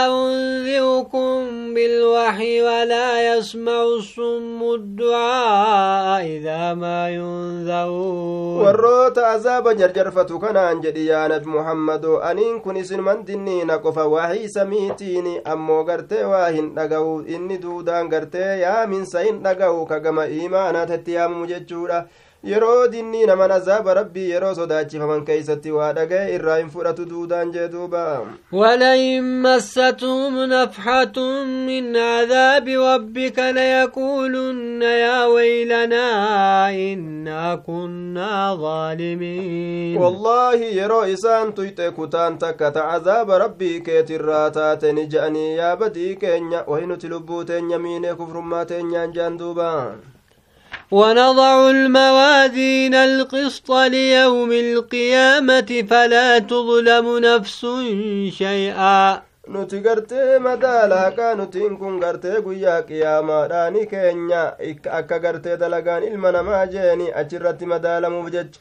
أنذركم 0.07 1.75
بالوحي 1.75 2.63
ولا 2.63 3.37
يسمع 3.37 3.83
الصم 3.83 4.63
الدعاء 4.63 6.25
إذا 6.27 6.75
ما 6.75 7.09
ينذرون 7.11 8.59
warroota 8.65 9.29
azaaba 9.31 9.75
jarjarfatu 9.75 10.39
kanaan 10.39 10.83
jedhi 10.83 11.07
yaa 11.07 11.29
nabi 11.29 11.47
aniin 12.31 12.61
kun 12.61 12.77
isin 12.77 13.01
mandinniina 13.01 13.79
qofa 13.79 14.09
wahii 14.15 14.49
samiitiin 14.49 15.29
ammoo 15.45 15.85
gartee 15.85 16.25
waa 16.25 16.49
hin 16.57 16.75
dhaga'u 16.75 17.23
inni 17.37 17.59
duudaan 17.63 18.08
gartee 18.15 18.61
yaaminsa 18.61 19.21
hin 19.27 19.43
dhaga'u 19.47 19.85
ka 19.91 20.01
gama 20.07 20.27
iimaanaatatti 20.39 21.15
yaamamu 21.19 21.47
jechuudha 21.53 21.99
yeroo 22.45 22.89
dinni 22.89 23.27
naman 23.27 23.51
azaaba 23.51 23.95
rabbii 23.95 24.31
yeroo 24.31 24.55
sodaachifaman 24.55 25.25
keeysatti 25.29 25.71
waa 25.77 25.93
dhagaye 25.93 26.35
irraa 26.35 26.57
hin 26.59 26.69
fudhatu 26.75 27.05
duudaan 27.13 27.53
jee 27.53 27.69
duuba 27.69 28.05
ولئن 28.53 29.43
مستهم 29.43 30.35
نفحة 30.45 31.19
من 31.67 31.97
عذاب 31.97 32.69
ربك 32.69 33.39
ليقولن 33.39 34.83
يا 34.83 35.25
ويلنا 35.27 36.07
إنا 36.71 37.55
كنا 37.67 38.55
ظالمين 38.55 39.99
wallaahi 39.99 40.77
yeroo 40.79 41.07
isaan 41.07 41.53
tuyxe 41.53 41.91
kutaan 41.91 42.39
takka 42.39 42.71
ta 42.71 42.89
azaaba 42.97 43.39
rabbii 43.39 43.81
keetirraa 43.81 44.51
taate 44.51 44.93
ni 44.93 45.07
je'anii 45.07 45.57
yaa 45.57 45.77
badii 45.77 46.15
keenya 46.17 46.63
wahi 46.67 46.87
nuti 46.87 47.09
lubbuu 47.09 47.45
teenya 47.45 47.79
miinee 47.79 48.15
kufrummaa 48.15 48.65
teenyaan 48.65 49.13
jean 49.13 49.39
duuba 49.39 49.71
ونضع 50.91 51.71
الموازين 51.71 52.95
القسط 52.95 53.71
ليوم 53.73 54.53
القيامة 54.53 55.87
فلا 55.91 56.39
تظلم 56.39 57.19
نفس 57.19 57.67
شيئا 58.39 59.23
nuti 59.49 59.81
gartee 59.81 60.39
madaala 60.39 60.97
haqaa 61.05 61.35
nutiin 61.35 61.77
kun 61.81 61.95
gartee 62.01 62.41
guyyaa 62.47 62.83
qiyaamaadhaani 62.89 63.87
keenya 63.93 64.43
akka 64.99 65.19
gartee 65.19 65.57
dalagaan 65.61 66.03
ilma 66.09 66.33
namaa 66.37 66.67
jeeni 66.75 67.07
achirratti 67.21 67.67
madaalamuuf 67.73 68.29
jecha 68.35 68.61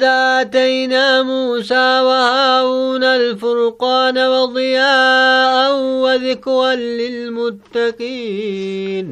ولقد 0.00 0.46
آتينا 0.46 1.22
موسى 1.22 1.74
وهارون 2.00 3.04
الفرقان 3.04 4.18
وضياء 4.18 5.76
وذكرا 5.76 6.74
للمتقين. 7.80 8.34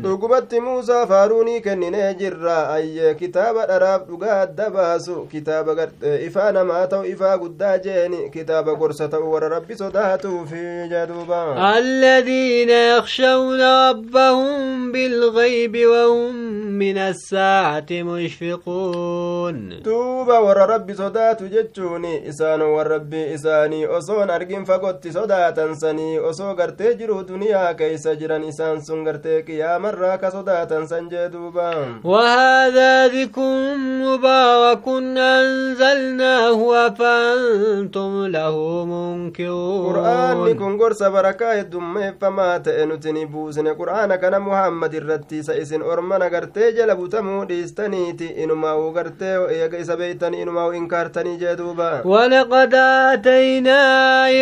دقبت 0.03 0.55
موسى 0.55 1.07
فاروني 1.07 1.61
كنين 1.61 2.17
جرا 2.17 2.75
أي 2.75 3.15
كتاب 3.15 3.57
أراب 3.57 4.19
دقات 4.21 4.49
دباسو 4.49 5.25
كتاب 5.33 5.91
إفانا 6.05 6.63
ماتو 6.63 7.01
إفا 7.03 7.33
قد 7.33 7.81
جيني 7.85 8.29
كتاب 8.29 8.69
قرصة 8.69 9.11
أور 9.15 9.43
ربي 9.43 9.75
صداته 9.75 10.45
في 10.45 10.89
جدوبا. 10.93 11.79
الذين 11.79 12.71
يخشون 12.71 13.61
ربهم 13.61 14.93
بالغيب 14.93 15.77
وهم 15.87 16.35
من 16.79 16.99
الساعة 16.99 17.87
مشفقون. 17.91 19.59
توبا 19.85 20.39
ور 20.39 20.59
rabbi 20.79 20.95
sodaatu 20.95 21.49
jechuun 21.57 22.05
isaan 22.31 22.63
warra 22.63 22.99
rabbii 22.99 23.33
isaanii 23.35 23.87
osoon 23.87 24.31
argin 24.31 24.65
fagotti 24.67 25.13
sodaatan 25.13 25.75
sanii 25.81 26.19
osoo 26.19 26.55
gartee 26.55 26.95
jiru 27.01 27.17
duniyaa 27.29 27.75
keeysa 27.75 28.15
jiran 28.21 28.45
isaan 28.51 28.81
sun 28.83 29.05
gartee 29.05 29.43
qiyaamarraa 29.49 30.19
ka 30.19 30.31
sodaatan 30.31 30.87
san 30.89 31.09
jee 31.11 31.29
duuba 31.33 31.69
وهذا 32.05 33.07
ذكر 33.07 33.77
مبارك 33.77 34.89
أنزلناه 35.19 36.87
أفأنتم 36.87 38.27
له 38.27 38.85
منكرون 38.85 40.55
kun 40.59 40.77
gorsa 40.79 41.11
barakaa 41.11 41.55
heddummeeffamaa 41.55 42.59
ta'e 42.61 42.87
nuti 42.87 43.13
ni 43.13 43.27
buusne 43.27 43.75
qur'aana 43.81 44.19
kana 44.19 44.41
muhammad 44.41 44.93
irratti 44.95 45.39
isa 45.39 45.55
isin 45.55 45.83
ormana 45.83 46.29
gartee 46.31 46.73
jala 46.73 46.97
butamuu 46.97 47.45
dhiistaniiti 47.49 48.27
inumaa'u 48.43 48.91
gartee 48.93 49.35
eega 49.57 49.79
isa 49.79 49.97
beeytanii 49.97 50.43
inkaartanii 50.75 51.37
jee 51.37 51.57
duuba 51.57 52.03
ولقد 52.05 52.75
آتينا 52.75 53.81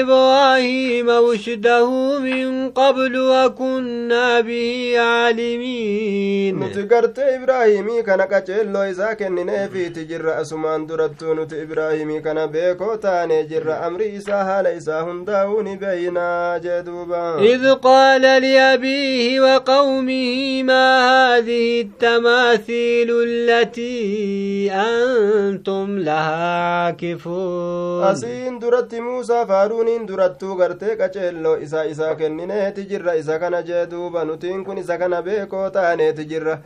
إبراهيم 0.01 1.11
رشده 1.11 2.19
من 2.19 2.71
قبل 2.71 3.17
وكنا 3.19 4.41
به 4.41 4.95
عالمين 4.99 6.59
nuti 6.61 6.83
gartee 6.83 7.35
ibraahimii 7.37 8.03
kana 8.03 8.27
qaceelloo 8.27 8.87
isaa 8.91 9.15
kennineefiiti 9.15 10.05
jirra 10.05 10.37
asumaan 10.37 10.87
durattuu 10.89 11.35
nuti 11.35 11.55
ibraahimii 11.62 12.21
kana 12.21 12.47
beekoo 12.49 12.97
taane 12.97 13.45
jirra 13.45 13.81
amri 13.87 14.09
isaa 14.19 14.45
haala 14.45 14.73
isaa 14.73 15.03
hundaa'uu 15.03 15.62
ni 15.62 15.77
beeynaa 15.77 16.59
jee 16.59 16.83
duuba 16.83 17.23
إذ 17.41 17.73
قال 17.75 18.23
لأبيه 18.23 19.41
وقومه 19.41 20.62
ما 20.62 20.87
هذه 21.11 21.81
التماثيل 21.81 23.11
التي 23.29 24.71
أنتم 24.73 25.99
لها 26.16 26.87
عاكفون 26.87 28.05
asiin 28.11 28.61
duratti 28.61 29.00
muusaa 29.00 29.46
faaruuniin 29.50 30.07
durattuu 30.09 30.57
gartee 30.57 30.96
qaceelloo 31.00 31.57
isaa 31.66 31.83
isaa 31.92 32.14
kennineeti 32.20 32.85
jirra 32.90 33.14
isa 33.20 33.38
kana 33.38 33.61
jee 33.68 33.85
duuba 33.90 34.24
nutiin 34.24 34.64
kun 34.64 34.79
isa 34.79 34.98
kana 34.98 35.22
beekoo 35.22 35.70
taaneeti 35.76 36.24
jirra 36.31 36.59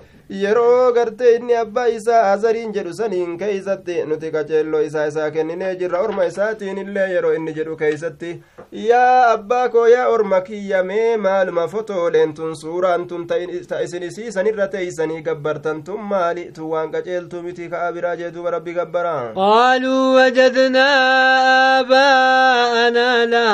yeroo 0.42 0.92
gartee 0.92 1.34
inni 1.36 1.56
abbaa 1.62 1.86
isaa 1.98 2.22
azariin 2.32 2.72
jedhu 2.76 2.92
saniin 3.00 3.38
keeysatti 3.42 3.96
nuti 4.12 4.30
qaceelloo 4.36 4.80
isaa 4.88 5.06
isaa 5.12 5.30
kenninee 5.36 5.74
jirra 5.82 6.00
orma 6.06 6.24
isaatiin 6.32 6.78
illee 6.84 7.08
yeroo 7.14 7.32
inni 7.38 7.52
jedhu 7.58 7.76
keeysatti 7.82 8.30
yaa 8.72 9.32
abbaa 9.32 9.68
koo 9.68 9.86
yaa 9.88 10.08
orma 10.08 10.40
kiyyamee 10.40 11.16
maaluma 11.16 11.66
fotooleen 11.68 12.34
tun 12.34 12.54
suuraan 12.56 13.06
tun 13.08 13.26
ta 13.26 13.34
isin 13.82 14.02
isiisanirra 14.08 14.68
teeysanii 14.74 15.22
gabbartan 15.28 15.82
tun 15.82 16.00
maali 16.10 16.44
tun 16.58 16.68
waan 16.74 16.92
qaceeltuu 16.92 17.42
miti 17.42 17.68
ka'a 17.72 17.92
biraa 17.96 18.16
jee 18.20 18.30
duuba 18.30 18.50
rabbi 18.56 18.72
gabbara 18.74 19.16
وجدنا 20.20 20.88
آباءنا 21.80 23.24
لها 23.26 23.50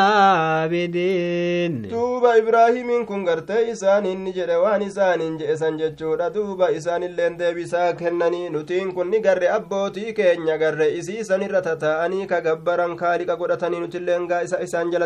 عابدين 0.60 1.88
duuba 1.90 2.36
ibraahimiin 2.38 3.06
kun 3.06 3.24
gartee 3.24 3.70
isaan 3.72 4.04
inni 4.06 4.32
jedhe 4.36 4.56
waan 4.64 4.82
isaaniin 4.82 5.38
jedhe 5.40 5.56
san 5.56 5.78
jechuudha 5.78 6.30
duuba 6.34 6.68
isaanilleen 6.70 7.38
deebisaa 7.38 7.92
kennanii 7.92 8.48
nutiin 8.50 8.92
kun 8.94 9.10
ni 9.10 9.20
garre 9.20 9.48
abbootii 9.58 10.12
keenya 10.12 10.58
garre 10.58 10.88
isii 10.98 11.18
isanirra 11.24 11.62
tataa'anii 11.68 12.26
ka 12.26 12.40
gabbaran 12.40 12.96
kaaliqa 12.96 13.36
godhatanii 13.36 13.80
nutilleen 13.80 14.26
gaa 14.28 14.42
isa 14.48 14.60
isaan 14.66 14.90
jala 14.92 15.05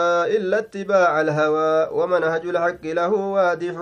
إلا 0.37 0.59
اتباع 0.59 1.21
الهوى 1.21 1.89
ومنهج 1.91 2.45
الحق 2.45 2.83
له 2.85 3.13
واضح 3.37 3.75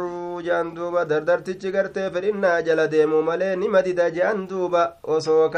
جان 0.48 0.74
دوبا 0.74 1.04
دردرت 1.04 1.50
جغرتي 1.50 2.10
فإنا 2.12 2.60
جل 2.60 2.88
ديمو 2.88 3.22
ملي 3.22 3.56
نمدد 3.56 4.14
جان 4.14 4.48
دوبا 4.48 4.84
وسو 5.04 5.50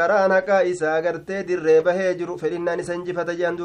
در 1.42 1.80
بهجر 1.80 2.36
فإنا 2.36 2.74
نسنجفة 2.76 3.32
جان 3.32 3.56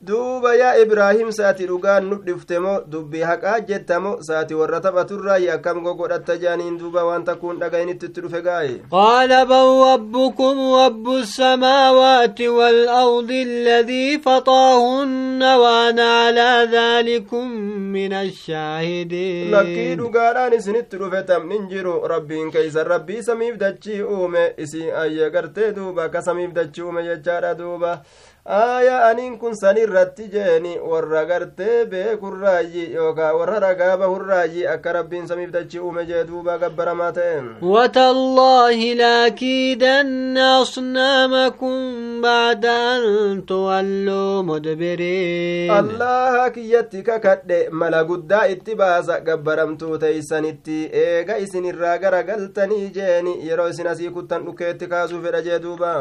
duuba 0.00 0.54
yaa 0.54 0.76
ibraahim 0.78 1.30
saati 1.32 1.66
dhugaan 1.66 2.04
nu 2.10 2.16
dhiftemo 2.26 2.72
dubbii 2.90 3.20
haqaa 3.30 3.60
jettamo 3.68 4.12
saati 4.22 4.54
warra 4.54 4.80
taphaturraayi 4.80 5.48
akkam 5.50 5.80
gogodhatta 5.82 6.36
jaaniin 6.44 6.78
duuba 6.78 7.04
waan 7.08 7.24
takkuun 7.24 7.58
dhagayinitti 7.62 8.06
itti 8.06 8.20
dhufe 8.20 8.42
gaaye 8.42 8.76
قال 8.92 9.46
بل 9.46 9.68
ربكم 9.92 10.72
رب 10.74 11.08
السماوات 11.08 12.40
والأرض 12.40 13.30
الذي 13.30 14.18
فطاهن 14.18 15.42
وأنا 15.42 16.08
على 16.24 16.68
ذلكم 16.72 17.50
من 17.92 18.10
lakkii 18.10 18.28
الشاهدين 18.28 19.98
dhugaadhaan 19.98 20.52
isinitti 20.52 20.96
dhufe 20.98 21.22
tamnin 21.26 21.68
jiru 21.68 22.06
rabbiin 22.08 22.50
keeysan 22.50 22.86
rabbii 22.86 23.22
samiif 23.22 23.58
dachii 23.58 24.02
uume 24.02 24.52
isii 24.58 24.90
ayya 24.92 25.30
gartee 25.30 25.72
duuba 25.72 26.04
akka 26.04 26.22
samiif 26.22 26.52
dachii 26.54 26.82
uume 26.82 27.02
jechaadha 27.02 27.54
duuba 27.54 28.02
aaya 28.48 28.98
aniin 29.06 29.34
kun 29.38 29.54
san 29.60 29.76
irratti 29.76 30.26
jeeni 30.32 30.70
warra 30.90 31.24
gartee 31.30 31.84
beekun 31.90 32.30
beekurraayi 32.32 32.84
yookaa 32.98 33.32
warra 33.38 33.74
bahun 33.78 33.98
bahurraayi 34.02 34.62
akka 34.74 34.92
rabbiin 34.96 35.26
samiif 35.30 35.50
dachi 35.56 35.80
uume 35.80 36.06
jee 36.10 36.22
duuba 36.28 36.54
gabbaramaa 36.62 37.08
ta'e 37.18 37.42
watallaahi 37.72 38.86
laakiidanna 39.00 40.46
asnaamakum 40.60 42.22
bacda 42.22 42.76
an 42.92 43.42
tuwalluu 43.50 44.42
mudbiriin 44.50 45.74
allaha 45.80 46.46
kiyyatti 46.54 47.02
kakadhe 47.10 47.58
mala 47.82 48.00
guddaa 48.12 48.46
itti 48.54 48.78
baasa 48.82 49.18
gabbaramtuu 49.28 49.98
teeysanitti 50.06 50.78
eega 51.02 51.36
gara 51.42 51.98
garagaltanii 52.06 52.88
jeeni 52.96 53.36
yeroo 53.50 53.68
isin 53.74 53.92
asii 53.92 54.10
kuttan 54.16 54.48
dhukeetti 54.48 54.90
kaasuu 54.94 55.20
fedha 55.26 55.42
jee 55.42 55.60
duuba. 55.66 55.92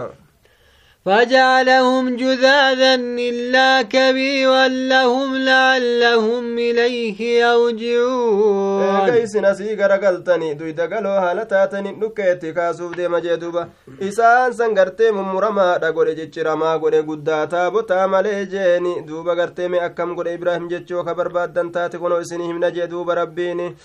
فجعلهم 1.07 2.15
جذاذا 2.15 2.95
إلا 3.29 3.81
كبيرا 3.81 4.67
لهم 4.67 5.35
لعلهم 5.35 6.57
إليه 6.57 7.19
يرجعون. 7.43 9.05
كيس 9.09 9.35
نسي 9.35 9.75
غرقلتني 9.75 10.53
دويدا 10.53 10.85
قالوا 10.95 11.19
هالتاتني 11.19 11.91
نكيتي 11.91 12.51
كاسوف 12.51 12.95
ديما 12.95 13.19
جدوبا 13.19 13.69
إسان 14.01 14.51
سنغرتي 14.51 15.11
ممرما 15.11 15.77
دا 15.77 15.89
قولي 15.91 16.15
جيشرما 16.15 16.75
قولي 16.75 16.99
قداتا 16.99 17.69
بوتا 17.69 18.05
مالي 18.07 18.45
جيني. 18.45 19.01
دوبا 19.01 19.33
غرتي 19.33 19.67
مي 19.67 19.85
أكم 19.85 20.19
إبراهيم 20.19 20.67
جيشو 20.67 21.03
خبر 21.03 21.27
بادن 21.27 21.71
تاتي 21.71 21.97
كنو 21.97 22.21
إسني 22.21 22.51
همنا 22.51 22.69
جدوبا 22.69 23.13
ربيني. 23.13 23.75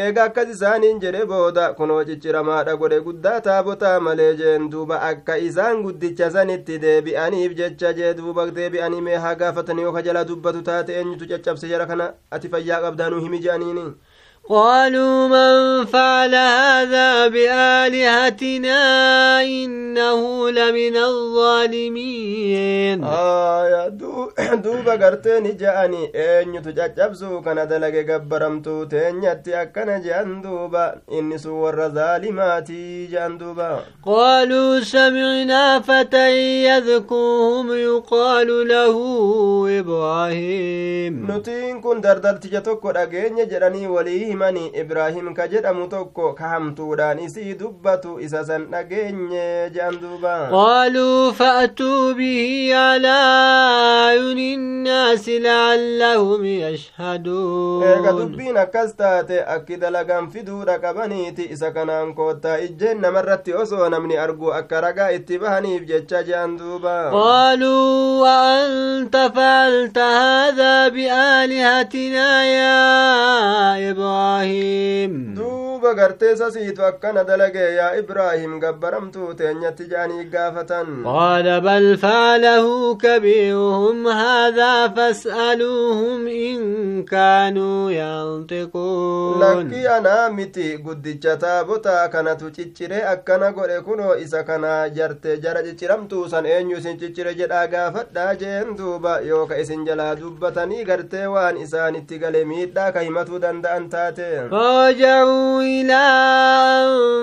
Eega 0.00 0.22
akkas 0.28 0.48
isaaniin 0.54 1.00
jedhe 1.02 1.24
booda 1.32 1.64
kunoo 1.78 1.98
cicciramaadha 2.08 2.74
godhe 2.82 2.98
guddaa 3.06 3.40
taabotaa 3.46 4.00
malee 4.06 4.30
jeen 4.40 4.64
duuba 4.72 4.96
akka 5.08 5.36
isaan 5.48 5.82
guddicha 5.84 6.30
sanitti 6.36 6.78
deebi'aniif 6.84 7.54
jecha 7.60 7.92
jee 7.98 8.14
duuba 8.20 8.46
deebi'anii 8.56 9.00
mee 9.08 9.20
haa 9.26 9.34
gaafatanii 9.42 9.82
yoo 9.86 9.92
ka 9.98 10.02
jala 10.08 10.24
dubbatu 10.30 10.62
taate 10.70 10.96
eenyutu 11.00 11.28
caccabse 11.34 11.68
jara 11.74 11.86
kana 11.92 12.08
ati 12.38 12.48
fayyaa 12.56 12.80
qabdaanuu 12.86 13.20
himi 13.26 13.38
je'aniini 13.46 13.84
قالوا 14.48 15.28
من 15.28 15.84
فعل 15.86 16.34
هذا 16.34 17.28
بآلهتنا 17.28 18.82
إنه 19.42 20.50
لمن 20.50 20.96
الظالمين. 20.96 23.04
آية 23.04 23.88
دوبا 24.54 24.92
قرتين 24.92 25.56
جاءني 25.56 26.12
إن 26.14 26.54
يتججبسو 26.54 27.40
كان 27.40 27.68
دلق 27.68 28.10
قبرمتو 28.10 28.84
تنيتي 28.84 29.62
أكنا 29.62 29.98
جان 29.98 30.42
دوبا 30.42 30.94
إني 31.12 31.38
سور 31.38 31.88
ظالماتي 31.88 33.06
جان 33.06 33.38
دوبا. 33.38 33.80
قالوا 34.06 34.80
سمعنا 34.80 35.80
فتى 35.80 36.64
يذكوهم 36.64 37.72
يقال 37.72 38.68
له 38.68 38.96
إبراهيم. 39.80 41.26
نتين 41.30 41.80
كن 41.80 42.00
دردل 42.00 42.40
تجتوكو 42.40 42.90
أجيني 42.90 43.44
جراني 43.44 43.86
وليه 43.86 44.33
himani 44.34 44.66
ibraahim 44.82 45.30
ka 45.34 45.46
jedhamu 45.48 45.86
tokko 45.88 46.32
ka 46.34 46.48
hamtuudhaan 46.52 47.18
isii 47.22 47.54
dubbatu 47.58 48.18
isa 48.26 48.44
san 48.44 48.66
dhageenye 48.70 49.70
je'an 49.74 49.94
duuba 50.02 50.32
qaaluu 50.54 51.32
fa'atuu 51.40 52.14
bihi 52.18 52.72
alaa 52.74 54.06
ayuni 54.10 54.46
innaasi 54.54 55.36
la'allahum 55.44 56.42
yashhaduun 56.50 57.84
eega 57.90 58.12
dubbiin 58.18 58.56
akkas 58.64 58.96
taate 59.02 59.38
akki 59.56 59.76
dalagan 59.84 60.26
fiduudha 60.34 60.78
qabaniiti 60.86 61.46
isa 61.56 61.70
kanaan 61.76 62.10
koottaa 62.18 62.56
ijjeen 62.66 63.00
namarratti 63.06 63.54
osoo 63.62 63.88
namni 63.96 64.16
argu 64.24 64.50
akka 64.60 64.80
ragaa 64.86 65.10
itti 65.20 65.38
bahaniif 65.44 65.86
jecha 65.92 66.22
je'an 66.30 66.58
duuba 66.58 66.96
qaaluu 67.14 68.20
wa 68.24 68.34
anta 68.58 69.24
facalta 69.38 70.10
haadaa 70.18 70.90
biaalihatinaa 70.98 72.42
yaa 72.44 73.78
ibraahim 73.90 74.23
ibraahim 74.24 75.34
duuba 75.34 75.94
gartee 75.94 76.36
sasiitu 76.36 76.84
akkana 76.84 77.24
dalage 77.24 77.58
yaa 77.76 77.96
ibraahim 77.96 78.58
gabbaramtuu 78.60 79.34
teenyatti 79.34 79.84
jaanii 79.90 80.24
gaafatan. 80.32 80.86
Qaala 81.04 81.60
bal 81.60 81.96
faalahu 82.04 82.96
kabiiruhum 83.04 84.04
haadaa 84.06 84.88
fas'aluuhum 84.96 86.28
in 86.28 87.04
kaanuu 87.10 87.90
yantiquun. 87.90 89.40
Lakkii 89.44 89.86
anaa 89.96 90.30
miti 90.30 90.78
guddicha 90.78 91.36
taabotaa 91.36 92.08
kanatu 92.08 92.50
ciccire 92.50 93.02
akkana 93.12 93.52
godhe 93.52 93.80
kunoo 93.80 94.16
isa 94.16 94.42
kana 94.44 94.88
jarte 94.90 95.38
jara 95.42 95.62
cicciramtuu 95.62 96.28
san 96.28 96.46
eenyu 96.46 96.76
isin 96.78 96.98
ciccire? 96.98 97.34
jedhaa 97.34 97.66
gaafadhaa 97.66 98.34
jeen 98.40 98.76
duuba 98.78 99.12
yooka 99.28 99.56
isin 99.58 99.84
jalaa 99.86 100.14
dubbatanii 100.18 100.84
gartee 100.90 101.26
waan 101.34 101.56
isaanitti 101.64 102.18
gale 102.18 102.44
miidhaa 102.50 102.92
ka 102.92 103.00
himatuu 103.06 103.38
danda'an 103.44 103.88
taate 103.94 104.13
فرجعوا 104.50 105.62
إلى 105.62 106.04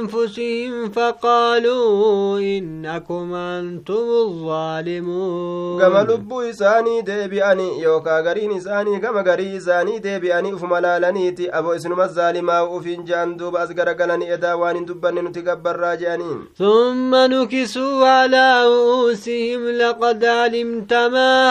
أنفسهم 0.01 0.89
فقالوا 0.89 2.39
إنكم 2.39 3.33
أنتم 3.33 4.05
الظالمون. 4.25 5.81
كما 5.81 6.01
لبو 6.09 6.41
إساني 6.41 7.01
ديبئني 7.01 7.81
يوكا 7.81 8.19
غرين 8.19 8.57
إساني 8.57 8.99
كما 8.99 9.21
غري 9.21 9.57
إساني 9.57 9.99
ديبئني 9.99 10.53
أفملالنيتي 10.53 11.49
أبو 11.49 11.73
إسنما 11.73 12.03
الظالما 12.05 12.61
وفين 12.61 13.03
جان 13.05 13.37
دوب 13.37 13.55
أزغر 13.55 13.89
قلني 13.89 14.33
إدا 14.33 14.53
وان 14.53 14.85
دبني 14.85 15.21
نتقبر 15.21 15.75
راجعين 15.75 16.45
ثم 16.57 17.15
نكسوا 17.15 18.07
على 18.07 18.63
رؤوسهم 18.65 19.69
لقد 19.69 20.25
علمت 20.25 20.93
ما 20.93 21.49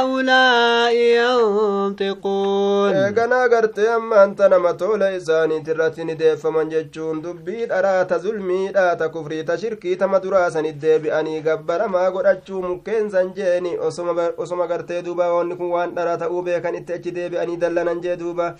هؤلاء 0.00 0.94
ينطقون. 0.94 2.92
إيقنا 2.92 3.42
قرتي 3.42 3.88
أما 3.96 4.24
أنت 4.24 4.41
nama 4.48 4.72
tola 4.74 5.08
isaaniit 5.16 5.68
irratti 5.74 6.04
ni 6.04 6.14
deeffaman 6.20 6.70
jechuun 6.74 7.22
dubbii 7.24 7.66
dharaata 7.72 8.18
zulmiidhaata 8.24 9.08
kufrii 9.16 9.42
ta 9.50 9.56
shirkii 9.64 9.96
tama 9.96 10.20
duraasanit 10.26 10.78
deebi'anii 10.84 11.40
gabbaramaa 11.48 12.10
godhachuu 12.10 12.62
mukkeensan 12.68 13.34
jeeni 13.40 13.76
osoma 14.38 14.66
gartee 14.74 15.02
duuba 15.02 15.32
wanni 15.34 15.56
kun 15.56 15.70
waan 15.76 15.94
dharaa 15.98 16.16
ta'uu 16.24 16.42
beekan 16.48 16.74
itti 16.80 16.92
achi 17.00 17.14
deebi'anii 17.20 17.56
dallanan 17.66 18.00
jee 18.06 18.16
duuba. 18.16 18.54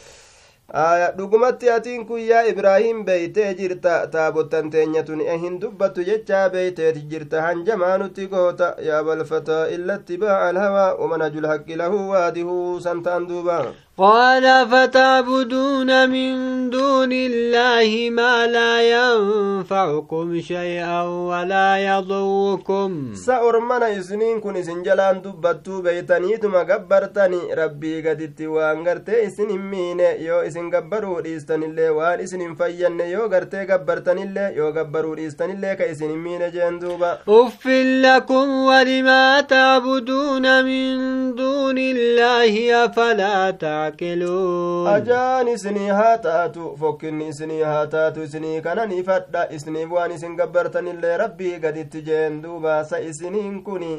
Dhugumatti 1.17 1.69
atiin 1.71 2.07
kun 2.07 2.21
yaa 2.21 2.43
ibraahim 2.49 3.05
beeytee 3.05 3.55
jirta? 3.55 4.07
Taabottan 4.13 4.71
teenyatun 4.71 5.21
hin 5.21 5.59
dubbattu 5.61 6.05
jechaa 6.07 6.49
beeyteeti 6.51 7.03
jirta. 7.11 7.43
Hanjamaa 7.43 7.99
nutti 7.99 8.27
goota. 8.29 8.75
Yaa 8.81 9.03
balfataa 9.05 9.67
illatti 9.67 10.17
baaca 10.19 10.49
alhawaa 10.49 10.95
wamanhaju 10.95 11.41
lhaqqi 11.47 11.77
lahu 11.77 12.09
waadihuu 12.11 12.81
santaan 12.81 13.29
duuba 13.29 13.59
قال 13.99 14.69
فتعبدون 14.69 16.11
من 16.11 16.33
دون 16.71 17.13
الله 17.13 18.11
ما 18.11 18.47
لا 18.47 18.73
ينفعكم 18.95 20.41
شيئا 20.41 21.03
ولا 21.03 21.79
يضركم. 21.79 23.15
سأرمنا 23.15 23.99
إسنين 23.99 24.41
كن 24.41 24.57
إسن 24.57 24.83
جلان 24.83 25.23
دبتو 25.23 25.83
بيتني 25.83 26.37
ثم 26.37 26.57
قبرتني 26.57 27.55
ربي 27.55 28.09
قد 28.09 28.23
اتوان 28.23 28.89
قرتي 28.89 29.27
إسن 29.27 29.59
مين 29.59 30.01
يو 30.01 30.41
إسن 30.41 30.71
قبروا 30.71 31.37
إستن 31.37 31.63
اللي 31.63 31.89
وان 31.89 32.21
إسن 32.21 32.55
فين 32.55 33.01
يو 33.01 33.23
قرتي 33.33 33.67
قبرتني 33.67 34.23
اللي 34.23 34.53
يو 34.57 34.67
قبروا 34.73 35.27
إستن 35.27 35.51
اللي 35.51 35.77
كإسن 35.77 36.09
مين 36.09 36.51
جندوبا 36.51 37.19
أف 37.29 37.67
لكم 38.07 38.49
ولما 38.69 39.41
تعبدون 39.41 40.65
من 40.65 40.95
دون 41.35 41.79
الله 41.79 42.85
أفلا 42.85 43.51
تعبدون 43.51 43.82
taakiluun 43.83 44.87
ajaan 44.89 45.49
isinii 45.49 45.89
haa 45.89 46.19
taatu 46.19 46.77
fokkinni 46.81 47.29
isinii 47.29 47.63
haa 47.63 47.87
taatu 47.87 48.23
isinii 48.23 48.61
kanan 48.61 48.93
ifadha 48.93 49.47
isiniif 49.57 49.91
waan 49.93 50.11
isin 50.13 50.37
gabbartanillee 50.37 51.17
rabbii 51.17 51.59
gaditti 51.59 52.03
jeen 52.03 52.43
duubaasa 52.43 53.01
isiniin 53.01 53.63
kuni 53.63 53.93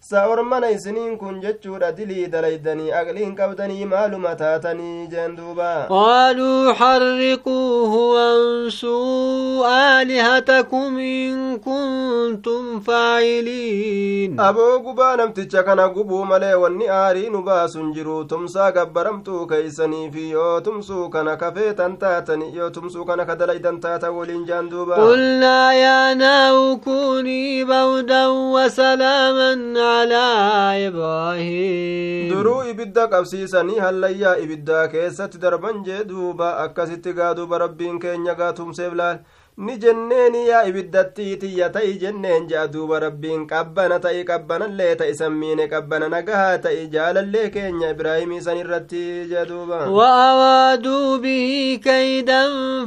sa 0.00 0.26
ormana 0.32 0.70
isiniin 0.74 1.18
kun 1.20 1.40
jechuudha 1.42 1.92
dilii 1.96 2.26
dalaydanii 2.32 2.92
aqliin 3.00 3.34
qabdanii 3.40 3.84
maaluma 3.90 4.30
taatanii 4.42 5.06
jeen 5.12 5.34
duuba 5.38 5.72
qaaluu 5.90 6.72
xarriquuhu 6.78 8.00
wansuu 8.14 9.64
aalihatakum 9.72 10.98
in 10.98 11.58
kuntum 11.66 12.80
faa'iliin 12.86 14.40
aboo 14.46 14.78
gubaa 14.86 15.16
namticha 15.20 15.62
kana 15.68 15.88
gubuu 15.98 16.22
malee 16.32 16.54
wanni 16.64 16.88
aarii 17.00 17.28
nu 17.36 17.42
baasun 17.50 17.92
jiru 17.98 18.16
tumsaa 18.32 18.70
gabbaramtuu 18.78 19.46
keeysanii 19.52 20.10
fi 20.16 20.30
yoo 20.30 20.60
tumsuu 20.60 21.08
kana 21.10 21.36
kafeetan 21.36 21.96
taatani 21.98 22.50
yoo 22.56 22.70
tumsuu 22.70 23.04
kana 23.04 23.24
ka 23.32 23.36
dalaydan 23.44 23.80
taatan 23.84 24.16
waliin 24.16 24.46
jaan 24.48 24.70
duuba 24.72 24.96
qulnaa 25.04 25.72
yaa 25.82 26.14
naaru 26.24 26.76
kuunii 26.88 27.64
bawdan 27.74 28.36
wasalaaman 28.56 29.68
على 29.90 30.26
إبراهيم 30.88 32.30
ibidda 32.70 33.08
qabsiisanii 33.12 33.78
hallayyaa 33.84 34.36
ibiddaa 34.44 34.88
keessatti 34.88 35.38
darban 35.42 35.82
jee 35.84 36.04
duuba 36.08 36.48
akkasitti 36.64 37.12
gaa 37.18 37.34
duuba 37.38 37.58
rabbiin 37.58 37.98
keenya 38.04 38.34
gaatumseef 38.40 38.92
laal 39.00 39.18
ni 39.56 39.76
jenneeni 39.78 40.48
yaa 40.48 40.64
ibiddatti 40.68 41.36
tiyya 41.40 41.68
ta'i 41.72 41.98
jenneen 42.02 42.46
je'a 42.48 42.66
duuba 42.72 43.00
rabbiin 43.00 43.42
qabbana 43.46 43.98
ta'i 44.00 44.24
qabbanallee 44.24 44.94
ta'i 45.00 45.14
sammiine 45.14 45.66
qabbana 45.72 46.08
nagahaa 46.14 46.58
ta'i 46.66 46.86
jaalallee 46.94 47.50
keenya 47.56 47.90
ibraahimii 47.94 48.40
san 48.46 48.56
irratti 48.62 49.02
jea 49.32 49.44
duuba 49.50 49.80
وأرادوا 49.90 51.16
به 51.18 51.78
كيدا 51.84 52.42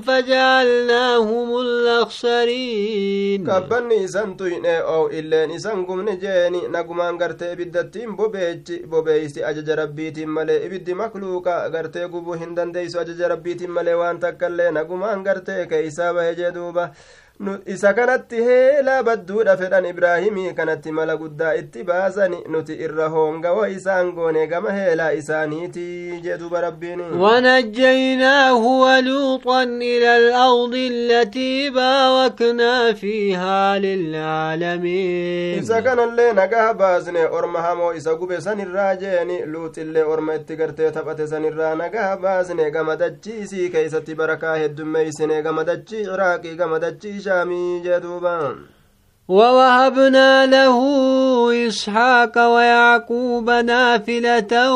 فجعلناهم 0.08 1.50
الأخسرين 1.62 3.46
qabbanni 3.48 3.96
isan 4.04 4.38
tuyne 4.38 4.82
oo 4.96 5.10
illeen 5.10 5.52
isan 5.52 5.86
gumne 5.86 6.18
jeeni 6.18 6.62
nagumaan 6.72 7.18
gartee 7.18 7.54
ibiddattiin 7.54 8.16
bobeechi 8.18 8.82
bobeeysi 8.88 9.44
ajaja 9.46 9.76
rabbiitiin 9.76 10.30
malee 10.30 10.66
ibiddi 10.66 10.94
makluuqa 10.94 11.70
gartee 11.70 12.08
gubuu 12.08 12.34
hin 12.34 12.56
dandeeysu 12.56 13.00
ajaja 13.00 13.28
rabbiitiin 13.28 13.72
malee 13.72 13.94
waan 14.02 14.20
takkaillee 14.20 14.72
nagumaan 14.72 15.24
gartee 15.24 15.66
keeysaa 15.68 16.14
bahe 16.14 16.36
jee 16.36 16.52
duuba 16.54 16.94
isa 17.66 17.94
kanatti 17.94 18.36
heelaa 18.36 19.04
badduudha 19.04 19.58
fedhan 19.58 19.86
ibraahimii 19.86 20.54
kanatti 20.54 20.92
mala 20.92 21.16
guddaa 21.18 21.54
itti 21.56 21.84
baasan 21.84 22.36
nuti 22.50 22.74
irra 22.74 23.08
hoongawo 23.10 23.68
isaan 23.68 24.12
goone 24.12 24.48
gama 24.48 24.72
heelaa 24.72 25.12
isaaniiti 25.12 26.22
jeduba 26.22 26.62
rabbiin. 26.62 27.02
ونجيناه 27.14 28.66
ولوطا 28.66 29.64
إلى 29.64 30.18
الأرض 30.18 30.74
التي 30.76 31.70
باركنا 31.70 32.94
فيها 32.94 33.80
للعالمين. 33.80 35.60
إذا 35.60 35.80
كان 35.80 36.00
اللي 36.00 36.32
نقاه 36.32 36.72
بازني 36.72 37.26
أرمى 37.26 37.60
همو 37.60 37.92
إذا 37.92 38.12
قبي 38.12 38.42
سن 38.42 38.60
الراجين 38.62 39.52
لوط 39.52 39.78
اللي 39.78 40.02
أرمى 40.02 40.36
اتقرتي 40.36 40.92
تبت 40.92 41.22
سن 41.22 41.46
الرا 41.46 41.76
نقاه 41.76 42.16
بازني 42.16 42.70
قمدتشي 42.70 43.46
سي 43.46 43.70
كيستي 43.70 44.14
بركاه 44.14 44.66
الدميسني 44.66 45.42
قمدتشي 45.42 46.10
عراقي 46.12 46.56
قمدتشي 46.58 47.23
شامي 47.24 47.80
جدوبان 47.86 48.58
ووهبنا 49.28 50.46
له 50.46 50.78
إسحاق 51.68 52.38
ويعقوب 52.56 53.50
نافلة 53.50 54.74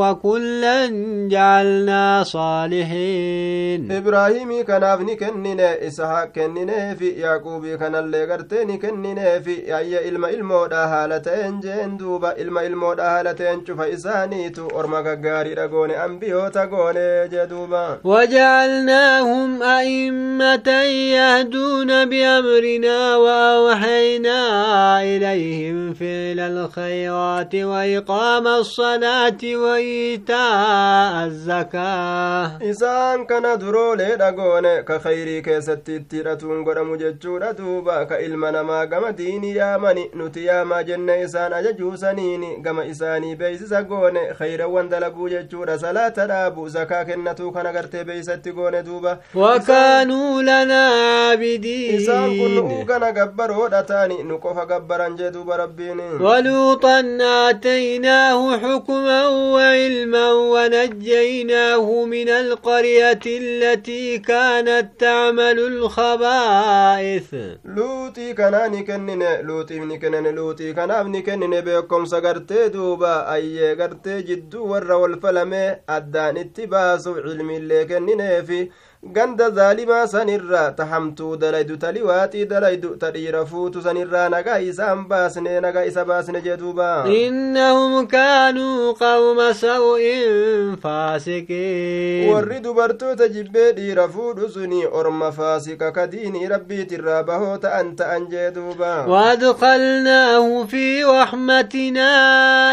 وكلا 0.00 0.86
جعلنا 1.28 2.22
صالحين. 2.24 3.92
إبراهيم 3.92 4.64
كناف 4.64 5.00
نكنن 5.00 5.60
إسحاق 5.60 6.24
كنن 6.24 6.96
في 6.98 7.08
يعقوب 7.08 7.66
كان 7.66 7.94
اللي 7.94 8.32
قرتين 8.32 8.78
كنن 8.78 9.40
في 9.44 9.76
أي 9.76 10.08
إلما 10.08 10.30
إلمو 10.30 10.66
دا 10.66 10.84
هالتين 10.84 11.60
جين 11.60 11.96
دوبا 11.96 12.40
إلما 12.40 12.66
إلمو 12.66 12.94
دا 12.94 13.20
هالتين 13.20 13.66
شوف 13.66 13.80
إسانيتو 13.80 14.68
أرما 14.80 15.20
غاري 15.24 15.54
رغون 15.54 15.90
أنبيو 15.90 16.48
تغون 16.48 16.94
جدوبا 17.32 17.98
وجعلناهم 18.04 19.62
أئمة 19.62 20.68
يهدون 21.16 22.04
بأمرنا 22.08 23.16
وأوحينا 23.16 23.89
أوحينا 23.90 25.02
إليهم 25.02 25.94
فعل 25.94 26.40
الخيرات 26.40 27.54
وإقام 27.54 28.46
الصلاة 28.46 29.38
وإيتاء 29.44 31.26
الزكاة. 31.26 32.58
إسان 32.70 33.24
كان 33.24 33.58
درو 33.58 33.94
لدغون 33.94 34.80
كخيري 34.80 35.42
كيستي 35.42 35.98
تيرتون 35.98 36.64
غرمو 36.64 36.96
جچودا 36.96 37.50
دوبا 37.52 38.04
كإلما 38.04 38.50
نما 38.50 38.84
غما 38.84 39.10
ديني 39.10 39.54
يامني 39.54 40.10
نتي 40.16 40.44
ياما 40.44 40.82
جنة 40.82 41.24
إسان 41.24 41.52
أججو 41.52 41.96
سنيني 41.96 42.62
غما 42.66 42.90
إساني 42.90 43.34
بيسيسا 43.34 43.80
غون 43.80 44.34
خير 44.38 44.66
وندلقو 44.66 45.28
جچودا 45.28 45.76
صلاة 45.76 46.08
دابو 46.08 46.68
زكاة 46.68 47.02
كنتو 47.02 47.50
كان 47.50 47.66
غرتي 47.66 48.04
بيستي 48.04 48.50
غون 48.50 48.84
دوبا. 48.84 49.18
وكانوا 49.34 50.42
لنا 50.42 50.88
عابدين. 50.88 51.96
إسان 51.96 52.30
كن 52.38 52.84
كان 52.86 53.02
غبرو 53.18 53.66
taani 53.82 54.22
nu 54.22 54.38
qofa 54.38 54.66
gabbaran 54.66 55.16
jee 55.16 55.30
duuba 55.30 55.56
rabbiin. 55.56 56.00
ولوطا 56.20 57.00
آتيناه 57.20 58.58
حكما 58.58 59.28
وعلما 59.28 60.32
ونجيناه 60.32 62.04
من 62.04 62.28
القرية 62.28 63.20
التي 63.26 64.18
كانت 64.18 64.90
تعمل 64.98 65.58
الخبائث. 65.58 67.34
لوطي 67.64 68.32
كناني 68.32 68.82
كنن 68.82 69.22
لوطي 69.46 69.78
نكنن 69.78 70.34
لوطي 70.34 70.72
كناف 70.72 71.06
نكنن 71.06 71.60
بكم 71.60 72.04
سغرتي 72.04 72.68
دوبا 72.68 73.34
أي 73.34 73.74
غرتي 73.74 74.22
جدو 74.22 74.66
ور 74.66 74.92
والفلمي 74.92 75.76
أدان 75.88 76.36
اتباسو 76.36 77.14
علمي 77.14 77.56
اللي 77.56 77.84
كنن 77.84 78.44
في. 78.44 78.70
Ganda 79.02 79.50
zaalimaa 79.50 80.06
sanirraa 80.06 80.70
ta 80.78 80.84
hamtuu 80.86 81.36
dalaydu 81.36 81.76
ta 81.76 81.92
liwaaxii 81.92 82.44
dalaydu 82.46 82.88
ta 83.00 83.10
dhiira 83.10 83.46
fuutu 83.46 83.82
sanirraa 83.82 84.28
nagaa 84.28 84.58
isaan 84.60 85.04
baasne 85.08 85.60
nagaa 85.64 85.84
isa 85.90 86.04
baasne 86.04 86.40
jee 86.46 86.56
duuba 86.62 86.88
innahum 87.08 88.06
kaanuu 88.06 88.92
qawma 88.98 89.46
sa'u'in 89.60 90.76
faasiqiin 90.82 92.28
warri 92.32 92.60
dubartoota 92.66 93.28
jibbee 93.28 93.72
dhiira 93.78 94.04
fuudhu 94.08 94.48
suni 94.56 94.84
orma 94.86 95.32
faasika 95.32 95.92
ka 95.92 96.06
diinii 96.06 96.46
rabbiitirraa 96.54 97.22
bahoo 97.32 97.56
ta'an 97.64 97.96
ta'an 97.96 98.28
jee 98.30 98.50
duuba 98.50 98.92
وادخلناه 99.08 100.64
في 100.64 101.04
رحمتنا 101.04 102.12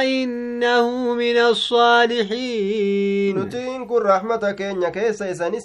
إنه 0.04 1.14
من 1.14 1.38
الصالحين 2.28 3.40
نتين 3.40 3.86
كن 3.88 3.96
رحمة 4.02 4.52
كينيا 4.52 4.90
كيسا 4.90 5.32
إساني 5.32 5.60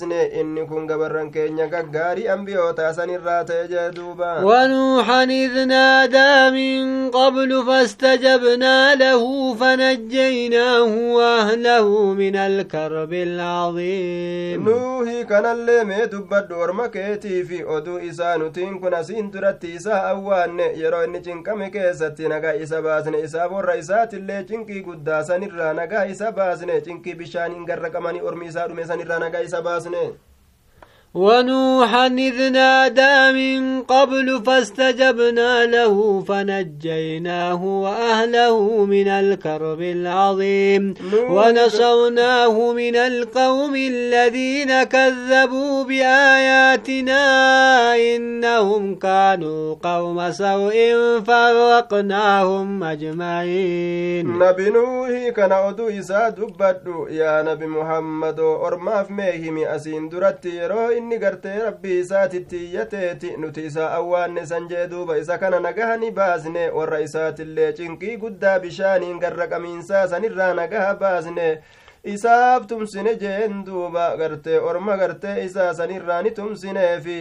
dhiisne 0.00 0.40
inni 0.40 0.66
kun 0.66 0.86
gabarran 0.86 1.30
keenya 1.30 1.66
gaggaarii 1.68 2.28
ambiyootaa 2.28 2.92
san 2.94 3.10
irraa 3.10 3.44
ta'e 3.44 3.68
jee 3.68 3.90
duuba 3.96 4.30
ونوحا 4.44 5.24
إذ 5.24 5.64
نادى 5.64 6.50
من 6.50 7.10
قبل 7.10 7.64
فاستجبنا 7.66 8.94
له 8.94 9.54
فنجيناه 9.54 10.92
وأهله 11.16 11.88
من 12.14 12.36
الكرب 12.36 13.12
العظيم 13.12 14.64
nuuhi 14.64 15.24
kanallee 15.24 15.84
mee 15.84 16.06
dubbadhu 16.12 16.54
orma 16.60 16.88
keetii 16.88 17.44
fi 17.44 17.64
oduu 17.64 17.98
isaa 17.98 18.36
nutiin 18.38 18.80
kun 18.80 18.94
asiin 18.94 19.32
duratti 19.32 19.74
isaa 19.74 20.02
awwaanne 20.12 20.66
yeroo 20.82 21.04
inni 21.04 21.20
cinqame 21.22 21.70
keessatti 21.70 22.28
nagaa 22.28 22.52
isa 22.54 22.82
baasne 22.82 23.20
isaa 23.20 23.48
borra 23.48 23.74
isaatillee 23.82 24.42
cinqii 24.50 24.82
guddaa 24.88 25.22
sanirraa 25.24 25.72
nagaa 25.80 26.04
isa 26.14 26.32
baasne 26.32 26.80
cinqii 26.80 27.14
bishaan 27.14 27.52
hin 27.54 27.64
garraqamanii 27.70 28.20
ormi 28.30 28.46
isaa 28.46 28.66
dhume 28.68 28.84
sanirraa 28.90 29.18
nagaa 29.24 29.40
isa 29.48 29.62
baasne 29.62 29.89
선수는 29.90 30.29
ونوحا 31.14 32.06
إذ 32.06 32.52
نادى 32.52 33.32
من 33.32 33.82
قبل 33.82 34.42
فاستجبنا 34.46 35.66
له 35.66 36.24
فنجيناه 36.28 37.64
وأهله 37.64 38.84
من 38.84 39.08
الكرب 39.08 39.80
العظيم 39.80 40.94
ونصرناه 41.30 42.72
من 42.72 42.96
القوم 42.96 43.74
الذين 43.76 44.82
كذبوا 44.82 45.84
بآياتنا 45.84 47.22
إنهم 47.96 48.94
كانوا 48.94 49.74
قوم 49.82 50.30
سوء 50.30 50.76
فرقناهم 51.26 52.84
أجمعين. 52.84 54.38
نبي 54.38 54.70
نوح 54.70 55.28
كان 55.28 55.52
أدو 55.52 55.88
إسا 55.88 56.28
دبدو 56.28 57.06
يا 57.06 57.42
نبي 57.42 57.66
محمد 57.66 58.40
أرماف 58.40 59.10
ميهم 59.10 59.58
أسين 59.58 60.08
درتي 60.08 60.66
inni 61.00 61.18
gartee 61.24 61.58
rabbii 61.64 61.98
isaatitti 62.04 62.56
iyyateeti 62.68 63.34
nuti 63.42 63.64
isa 63.72 63.90
awwaanne 63.98 64.46
san 64.46 64.68
jee 64.68 64.86
duuba 64.94 65.18
isa 65.18 65.38
kana 65.38 65.60
nagaha 65.60 65.96
ni 65.96 66.10
baasne 66.10 66.64
warra 66.78 67.00
isaatillee 67.08 67.72
cinqii 67.72 68.16
guddaa 68.24 68.58
bishaaniin 68.64 69.18
garra 69.26 69.46
qamiinsaa 69.52 70.06
sanirraa 70.14 70.54
nagaha 70.54 70.94
baasne 71.04 71.48
isaaf 72.14 72.66
tumsine 72.66 73.14
jeen 73.22 73.64
duuba 73.66 74.16
gartee 74.16 74.58
orma 74.58 74.96
gartee 74.96 75.44
isaa 75.44 75.72
sanirraa 75.74 76.22
ni 76.22 76.30
tumsineefi 76.30 77.20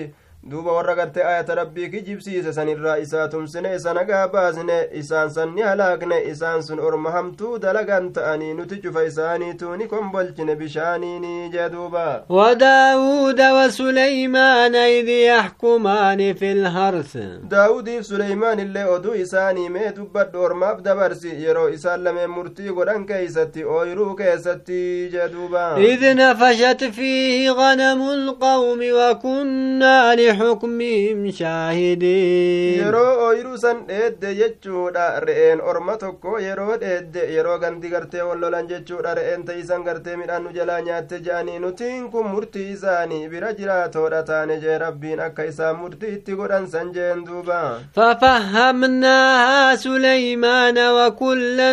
duuba 0.50 0.72
warra 0.72 0.96
gartee 0.96 1.24
ayata 1.24 1.56
rabbii 1.56 1.90
kijibsiise 1.90 2.54
sanirraa 2.54 2.98
isaa 2.98 3.28
tumsine 3.28 3.76
isa 3.76 3.94
nagaa 3.94 4.28
baasne 4.28 4.78
isaan 5.02 5.30
san 5.30 5.50
ni 5.56 5.62
halaakne 5.62 6.18
isaan 6.32 6.62
sun 6.64 6.80
orma 6.80 7.12
hamtuu 7.12 7.58
dalagan 7.60 8.12
ta'anii 8.14 8.54
nuti 8.54 8.78
cufa 8.84 9.04
isaaniitu 9.04 9.76
ni 9.78 9.88
kombolchine 9.88 10.56
bishaaniini 10.56 11.50
jee 11.50 11.70
duuba 11.70 12.24
وداود 12.30 13.42
وسليمان 13.42 14.76
إذ 14.76 15.08
يحكمان 15.10 16.34
في 16.34 16.52
الحرث 16.52 17.14
daawudiif 17.52 18.04
suleymaan 18.06 18.60
illee 18.60 18.86
oduu 18.86 19.14
isaanii 19.16 19.70
mee 19.70 19.92
dubbadhu 19.98 20.42
ormaaf 20.44 20.82
dabarsi 20.82 21.30
yeroo 21.46 21.70
isaan 21.70 22.04
lameen 22.04 22.30
murtii 22.30 22.70
godhan 22.78 23.06
keeysatti 23.06 23.64
ooyruu 23.66 24.16
keessatti 24.16 25.10
jee 25.14 25.28
duuba 25.34 25.78
إذ 25.78 26.16
نفشت 26.16 26.84
فيه 26.84 27.52
غنم 27.52 28.02
القوم 28.10 28.80
وكنا 29.00 30.14
لحكمهم 30.40 31.32
شاهدين 31.32 32.80
yeroo 32.80 33.14
ooyruu 33.28 33.58
san 33.58 33.78
dheedde 33.90 34.30
jechuudha 34.40 35.06
re'een 35.28 35.60
orma 35.72 35.96
tokko 36.04 36.40
yeroo 36.48 36.78
dheedde 36.84 37.22
yeroo 37.36 37.58
gandi 37.64 37.90
gartee 37.94 38.22
wallolan 38.30 38.68
jechuudha 38.72 39.16
re'een 39.20 39.44
ta'isan 39.50 39.84
gartee 39.88 40.16
midhaan 40.22 40.44
nu 40.44 40.52
jalaa 40.58 40.80
nyaatte 40.88 41.20
je'anii 41.28 41.60
nutiin 41.66 42.10
kun 42.12 42.28
murtii 42.34 42.70
isaanii 42.76 43.28
bira 43.34 43.52
jiraatoodha 43.60 44.24
taane 44.32 44.56
jee 44.64 44.78
rabbiin 44.86 45.20
akka 45.28 45.44
isaan 45.52 45.76
murtii 45.82 46.14
itti 46.18 46.36
godhan 46.42 46.68
san 46.74 46.94
jeen 46.96 47.26
duuba 47.28 47.62
ففهمناها 47.96 49.76
سليمان 49.76 50.78
وكلا 50.98 51.72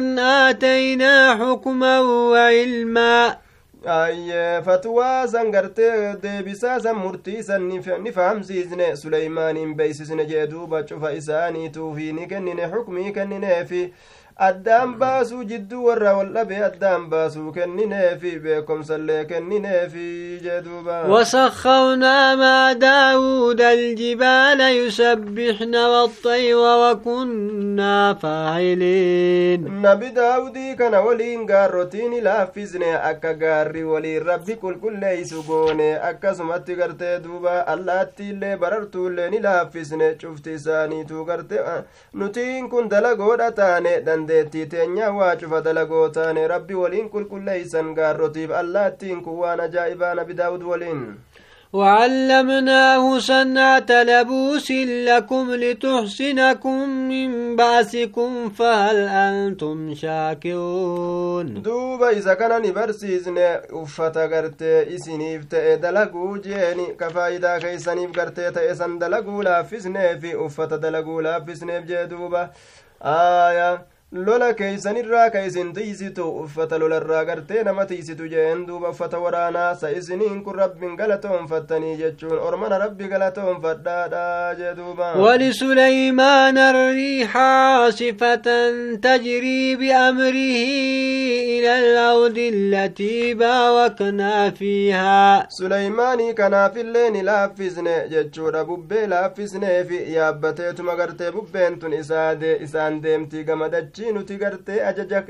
آتينا 0.51 1.35
حكما 1.35 2.01
وعلما 2.01 3.29
ayye 3.29 3.46
fatwaa 4.65 5.29
san 5.29 5.51
gartee 5.51 6.15
deebisaa 6.23 6.81
san 6.81 6.97
murtii 6.97 7.43
san 7.43 7.63
ni 8.03 8.13
fahamsiisne 8.13 8.97
suleymaaniin 8.97 9.75
beeysisne 9.75 10.25
jee 10.27 10.47
duuba 10.47 10.83
cufa 10.83 11.13
isaaniituufi 11.13 12.13
ni 12.13 12.27
kennine 12.27 12.69
xukmii 12.69 13.13
kennineefi 13.13 13.95
addaan 14.39 14.95
baasuu 15.01 15.45
jidduu 15.51 15.85
warra 15.87 16.11
wal 16.17 16.29
dhabe 16.33 16.57
addaan 16.65 17.05
baasuu 17.13 17.53
kennineefi 17.53 18.33
beekomsallee 18.45 19.25
kennineefi 19.25 20.41
jee 20.45 20.61
duuba 20.65 20.97
وسخرنا 21.09 22.35
مع 22.37 22.73
داود 22.73 23.61
الجبال 23.61 24.61
يسبحن 24.61 25.75
والطير 25.77 26.57
وكنا 26.57 28.15
فاعلين 28.15 29.81
nabi 29.83 30.11
daawudii 30.11 30.75
kana 30.77 31.01
waliin 31.01 31.47
gaarrotiin 31.47 32.21
laaffisne 32.25 32.93
akka 33.11 33.33
gaarri 33.35 33.85
waliin 33.85 34.23
rabbi 34.27 34.55
qulqulleeysu 34.63 35.43
goone 35.49 35.97
akkasumatti 36.11 36.75
gartee 36.77 37.19
duuba 37.25 37.67
allaattiillee 37.67 38.57
barartuullee 38.57 39.31
ni 39.31 39.41
laaffisne 39.41 40.15
cufti 40.21 40.53
isaaniituu 40.61 41.25
garte 41.25 41.57
nutiin 42.15 42.69
kun 42.71 42.89
dalagoodha 42.91 43.51
taane 43.53 44.01
dandeettii 44.27 44.67
teenya 44.67 45.11
waa 45.13 45.37
cufa 45.37 45.61
dalagoo 45.63 46.09
taane 46.09 46.49
rabbi 46.49 46.75
waliin 46.75 47.09
qulqulleeysan 47.15 47.95
gaarrotiif 47.95 48.51
allaattiin 48.51 49.23
kun 49.23 49.39
waan 49.43 49.61
ajaa'ibaa 49.61 50.15
nabi 50.15 50.35
daawud 50.35 50.63
waliin 50.63 51.03
وعلمناه 51.73 53.19
صنعة 53.19 53.87
لبوس 53.91 54.71
لكم 55.11 55.55
لتحسنكم 55.55 56.89
من 56.89 57.57
بأسكم 57.57 58.51
فهل 58.51 58.97
أنتم 59.09 59.95
شاكرون 59.95 61.63
ni 62.63 62.73
barsiisne 62.73 63.61
uffata 63.73 64.27
gartee 64.29 64.87
isiniif 64.95 65.49
ta'e 65.51 65.77
dalaguu 65.83 66.39
jeeni 66.39 66.87
ka 66.97 67.11
faayidaa 67.11 67.59
keeysaniif 67.61 68.11
gartee 68.13 68.51
ta'e 68.51 68.75
san 68.75 68.99
dalaguu 69.01 69.43
laaffisneefi 69.43 70.35
uffata 70.47 70.79
dalaguu 70.79 71.21
laaffisneef 71.21 71.85
jee 71.91 72.07
duuba 72.11 72.49
aayaa 73.05 73.79
lola 74.17 74.53
keeysanirraa 74.55 75.31
ka 75.31 75.41
isin 75.47 75.73
tiisitu 75.73 76.25
uffata 76.43 76.79
lolarraa 76.79 77.25
gartee 77.25 77.63
nama 77.65 77.85
tiisitu 77.87 78.29
jeen 78.29 78.67
duuba 78.67 78.89
uffata 78.89 79.19
waraanaa 79.19 79.75
sa 79.75 79.91
isiniin 79.91 80.43
kun 80.45 80.55
rabbin 80.59 80.97
galatoonfattanii 80.97 81.97
jechuun 81.97 82.39
ormana 82.39 82.79
rabbi 82.79 83.09
galatoonfadhaadha 83.09 84.55
jee 84.59 84.75
duuba 84.77 85.13
ولسليمان 85.17 86.59
الريح 86.59 87.37
عاصفة 87.37 88.47
تجري 89.03 89.77
بأمره 89.77 90.57
إلى 91.59 91.79
الأرض 91.79 92.39
التي 92.39 93.35
باركنا 93.35 94.51
فيها 94.51 95.47
suleymaanii 95.51 96.35
kanaafillee 96.35 97.11
ni 97.11 97.23
laaffisne 97.23 98.09
jechuudha 98.11 98.65
bubbee 98.65 99.07
laaffisneefi 99.07 100.13
yaabbateetuma 100.15 100.97
gartee 100.97 101.31
bubbeen 101.33 101.79
tun 101.79 101.93
isaan 101.93 103.03
deemtii 103.03 103.45
gamadachii 103.45 104.06
nuti 104.13 104.37
gartee 104.39 104.81
ajaja 104.87 105.23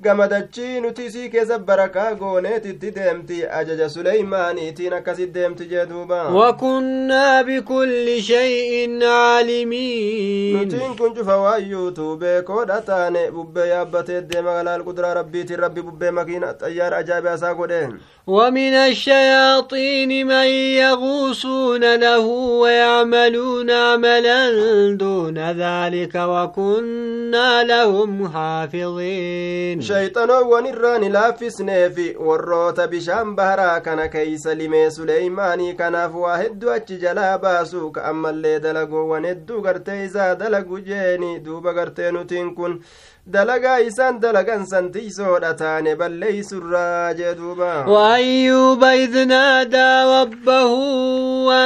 gamadachii 0.00 0.80
nuti 0.80 1.04
isii 1.06 1.28
keessa 1.30 1.58
barakaa 1.58 2.14
gooneetitti 2.14 2.90
deemti 2.94 3.46
ajaja 3.58 3.88
suleymaaniitiin 3.88 4.92
akkasit 4.92 5.34
deemti 5.34 5.64
jee 5.66 5.86
duuba 5.86 6.28
وكنا 6.34 7.42
بكل 7.42 8.22
شيء 8.22 9.04
عالمين 9.04 10.56
nutiin 10.56 10.96
kun 10.98 11.14
cufa 11.14 11.36
waayyuutu 11.36 12.16
beekoodha 12.16 12.80
taane 12.80 13.30
bubbee 13.30 13.68
yaabbatee 13.68 14.20
deema 14.22 14.52
galaal 14.54 14.82
quduraa 14.84 15.14
rabbiitiin 15.14 15.58
rabbi 15.60 15.82
bubbee 15.82 16.10
makiina 16.10 16.52
xayyaara 16.60 16.96
ajaa'ibaa 16.96 17.34
isaa 17.34 17.54
godheen 17.54 17.98
ومن 18.26 18.74
الشياطين 18.74 20.26
من 20.26 20.46
يغوصون 20.80 21.94
له 21.94 22.26
ويعملون 22.62 23.70
عملا 23.70 24.50
دون 24.96 25.38
ذلك 25.38 26.14
وكنا 26.14 27.62
لهم 27.64 28.28
حافظين 28.28 29.80
shayxanoowwan 29.88 30.66
irraa 30.66 30.98
ni 30.98 31.08
laaffisneefi 31.08 32.06
warroota 32.26 32.86
bishaan 32.88 33.34
baharaa 33.36 33.80
kana 33.80 34.08
keeysa 34.08 34.54
limee 34.54 34.90
suleymaanii 34.90 35.74
kanaaf 35.80 36.14
waa 36.24 36.36
hedduu 36.42 36.70
achi 36.76 36.96
jalaa 37.04 37.38
baasu 37.38 37.90
ka 37.96 38.04
ammallee 38.10 38.58
dalagoowwan 38.60 39.26
hedduu 39.30 39.60
gartee 39.66 40.04
isaa 40.04 40.34
dalagu 40.34 40.80
jeeni 40.80 41.38
duuba 41.40 41.72
gartee 41.74 42.10
nutiin 42.12 42.54
kun 42.54 42.80
dalagaa 43.26 43.78
isaan 43.88 44.20
dalagan 44.20 44.66
santiisoodha 44.70 45.52
taane 45.60 45.92
balleeysurraa 46.00 47.14
jee 47.20 47.34
duuba 47.38 47.84
وأيوب 47.88 48.84
إذ 48.84 49.24
نادى 49.24 49.90
ربه 50.20 50.72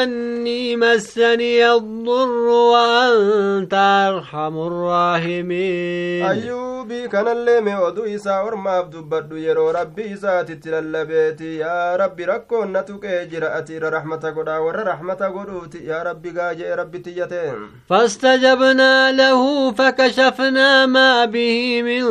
أني 0.03 0.77
مسني 0.77 1.71
الضر 1.73 2.47
وأنت 2.73 3.75
أرحم 3.75 4.55
الراحمين 4.67 6.25
ayyuubii 6.31 7.09
kanallee 7.09 7.61
mee 7.61 7.75
oduu 7.89 8.07
isaa 8.07 8.43
ormaaf 8.43 8.87
dubbadhu 8.93 9.37
yeroo 9.47 9.73
rabbi 9.73 10.03
isaatitti 10.15 10.71
lallabeeti 10.71 11.59
yaa 11.61 11.97
rabbi 11.97 12.25
rakkoon 12.33 12.71
na 12.71 12.83
tuqee 12.83 13.27
jira 13.31 13.53
ati 13.59 13.75
irra 13.79 13.91
raxmata 13.97 14.33
godhaa 14.33 14.61
warra 14.67 14.85
raxmata 14.91 15.31
godhuuti 15.37 15.83
yaa 15.91 16.05
rabbi 16.11 16.31
gaajee 16.39 16.77
rabbi 16.83 16.99
tiyyate 17.07 17.43
فاستجبنا 17.91 19.13
له 19.13 19.73
فكشفنا 19.73 20.87
ما 20.87 21.25
به 21.25 21.48
من 21.83 22.05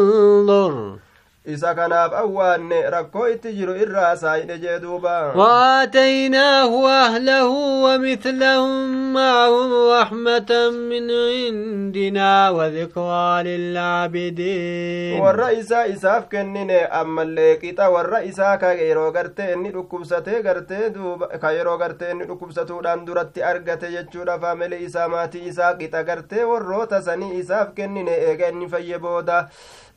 ضر 0.46 1.07
isa 1.54 1.74
kanaaf 1.76 2.14
awwaanne 2.22 2.80
rakkoo 2.96 3.28
itti 3.34 3.54
jiru 3.58 3.76
irraa 3.84 4.16
saayidhe 4.24 4.58
jee 4.64 4.80
duuba 4.80 5.16
وآتيناه 5.36 6.72
أهله 7.06 7.48
ومثلهم 7.84 9.14
معهم 9.14 9.70
رحمة 9.92 10.52
من 10.92 11.06
عندنا 11.12 12.50
وذكرى 12.50 13.44
للعابدين 13.44 15.22
warra 15.22 15.52
isaa 15.54 15.86
isaaf 15.88 16.28
kennine 16.30 16.80
ammallee 16.92 17.56
qixa 17.62 17.90
warra 17.96 18.22
isaa 18.24 18.58
ka 18.58 18.74
yeroo 18.74 19.12
gartee 19.12 19.54
inni 19.54 19.70
dhukkubsatee 19.76 20.42
gartee 20.44 20.90
duuba 20.96 21.28
ka 21.42 21.52
yeroo 21.58 21.78
gartee 21.78 22.12
inni 22.12 22.26
dhukkubsatuudhaan 22.30 23.06
duratti 23.08 23.44
argate 23.52 23.88
jechuudha 23.96 24.40
faamilii 24.40 24.84
isaa 24.90 25.08
maatii 25.16 25.48
isaa 25.52 25.74
qixa 25.80 26.04
gartee 26.04 26.44
warroota 26.52 27.02
sanii 27.02 27.40
isaaf 27.40 27.74
kennine 27.80 28.12
eega 28.30 28.50
inni 28.54 28.70
fayye 28.70 29.00
booda 29.00 29.48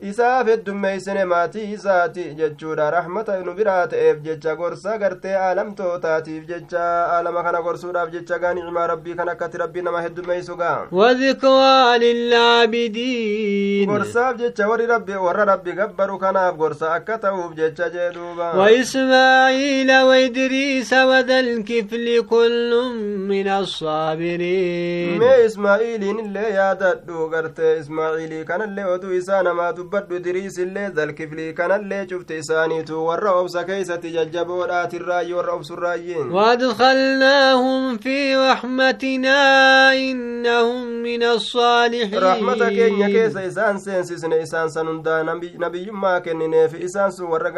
isaaf 0.09 0.47
heddummeeysine 0.51 1.25
maatii 1.31 1.65
isaati 1.73 2.23
jechuudha 2.39 2.85
raxmata 2.95 3.33
nu 3.47 3.53
biraa 3.59 3.87
ta'eef 3.87 4.17
jecha 4.27 4.55
gorsa 4.61 4.97
gartee 5.01 5.35
aalamtootaatiif 5.47 6.47
jecha 6.51 6.85
aalama 7.17 7.43
kana 7.47 7.61
gorsuudhaaf 7.67 8.09
jecha 8.15 8.39
gaa 8.43 8.53
nicmaa 8.59 8.87
rabbii 8.93 9.15
kan 9.19 9.29
akkatti 9.33 9.57
rabbii 9.63 9.81
nama 9.87 10.01
heddummeeysu 10.05 10.55
gaa 10.61 10.87
وذكرى 10.91 11.97
للعابدين 12.03 13.87
gorsaaf 13.89 14.37
jecha 14.41 14.67
warri 14.71 14.85
rabbi 14.93 15.13
warra 15.25 15.45
rabbi 15.51 15.71
gabbaru 15.81 16.17
kanaaf 16.23 16.55
gorsa 16.63 16.93
akka 16.95 17.17
ta'uuf 17.17 17.53
jecha 17.59 17.89
jee 17.89 18.09
duuba 18.17 18.51
وإسماعيل 18.57 19.91
وإدريس 20.01 20.93
وذا 20.93 21.39
الكفل 21.39 22.21
كل 22.29 22.71
من 23.29 23.47
الصابرين 23.47 25.19
mee 25.21 25.45
ismaa'iiliin 25.45 26.19
illee 26.25 26.49
yaadadhu 26.55 27.29
gartee 27.29 27.77
ismaa'iilii 27.79 28.43
kanallee 28.45 28.85
oduu 28.95 29.13
isaa 29.13 29.43
namaa 29.43 29.73
dubbadhu 29.91 30.15
idriis 30.19 30.57
illee 30.57 30.89
zalkiflii 30.95 31.53
kanallee 31.53 32.05
cufte 32.07 32.37
isaaniitu 32.37 33.05
warra 33.07 33.31
obsa 33.41 33.63
keeysatti 33.69 34.11
jajjaboodhaatirraayyi 34.15 35.33
warra 35.33 35.53
obsurraayyiin 35.53 36.31
وادخلناهم 36.31 37.97
في 37.97 38.35
رحمتنا 38.35 39.39
إنهم 39.93 40.85
من 41.03 41.23
الصالحين 41.23 42.19
rahmata 42.21 42.69
keenya 42.69 43.07
keessa 43.09 43.43
isaan 43.43 43.79
seensisne 43.79 44.39
isaan 44.41 44.69
san 44.71 44.87
hundaa 44.87 45.23
nabiyyummaa 45.59 46.19
kennineef 46.21 46.73
isaan 46.73 47.11
sun 47.11 47.27
warra 47.29 47.51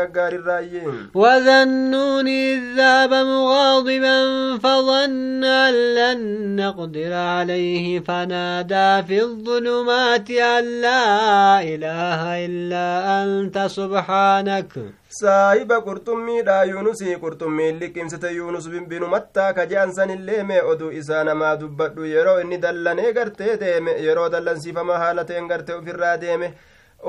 النون 1.63 2.27
إذ 2.27 2.59
ذهب 2.77 3.13
مغاضبا 3.13 4.17
فظن 4.57 5.43
أن 5.43 5.73
لن 5.95 6.19
نقدر 6.55 7.13
عليه 7.13 7.99
فنادى 7.99 9.07
في 9.07 9.21
الظلمات 9.21 10.31
أن 10.31 10.81
لا 10.81 11.61
إله 11.61 12.22
إلا 12.45 12.87
أنت 13.23 13.57
سبحانك 13.77 14.71
saahiba 15.21 15.77
qurxummiidha 15.87 16.63
yuunusii 16.65 17.15
qurxummiin 17.23 17.79
liqimsite 17.81 18.29
yuunus 18.37 18.65
binu 18.91 19.07
mattaa 19.07 19.53
ka 19.53 19.65
je'an 19.71 19.91
sanillee 19.97 20.43
mee 20.43 20.61
oduu 20.71 20.91
isaa 20.91 21.23
namaa 21.23 21.55
dubbadhu 21.61 22.05
yeroo 22.15 22.39
inni 22.43 22.57
dallanee 22.63 23.11
gartee 23.17 23.57
deeme 23.63 23.91
yeroo 24.05 24.29
dallansiifama 24.35 24.97
haala 25.03 25.25
ta'een 25.29 25.47
gartee 25.51 25.75
ofirraa 25.75 26.15
deeme 26.23 26.47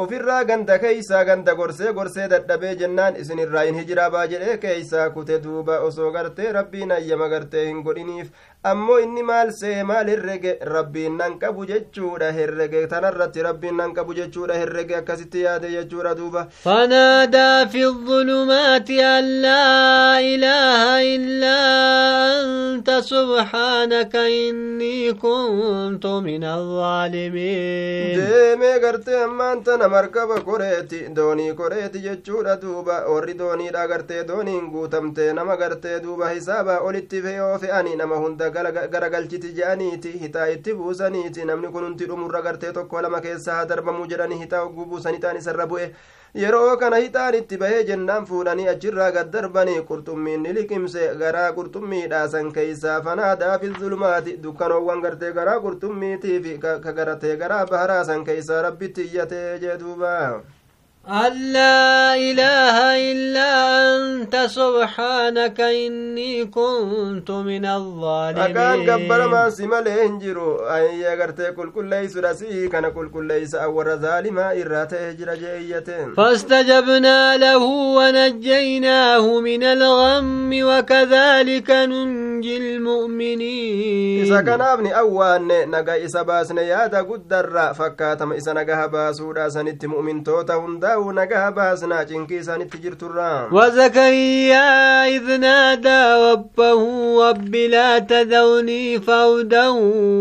ofirraa 0.03 0.45
ganda 0.45 0.79
keeysaa 0.83 1.25
ganda 1.25 1.55
gorsee 1.61 1.93
gorsee 1.99 2.29
dadhabee 2.33 2.75
jennaan 2.83 3.17
isinirraa 3.23 3.65
hin 3.69 3.79
hijiraa 3.81 4.11
baa 4.17 4.27
jedhee 4.33 4.57
keeysaa 4.65 5.11
kute 5.17 5.39
duuba 5.45 5.79
osoo 5.89 6.11
gartee 6.17 6.53
rabbiin 6.59 6.93
ayyama 6.99 7.29
gartee 7.35 7.67
hin 7.69 7.83
godhiniif 7.89 8.29
ammoo 8.73 8.99
inni 9.07 9.23
maal 9.31 9.53
see 9.61 9.83
maal 9.93 10.09
herrege 10.15 10.53
rabbiin 10.75 11.17
nan 11.23 11.39
qabu 11.43 11.67
jechuudha 11.73 12.33
herrege 12.39 12.87
tanarratti 12.93 13.43
rabbiin 13.49 13.77
nan 13.83 13.95
qabu 13.99 14.15
jechuudha 14.21 14.55
herrege 14.63 14.95
akkasitti 15.01 15.43
yaade 15.47 15.69
jechuudha 15.77 16.15
duuba 16.21 16.47
fanaadaa 16.69 17.67
fi 17.67 17.85
الظلمات 17.95 18.91
أن 18.91 19.25
لا 19.43 20.19
إله 20.21 20.83
إلا 21.17 21.59
أنت 22.41 22.91
سبحانك 22.91 24.17
إني 24.17 25.13
كنت 25.13 26.07
من 26.07 26.45
الظالمين 26.45 28.17
deemee 28.19 28.79
gartee 28.81 29.23
ammaan 29.25 29.63
tana 29.65 29.89
markaba 29.89 30.41
koreeti 30.41 31.01
doonii 31.17 31.53
koreeti 31.55 31.99
jechuudha 32.07 32.57
duuba 32.63 32.97
warri 33.13 33.35
dooniidha 33.39 33.87
gartee 33.89 34.25
dooniin 34.29 34.71
guutamte 34.71 35.33
nama 35.33 35.57
gartee 35.57 36.01
duuba 36.03 36.29
hisaabaa 36.29 36.79
olitti 36.81 37.23
fe'oo 37.23 37.59
fe'anii 37.59 37.97
nama 37.97 38.17
hunda 38.17 38.51
garagalchiti 38.55 39.53
je'aniiti 39.61 40.13
hitaa 40.25 40.47
itti 40.57 40.75
buusaniiti 40.81 41.45
namni 41.51 41.69
kun 41.77 41.85
hundi 41.89 42.07
dhumurra 42.11 42.43
gartee 42.43 42.73
tokko 42.73 43.03
lama 43.03 43.21
keessa 43.21 43.55
haa 43.59 43.69
darbamuu 43.73 44.07
jedhanii 44.13 44.39
hitaa 44.43 44.63
ogguu 44.69 44.85
buusanii 44.93 45.21
ta'an 45.25 45.37
isarra 45.43 45.67
bu'e 45.73 45.89
yeroo 46.43 46.77
kana 46.77 46.97
hixaan 47.03 47.35
itti 47.41 47.59
bahee 47.65 47.83
jennaan 47.91 48.27
fuudhanii 48.31 48.69
achirraa 48.75 49.11
gad 49.19 49.31
darbanii 49.37 49.77
qurxummiin 49.91 50.49
liqimse 50.59 51.07
garaa 51.23 51.53
qurxummiidhaasan 51.59 52.51
keeysaa 52.59 52.97
fanaadaa 53.09 53.59
fi 53.65 53.73
zulmaati 53.79 54.37
dukkanoowwan 54.49 55.03
gartee 55.07 55.33
garaa 55.39 55.61
qurxummiitiif 55.69 56.51
ka 56.65 56.93
garatee 57.01 57.37
garaa 57.45 57.65
baharaasan 57.73 58.25
keeysaa 58.31 58.63
rabbitti 58.69 59.09
iyyatee 59.11 59.59
jee 59.67 59.79
duubaa 59.85 60.43
أن 61.05 61.53
لا 61.53 62.17
إله 62.17 62.77
إلا 63.13 63.53
أنت 63.97 64.37
سبحانك 64.37 65.61
إني 65.61 66.45
كنت 66.45 67.31
من 67.31 67.65
الظالمين. 67.67 68.57
أكان 68.57 68.91
قبل 68.91 69.25
ما 69.25 69.51
سمال 69.51 69.89
هنجرو 69.89 70.57
أي 70.57 71.01
يغرتي 71.01 71.53
كل 71.53 71.71
كل 71.71 71.85
ليس 71.85 72.17
رسي 72.17 72.69
كان 72.69 72.89
كل 72.89 73.11
كل 73.11 73.25
ليس 73.29 73.55
أور 73.55 73.97
ظالما 73.97 74.53
إراته 74.63 75.09
هجر 75.09 75.35
جيئتين 75.35 76.15
فاستجبنا 76.17 77.37
له 77.37 77.63
ونجيناه 77.97 79.41
من 79.41 79.63
الغم 79.63 80.51
وكذلك 80.63 81.71
ننجي 81.71 82.57
المؤمنين. 82.57 84.25
إذا 84.25 84.41
كان 84.41 84.61
أبني 84.61 84.99
أوان 84.99 85.71
نغا 85.71 86.05
إسا 86.05 86.23
باسن 86.23 86.59
يادا 86.59 87.03
قدر 87.03 87.75
فكاتم 87.75 88.33
إسا 88.33 88.53
نغا 88.53 88.87
باسودا 88.87 89.49
سنت 89.49 89.87
مؤمن 89.87 90.25
توتا 90.25 90.55
هندا. 90.55 90.94
Ta'u 90.95 91.13
nagaa 91.13 91.51
baasnaa 91.51 92.05
cinkii 92.05 92.39
isaanitti 92.39 92.79
jirturra 92.79 93.49
وزكريا 93.53 95.07
إذ 95.09 95.37
نادى 95.41 96.03
ربه 96.33 96.83
رب 97.29 97.55
لا 97.55 97.99
تذرني 97.99 99.01
فودا 99.01 99.69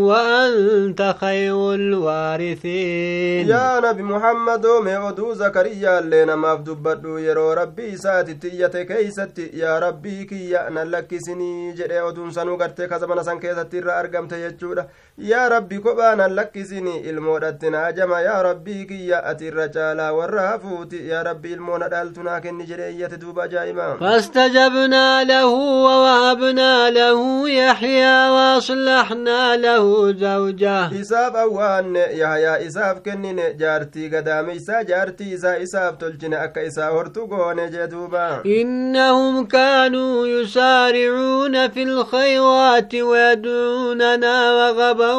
وأنت 0.07 1.15
خير 1.19 1.73
الوارثين. 1.73 3.49
يا 3.49 3.79
نبي 3.83 4.03
محمد 4.03 4.65
ميودو 4.67 5.33
زكريا 5.33 5.99
اللي 5.99 6.35
ما 6.35 6.55
دبدو 6.55 7.17
يرو 7.17 7.53
ربي 7.53 7.97
ساتي 7.97 8.33
تيتي 8.33 8.83
كيستي. 8.85 9.49
يا 9.53 9.79
ربي 9.79 10.23
كي 10.25 10.57
نلكسني 10.69 11.71
جدي 11.71 12.01
أدون 12.01 12.31
سنو 12.31 12.55
غرتي 12.55 12.87
كزمنا 12.87 13.23
سن 13.23 13.39
كيستي 13.39 13.79
را 13.79 13.99
أرقمت 13.99 14.33
يجودا 14.33 14.87
يا 15.17 15.47
ربي 15.47 15.77
كبا 15.77 16.15
نلكسني 16.15 17.09
إلمودتنا 17.09 17.91
جما 17.91 18.19
يا 18.19 18.41
ربي 18.41 18.83
كي 18.83 19.09
أتي 19.13 19.49
الرجال 19.49 20.09
والرهف. 20.09 20.62
Fuuti 20.63 20.99
yaa 21.09 21.23
rabbi 21.29 21.51
ilmoona 21.55 21.87
dhaaltunaa 21.93 22.39
kenni 22.45 22.65
jedhe 22.71 22.89
iyyate 22.93 23.17
duuba 23.17 23.43
ajaa'iba 23.43 23.87
فاستجبنا 23.99 25.23
له 25.23 25.45
ووهبنا 25.85 26.89
له 26.89 27.49
يحيى 27.49 28.29
وأصلحنا 28.29 29.55
له 29.55 30.11
زوجه 30.11 30.89
isaaf 31.01 31.35
awwaanne 31.35 32.03
yahyaa 32.21 32.59
isaaf 32.67 33.01
kennine 33.05 33.53
jaartii 33.61 34.09
gadaameysaa 34.09 34.83
jaartii 34.83 35.31
isaa 35.33 35.57
isaaf 35.65 35.97
tolchine 35.97 36.37
akka 36.45 36.61
isaa 36.63 36.89
hortu 36.95 37.27
goone 37.27 37.69
jee 37.69 37.87
duuba 37.87 38.41
إنهم 38.45 39.45
كانوا 39.47 40.27
يسارعون 40.27 41.67
في 41.69 41.83
الخيرات 41.83 42.95
ويدعوننا 42.95 44.35
رغبا 44.67 45.13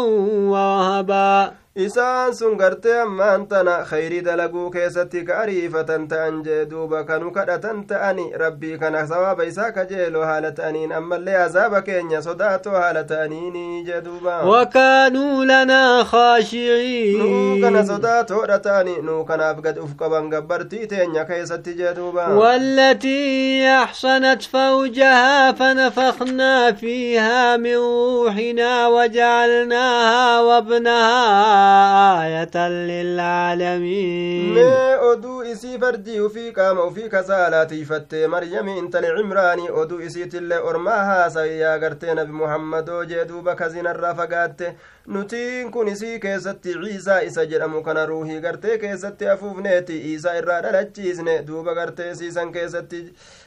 ورهبا 0.52 1.52
isaan 1.76 2.32
sun 2.34 2.56
gartee 2.56 3.00
ammaan 3.02 3.46
tana 3.50 3.72
khayrii 3.90 4.22
dalaguu 4.24 4.70
keessatti 4.70 5.24
ka 5.26 5.38
ariifatan 5.42 6.04
ta'an 6.08 6.36
jee 6.46 6.66
duuba 6.70 7.00
kanu 7.08 7.32
kadhatan 7.34 7.80
ta'ani 7.92 8.26
rabbii 8.42 8.78
kana 8.78 9.00
sawaaba 9.06 9.44
isaa 9.44 9.72
kajeelo 9.78 10.22
haala 10.28 10.52
ta'aniin 10.58 10.92
ammallee 10.98 11.34
azaaba 11.46 11.80
keenya 11.88 12.20
sodaatoo 12.26 12.76
haala 12.78 13.02
ta'aniini 13.04 13.82
jee 13.88 13.98
duuba 14.04 14.36
wakaanuu 14.50 15.44
lanaa 15.50 16.04
khaashiciin 16.12 17.18
nuu 17.24 17.58
kana 17.64 17.82
sodaatoodha 17.90 18.58
ta'ani 18.68 18.94
nuu 19.08 19.24
kanaaf 19.32 19.58
gad 19.66 19.78
uf 19.86 19.96
qaban 20.04 20.30
gabbartii 20.36 20.86
teenya 20.94 21.24
keessatti 21.32 21.74
jee 21.82 21.94
duuba 21.98 22.28
والتي 22.38 23.68
أحصنت 23.68 24.42
فوجها 24.42 25.52
فنفخنا 25.52 26.72
فيها 26.72 27.56
من 27.56 27.76
روحنا 27.76 28.88
وجعلناها 28.88 30.40
وابنها 30.40 31.63
آية 32.22 32.68
للعالمين. 32.68 34.54
مي 34.54 34.94
أدو 35.12 35.42
إسي 35.42 35.78
فردي 35.78 36.20
وفي 36.20 36.50
كام 36.50 36.78
وفي 36.78 37.08
كسالة 37.08 37.84
فت 37.84 38.14
مريم 38.14 38.68
إنت 38.68 38.96
لعمران. 38.96 39.58
أدو 39.68 39.98
إسي 39.98 40.24
تل 40.24 40.52
أرماها 40.52 41.28
سيا 41.28 41.76
قرتين 41.76 42.24
بمحمد 42.24 42.90
وجدو 42.90 43.40
بكزين 43.40 43.86
الرفقات. 43.86 44.60
نتين 45.08 45.70
كون 45.70 45.88
إسي 45.88 46.18
كيست 46.18 46.66
عيسى. 46.66 47.26
إسا 47.26 47.44
جرمو 47.44 47.80
روحي 47.86 48.40
قرتي 48.40 48.78
كيست 48.78 49.22
أفوفنيتي 49.22 50.16
إسا 50.16 50.38
إرادة 50.38 50.80
لتشيزني 50.80 51.38
دوبا 51.38 51.80
قرتي 51.80 52.14
سيسا 52.14 52.44
كيست 52.50 52.94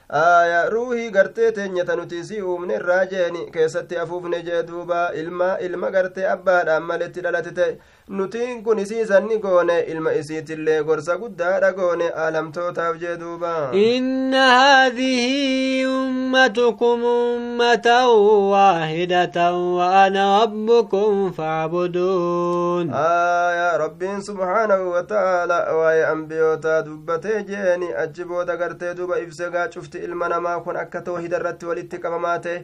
ruuhii 0.10 1.10
gartee 1.12 1.51
teenyata 1.51 1.95
nuti 1.95 2.20
isii 2.20 2.41
uumne 2.41 2.74
irraa 2.76 3.05
jeeni. 3.05 3.51
Keessatti 3.51 3.97
afuufne 3.97 4.41
jee 4.43 4.64
duuba 4.64 5.12
ilma 5.14 5.58
ilma 5.60 5.91
gartee 5.91 6.28
abbaadhaan 6.30 6.84
maletti 6.84 7.22
dhalatite. 7.22 7.78
Nutiin 8.10 8.64
kun 8.64 8.80
isiisanni 8.80 9.38
goone 9.38 9.80
ilma 9.80 10.12
isiitillee 10.14 10.84
gorsa 10.84 11.18
guddaadha 11.18 11.72
goone 11.74 12.05
aalamtootaaf 12.16 12.95
jee 13.01 13.18
duuba. 13.20 13.70
Inna 13.74 14.45
haadihi 14.51 15.86
ummatukum 15.86 17.03
ummatan 17.03 18.08
waahidatan 18.51 19.53
wa 19.76 20.03
ana 20.03 20.39
rabbukum 20.39 21.34
faacbuduun 21.34 22.93
aya 22.93 23.78
rabbiin 23.78 24.22
subhaanahu 24.22 24.91
wataala 24.91 25.60
waa'ee 25.76 26.05
ambiyootaa 26.05 26.82
dubbatee 26.86 27.43
jeeni. 27.43 27.93
Achi 27.93 28.24
booda 28.26 28.55
gartee 28.58 28.93
duuba 28.93 29.20
ibsegaa 29.20 29.68
cufti 29.68 29.97
ilma 30.06 30.28
namaa 30.30 30.60
kun 30.66 30.78
akka 30.84 31.02
toohida 31.02 31.38
irratti 31.39 31.66
walitti 31.66 31.98
qabamaa 32.06 32.38
ta'e 32.45 32.58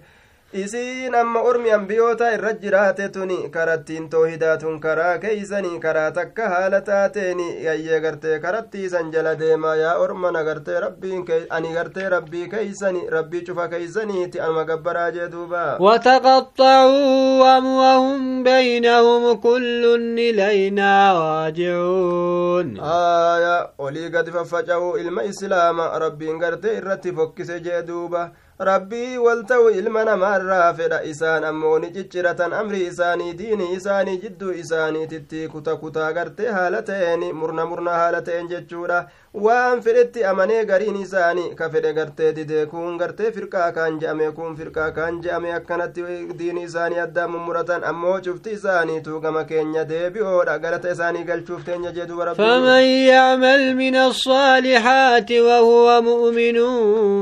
isiin 0.54 1.16
amma 1.16 1.40
ormi 1.50 1.72
ambiyoota 1.72 2.28
irra 2.36 2.52
jiraate 2.64 3.08
tuni 3.16 3.38
karattiin 3.56 4.10
toohidaatun 4.10 4.80
karaa 4.80 5.18
keeysanii 5.24 5.80
karaa 5.86 6.12
takka 6.18 6.50
haala 6.54 6.82
taateeni 6.90 7.48
yayyee 7.66 8.00
gartee 8.06 8.40
karattiisan 8.40 9.12
jala 9.16 9.34
deemaa 9.40 9.76
yaa 9.76 9.96
ormana 10.04 10.44
gartee 10.50 10.80
rabbiin 10.86 11.26
ani 11.50 11.74
gartee 11.78 12.10
rabbii 12.16 12.48
keeysani 12.54 13.02
rabbii 13.16 13.42
cufa 13.50 13.68
keeysaniiti 13.68 14.40
anuma 14.42 14.64
gabbaraa 14.66 15.12
jee 15.12 15.28
duuba 15.32 15.64
وتقطعوا 15.80 17.58
أمرهم 17.58 18.44
بينهم 18.44 19.34
كل 19.34 19.84
إلينا 20.20 21.14
راجعون 21.14 22.80
آية 22.80 23.70
ولي 23.78 24.08
قد 24.18 24.30
ففجعوا 24.30 24.98
إلما 24.98 25.30
إسلام 25.30 25.82
ربين 25.82 26.44
قرتي 26.44 26.78
إرتي 26.78 27.12
فكس 27.12 27.52
جee 27.52 27.82
duuba 27.88 28.32
rabbii 28.60 29.18
wal 29.18 29.44
ta'u 29.46 29.70
ilma 29.70 30.04
namaarraa 30.06 30.74
fedha 30.74 31.02
isaan 31.04 31.44
ammoo 31.44 31.80
ni 31.80 31.92
cicciratan. 31.94 32.54
Amri 32.54 32.86
isaanii 32.86 33.34
diinii 33.34 33.74
isaanii 33.76 34.18
jidduu 34.18 34.52
isaaniititti 34.52 35.48
kuta 35.48 35.76
kutaa 35.76 36.14
gartee 36.14 36.52
haala 36.52 36.82
ta'een 36.82 37.34
murna 37.36 37.66
murna 37.66 37.92
haala 37.92 38.22
ta'een 38.22 38.48
jechuudha 38.48 39.08
waan 39.34 39.82
fedhetti 39.82 40.24
amanee 40.32 40.66
gariin 40.66 40.96
isaanii 41.02 41.56
ka 41.60 41.70
fedhe 41.76 41.94
gartee 41.94 42.32
didee 42.36 42.66
kun 42.74 42.98
gartee 42.98 43.32
firqaa 43.38 43.72
kaan 43.78 44.00
je'ame 44.02 44.32
kun 44.36 44.56
firqaa 44.60 44.92
kaan 44.98 45.22
je'ame 45.24 45.54
akkanatti 45.60 46.04
diinii 46.40 46.64
isaanii 46.70 47.00
addaan 47.06 47.32
mummuratan 47.36 47.84
ammoo 47.92 48.20
cufti 48.28 48.52
isaaniitu 48.60 49.20
gama 49.26 49.44
keenya 49.54 49.86
deebi'oodha 49.94 50.58
galata 50.68 50.92
isaanii 50.98 51.24
galchuuf 51.32 51.66
teenya 51.66 51.92
jedhu 51.92 52.14
فمن 52.38 52.84
يعمل 52.84 53.76
من 53.76 53.96
الصالحات 53.96 55.32
وهو 55.32 56.02
مؤمن 56.02 56.58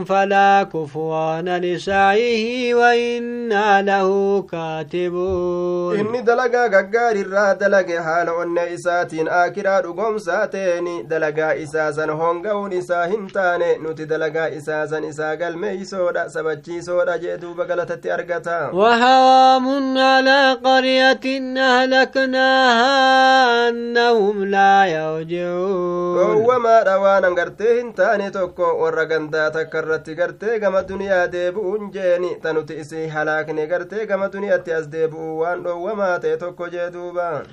فلا 0.03 0.64
كفر 0.64 1.01
واتقان 1.01 1.62
لسعيه 1.62 2.76
وإنا 2.76 3.82
له 3.82 4.41
كاتبون 4.51 5.99
إني 5.99 6.22
دلقا 6.22 6.68
غقار 6.68 7.16
الرا 7.16 7.53
دلق 7.53 7.89
حال 8.01 8.30
أن 8.30 8.57
إساتين 8.57 9.28
آكرا 9.28 9.80
رقم 9.80 10.18
ساتين 10.18 11.07
دلقا 12.02 12.14
إساسا 12.14 12.24
هونغون 12.24 12.74
إسا 12.74 13.06
هنتاني 13.06 13.78
نتي 13.78 14.06
دلقا 14.06 14.58
إساسا 14.58 15.10
إسا 15.10 15.32
قلمي 15.32 15.86
سودا 15.86 16.28
سبچي 16.28 16.82
سودا 16.82 17.18
جيدو 17.18 17.54
بقلتت 17.54 18.06
أرقتا 18.06 18.70
وهوام 18.74 19.97
على 19.97 20.58
قرية 20.64 21.26
أهلكناها 21.58 22.89
أنهم 23.70 24.45
لا 24.45 24.86
يرجعون 24.86 26.36
وما 26.36 26.84
روان 26.84 27.26
غرتي 27.26 27.82
هنتاني 27.82 28.30
توكو 28.30 28.64
ورا 28.64 29.04
غندا 29.04 29.49
تكرت 29.49 30.10
غرتي 30.10 30.58
غما 30.58 30.82
دنيا 30.82 31.26
tanuti 32.43 32.74
isii 32.82 33.08
halaakne 33.08 33.68
gartee 33.68 34.06
gama 34.06 34.28
duniyaatti 34.34 34.74
as 34.74 34.88
deebi'uu 34.93 35.39
waan 35.41 35.64
dhoowwamaa 35.64 36.20
ta'e 36.24 36.38
tokko 36.38 36.68
jee 36.74 36.89
duuba. 36.93 37.43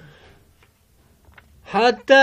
حتى 1.68 2.14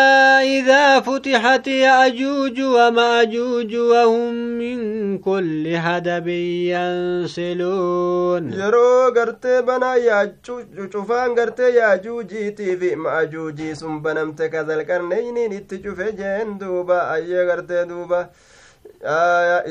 إذا 0.58 1.00
فتحت 1.00 1.68
يأجوج 1.68 2.62
ومأجوج 2.62 3.76
وهم 3.76 4.34
من 4.34 5.18
كل 5.18 5.78
حدب 5.78 6.28
ينسلون. 6.74 8.54
يرو 8.54 9.08
غرتي 9.18 9.62
بنا 9.62 9.96
ياجوج 9.96 10.66
شوفان 10.94 11.40
غرتي 11.40 11.70
ياجوجي 11.76 12.52
تي 12.52 12.78
في 12.78 12.96
مأجوجي 12.96 13.76
سنبنمت 13.76 14.42
كذا 14.42 14.74
القرنين 14.74 15.54
نتجوف 15.54 16.02
جين 16.02 16.58
دوبا 16.58 17.14
أي 17.14 17.48
غرتي 17.48 17.84
دوبا 17.86 18.30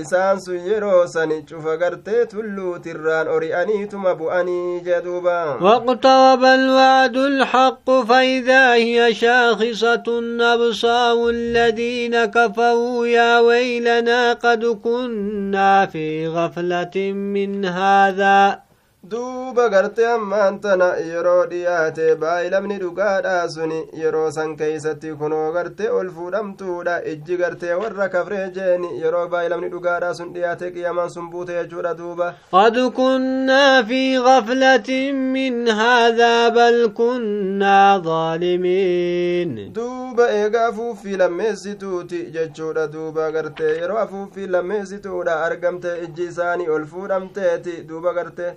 isaan 0.02 0.40
sun 0.40 0.58
yeroo 0.70 1.06
sani 1.06 1.42
cufa 1.48 1.76
gartee 1.76 2.26
tulluutirraan 2.26 3.28
ori'aniituma 3.28 4.14
bu'anii 4.18 4.80
jeduuba 4.84 5.58
واقترب 5.60 6.44
الوعد 6.44 7.16
الحق 7.16 7.90
فإذا 7.90 8.74
هي 8.74 9.14
شاخصة 9.14 10.06
أبصار 10.54 11.28
الذين 11.28 12.24
كفروا 12.24 13.06
يا 13.06 13.38
ويلنا 13.40 14.32
قد 14.32 14.64
كنا 14.64 15.86
في 15.86 16.28
غفلة 16.28 17.12
من 17.12 17.64
هذا 17.64 18.63
duuba 19.10 19.68
gartee 19.68 20.06
ammaan 20.10 20.54
tana 20.64 20.86
yeroo 21.06 21.46
dhiyaate 21.50 22.04
baay'ilamni 22.20 22.76
dhugaadha 22.82 23.32
suni 23.54 23.80
yeroo 24.02 24.30
san 24.36 24.52
keeysatti 24.60 25.10
kunoo 25.22 25.52
gartee 25.56 25.88
ol 25.98 26.08
fuudhamtuudha 26.18 26.94
ijji 27.12 27.36
gartee 27.40 27.74
warra 27.80 28.06
kafree 28.14 28.46
jeeni 28.58 28.88
yeroo 29.02 29.24
baay'ilamni 29.34 29.68
dhugaadha 29.74 30.14
sun 30.20 30.30
dhiyaate 30.36 30.70
qiyamaan 30.76 31.10
sun 31.16 31.26
buute 31.34 31.52
jechuudha 31.58 31.92
duuba 31.98 32.28
qad 32.54 32.78
kunnaa 33.00 33.82
fi 33.90 34.00
gaflatin 34.28 35.20
min 35.34 35.60
haadaa 35.80 36.50
bal 36.60 36.80
kunnaa 37.00 38.00
zaalimiin 38.08 39.52
duuba 39.80 40.30
eega 40.38 40.64
afuuffii 40.70 41.16
lammeessituuti 41.24 42.22
jechuudha 42.38 42.86
duuba 42.96 43.28
gartee 43.36 43.76
yeroo 43.82 43.98
afuuffii 44.06 44.46
lammeessituudha 44.56 45.36
argamte 45.50 45.94
ijji 46.08 46.24
isaanii 46.32 46.68
ol 46.78 46.86
fuudhamteeti 46.96 47.76
duuba 47.92 48.12
gartee 48.20 48.50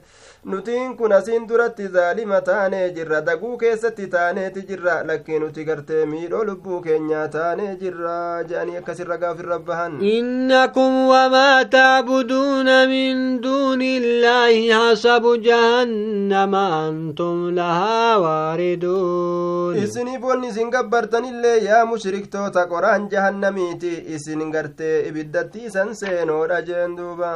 nutiin 0.51 0.95
kun 0.97 1.11
asiin 1.13 1.45
duratti 1.49 1.87
zaalima 1.93 2.37
taanee 2.49 2.89
jirra 2.97 3.17
daguu 3.29 3.57
keessatti 3.63 4.05
taaneeti 4.13 4.61
jirra 4.69 4.93
lakkii 5.07 5.39
nuti 5.43 5.65
gartee 5.69 6.05
miidhoo 6.11 6.43
lubbuu 6.49 6.77
keenyaa 6.85 7.27
taanee 7.33 7.73
jirra 7.81 8.13
jedhanii 8.51 8.77
akkasirra 8.81 9.17
gaafirra 9.23 9.57
bahan 9.69 9.97
innakum 10.11 10.95
wamaa 11.09 11.65
tacbuduuna 11.75 12.77
min 12.93 13.25
duuni 13.43 13.91
illaahi 14.27 14.69
hasabu 14.69 15.31
jahannama 15.47 16.63
antum 16.87 17.37
lahaa 17.59 18.17
waariduun 18.23 19.77
isiniif 19.83 20.23
wanni 20.29 20.47
isin 20.51 20.69
gabbartanillee 20.75 21.55
yaa 21.67 21.85
mushriktoota 21.91 22.65
qoraan 22.73 23.07
jahannamiiti 23.13 23.93
isin 24.17 24.43
gartee 24.55 24.97
ibiddatti 25.09 25.63
isan 25.71 25.95
seenoodha 26.01 26.61
jeen 26.69 26.95
duuba 26.99 27.33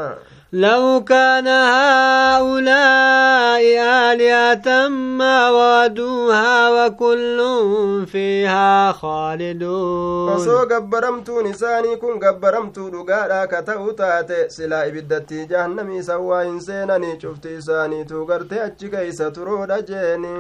لو 0.54 1.04
كان 1.08 1.48
هؤلاء 1.48 3.64
آلهة 4.12 4.88
ما 4.90 5.50
وادوها 5.50 6.70
وكل 6.70 7.40
فيها 8.12 8.92
خالدون 8.92 10.30
osoo 10.36 10.66
gabbaramtuun 10.68 11.46
isaanii 11.48 11.96
kun 12.04 12.20
gabbaramtuu 12.20 12.90
dhugaadha 12.92 13.48
ka 13.48 13.62
ta'u 13.64 13.94
taate 13.94 14.50
silaa 14.50 14.86
ibiddatti 14.92 15.48
jahannamii 15.52 16.04
san 16.04 16.20
waa 16.30 16.44
hin 16.44 16.60
seenanii 16.82 17.18
cufti 17.22 17.50
isaaniitu 17.58 18.26
gartee 18.26 18.60
achi 18.68 18.90
keeysa 18.90 19.32
turoodha 19.32 19.82
jeeni 19.82 20.36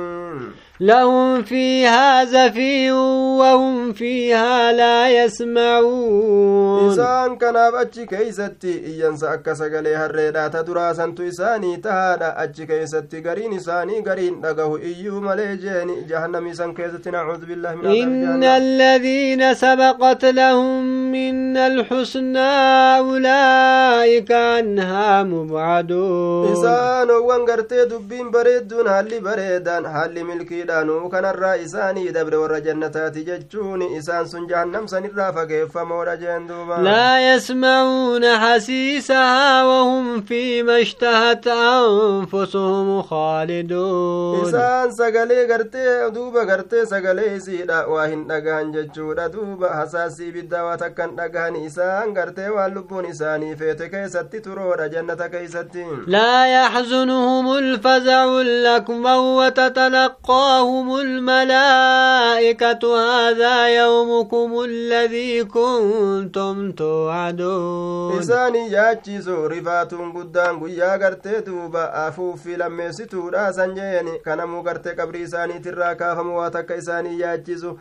لهم 0.81 1.43
فيها 1.43 2.25
زفير 2.25 2.93
وهم 2.93 3.93
فيها 3.93 4.71
لا 4.71 5.09
يسمعون 5.23 6.91
isaan 6.91 7.37
kanaaf 7.37 7.75
achi 7.81 8.05
keeysatti 8.07 8.71
iyyansa 8.91 9.29
akka 9.31 9.55
sagalee 9.55 9.93
harreedha 9.95 10.49
ta 10.49 10.63
duraasantu 10.63 11.23
isaanii 11.31 11.77
tahaadha 11.77 12.29
achi 12.43 12.65
keeysatti 12.71 13.21
gariin 13.21 13.53
isaanii 13.59 14.01
gariin 14.07 14.41
dhagahu 14.41 14.77
iyyuu 14.91 15.21
malee 15.27 15.57
jeeni 15.65 15.95
jahannamii 16.11 16.55
san 16.61 16.73
keessatti 16.73 17.11
nacuudu 17.17 17.45
billahi 17.51 17.77
min 17.77 17.91
إن 18.01 18.43
الذين 18.43 19.53
سبقت 19.53 20.25
لهم 20.25 20.83
من 21.11 21.57
الحسنى 21.57 22.51
أولئك 22.97 24.31
عنها 24.31 25.23
مبعدون 25.23 26.20
isaan 26.53 27.01
isaanowwan 27.01 27.45
gartee 27.45 27.85
dubbiin 27.89 28.29
bareedduun 28.31 28.87
haalli 28.93 29.19
bareedaan 29.27 29.85
haalli 29.93 30.23
milkiidhaanuu 30.29 31.09
kanarraa 31.13 31.53
isaanii 31.65 32.11
dabre 32.17 32.37
warra 32.41 32.59
jannataati 32.67 33.23
jechuun 33.29 33.81
isaan 33.99 34.27
sun 34.33 34.47
jahannam 34.51 34.87
sanirraa 34.93 35.31
fageeffamoodha 35.37 36.15
jeen 36.23 36.47
duuba. 36.49 36.77
Laa 36.87 37.19
yasma'uuna 37.19 38.33
hasiisahaa 38.43 39.65
wahum 39.69 40.21
fiima 40.31 40.77
ishtahat 40.85 41.47
anfusuhum 41.57 42.89
khaaliduun 43.09 44.47
isaan 44.47 44.91
sagalee 44.99 45.45
gartee 45.53 45.95
duuba 46.15 46.45
gartee 46.51 46.85
sagalee 46.93 47.35
isiidha 47.37 47.81
waa 47.93 48.07
hin 48.13 48.25
dhagahan 48.33 48.71
jechuudha 48.77 49.29
duuba. 49.33 49.69
Hasaasii 49.81 50.27
ibiddaa 50.29 50.63
waa 50.69 50.77
takkan 50.83 51.15
dhagahan 51.21 51.55
isaan 51.55 52.13
gartee 52.19 52.49
waan 52.57 52.73
lubbuun 52.77 53.05
isaanii 53.13 53.55
feete 53.55 53.89
keessatti 53.89 54.41
turoodha 54.47 54.87
jannata 54.95 55.29
keessatti. 55.29 55.85
لا 56.11 56.45
يحزنهم 56.45 57.57
الفزع 57.57 58.25
لكم 58.67 59.05
وتتلقاهم 59.05 60.95
الملائكة. 60.99 62.83
هذا 62.83 63.67
يومكم 63.67 64.59
الذي 64.63 65.43
كنتم 65.43 66.71
توعدون. 66.71 68.19
إساني 68.19 68.71
يا 68.71 68.93
تشيزو 68.93 69.45
رفات 69.45 69.93
قدام 69.93 70.61
ويا 70.61 71.05
قرتي 71.05 71.41
توبا 71.41 72.07
أفو 72.07 72.35
في 72.35 72.55
لما 72.55 72.91
ستورا 72.91 73.51
سنجيني. 73.51 74.17
كان 74.25 74.43
مو 74.43 74.61
قرتي 74.61 74.89
قبري 74.89 75.27
تراكا 75.59 76.15
فمواتك 76.15 76.71
إساني 76.71 77.19
يا 77.19 77.35
تشيزو 77.35 77.77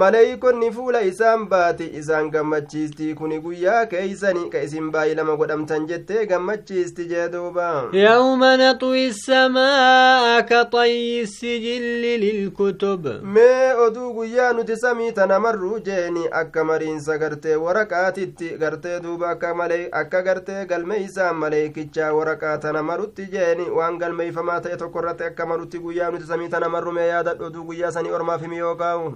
maleeykonni 0.00 0.70
fuula 0.72 1.00
isaan 1.02 1.42
baati 1.48 1.86
isaan 2.00 2.30
gammachiisti 2.30 3.14
kuni 3.14 3.38
guyyaa 3.40 3.86
keeysani 3.86 4.44
ka 4.52 4.60
isin 4.66 4.86
baay'ilama 4.92 5.34
godhamtan 5.36 5.86
jettee 5.90 6.26
gammachiisti 6.26 7.04
jee 7.10 7.28
duuba. 7.32 7.66
Yawma 7.92 8.56
naxwi 8.56 9.12
samaa'a 9.12 10.42
ka 10.48 10.60
xayyi 10.72 11.26
sijilli 11.26 12.12
lilkutub 12.22 13.04
mee 13.22 13.74
oduu 13.86 14.12
guyyaa 14.14 14.52
nuti 14.52 14.76
samii 14.76 15.12
tana 15.12 15.38
marru 15.40 15.80
jeeni 15.80 16.24
akka 16.40 16.64
mariinsa 16.64 17.18
gartee 17.18 17.56
waraqaatitti 17.56 18.48
gartee 18.64 19.00
duuba 19.02 19.30
akka 19.30 20.22
gartee 20.22 20.64
galme 20.66 20.96
isaan 21.04 21.36
maleeykichaa 21.36 22.12
waraqaa 22.14 22.56
tana 22.58 22.82
marutti 22.82 23.26
jeeni 23.36 23.68
waan 23.70 23.98
galmeeyfamaa 23.98 24.60
ta'e 24.60 24.76
tokko 24.76 24.98
irratti 25.04 25.24
akka 25.28 25.46
marutti 25.46 25.78
guyyaa 25.84 26.10
nuti 26.10 26.26
samii 26.32 26.48
tana 26.48 26.68
marru 26.68 26.92
mee 26.92 27.08
yaadadhu 27.08 27.44
oduu 27.52 27.64
guyyaa 27.70 27.92
sanii 27.92 28.10
ormaaf 28.20 28.40
himi 28.48 28.58
yookaa'u 28.64 29.12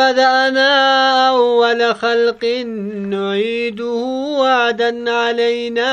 بدأنا 0.00 0.70
أول 1.28 1.94
خلق 1.94 2.44
نعيده 3.14 4.00
وعدا 4.40 4.92
علينا 5.12 5.92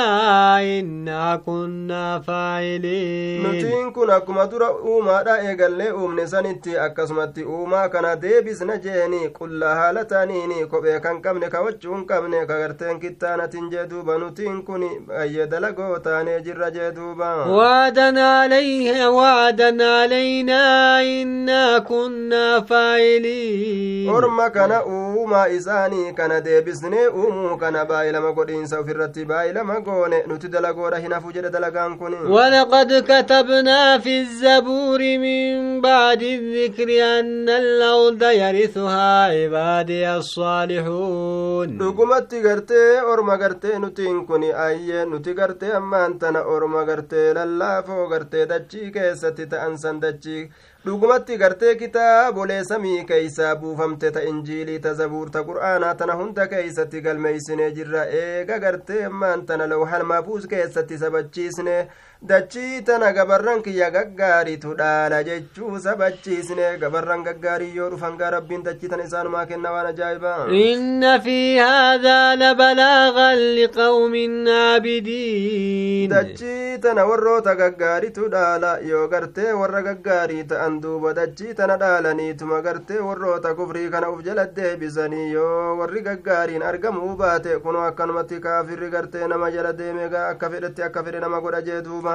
إنا 0.62 1.42
كنا 1.46 2.20
فاعلين. 2.28 3.44
نتين 3.48 3.92
كنا 3.92 4.20
كما 4.20 4.46
ترى 4.46 4.68
أوما 4.68 5.22
دا 5.24 5.40
إيقال 5.40 5.78
لي 5.78 5.92
أوم 5.92 6.20
نسانتي 6.20 6.86
أكسمتي 6.86 7.44
أوما 7.44 7.88
كنا 7.88 8.14
ديبز 8.14 8.64
نجيني 8.64 9.30
كل 9.30 9.64
هالة 9.64 10.26
نيني 10.26 10.66
كوبيا 10.66 10.98
كان 10.98 11.22
كم 11.22 11.38
نكا 11.38 11.60
وجون 11.60 12.06
كم 12.06 12.36
نكا 12.36 12.66
غرتين 12.66 13.00
كتانة 13.00 13.54
جدو 13.72 14.02
بنتين 14.02 14.62
كني 14.62 14.90
أيد 15.22 15.54
لغو 15.56 15.98
تاني 15.98 16.40
جر 16.42 16.70
جدوبا 16.70 17.34
وعدا 17.34 18.22
عليه 18.22 19.08
وعدا 19.08 19.86
علينا 19.98 21.02
إنا 21.02 21.80
كنا 21.80 22.62
فاعلين. 22.62 23.97
Orma 24.18 24.50
kana 24.50 24.78
uumaa 24.86 25.48
isaanii 25.58 26.14
kana 26.20 26.42
deebisnee 26.42 27.08
uumuu 27.08 27.58
kana 27.64 27.86
baay'ilama 27.92 28.32
godhiinsa 28.40 28.80
ofirratti 28.80 29.26
baay'ilama 29.32 29.80
goone 29.88 30.20
nuti 30.28 30.48
dalagoodha 30.56 31.00
hin 31.06 31.14
hafu 31.18 31.32
jedhe 31.38 31.50
dalagaan 31.58 31.98
kun 31.98 32.14
ولقد 32.28 33.04
كتبنا 33.08 33.98
في 34.00 34.22
الزبور 34.22 35.00
من 35.00 35.82
بعد 35.82 36.22
الذكر 36.22 36.90
أن 37.20 37.50
الأرض 37.50 38.24
يرثها 38.24 39.24
عبادي 39.26 40.16
الصالحون 40.16 41.78
dhugumatti 41.80 42.42
gartee 42.42 43.02
orma 43.14 43.38
gartee 43.38 43.80
nutiin 43.80 44.26
kun 44.28 44.44
ayyee 44.66 45.06
nuti 45.06 45.34
gartee 45.34 45.74
ammaan 45.80 46.20
tana 46.20 46.42
orma 46.44 46.84
gartee 46.86 47.34
lallaafoo 47.34 48.08
gartee 48.10 48.46
dachii 48.50 48.92
keessatti 48.92 49.46
ta'an 49.52 49.78
san 49.78 50.00
dachii 50.02 50.50
dhugumatti 50.86 51.38
gartee 51.38 51.76
kitaabolee 51.76 52.64
samii 52.64 53.04
keeysaa 53.06 53.56
buufamte 53.62 54.12
ta 54.12 54.22
injiilii 54.32 54.80
ta 54.80 54.94
zabuurta 55.00 55.42
qur'aanaa 55.48 55.96
tana 56.02 56.14
hunda 56.20 56.46
keeysatti 56.54 57.02
galmeeysine 57.08 57.72
jirra 57.78 58.04
eega 58.20 58.60
gartee 58.66 59.04
ammaan 59.10 59.46
tana 59.46 59.68
lawhal 59.74 60.04
maafuus 60.12 60.48
keessatti 60.54 60.98
sabachiisne 61.04 61.76
dachii 62.22 62.82
tana 62.82 63.12
gabarran 63.14 63.62
kiyya 63.62 63.92
gaggaaritu 63.92 64.74
dhaala 64.76 65.24
jechuu 65.24 65.78
sabachiisne 65.80 66.78
gabarran 66.82 67.24
gaggaarii 67.24 67.76
yoo 67.76 67.90
dhufan 67.92 68.18
gaa 68.18 68.30
rabbiin 68.36 68.64
dachii 68.64 68.90
tana 68.90 69.04
isaanumaa 69.04 69.46
kenna 69.46 69.72
waan 69.72 69.86
ajaa'ibaa 69.92 70.48
إن 70.50 71.20
في 71.20 71.60
هذا 71.62 72.36
لبلاغا 72.36 73.36
لقوم 73.36 74.14
عابدين 74.50 76.10
dachii 76.10 76.78
tana 76.82 77.06
warroota 77.06 77.56
gaggaaritu 77.56 78.30
dhaala 78.30 78.80
yoo 78.90 79.08
gartee 79.08 79.52
warra 79.54 79.82
gaggaarii 79.82 80.44
ta'an 80.44 80.82
duuba 80.82 81.14
dachii 81.14 81.54
tana 81.54 81.78
dhaalaniituma 81.78 82.62
gartee 82.62 83.00
warroota 83.00 83.54
kufrii 83.54 83.90
kana 83.90 84.10
uf 84.10 84.24
jala 84.26 84.46
deebisanii 84.58 85.32
yoo 85.34 85.78
warri 85.80 86.02
gaggaariin 86.02 86.64
argamuu 86.72 87.16
baate 87.16 87.60
kunoo 87.64 87.86
akkanumatti 87.92 88.40
kaafirri 88.40 88.90
gartee 88.90 89.28
nama 89.28 89.52
jala 89.52 89.74
deemegaa 89.74 90.28
akka 90.34 90.50
fedhetti 90.50 90.84
akka 90.90 91.04
fedhe 91.04 91.20
nama 91.20 91.42
godha 91.42 91.62
jee 91.62 91.82
duuba 91.82 92.07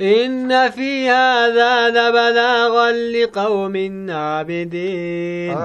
إن 0.00 0.70
في 0.70 1.08
هذا 1.08 1.88
لبلاغا 1.88 2.92
لقوم 2.92 3.76
عابدين 4.10 5.56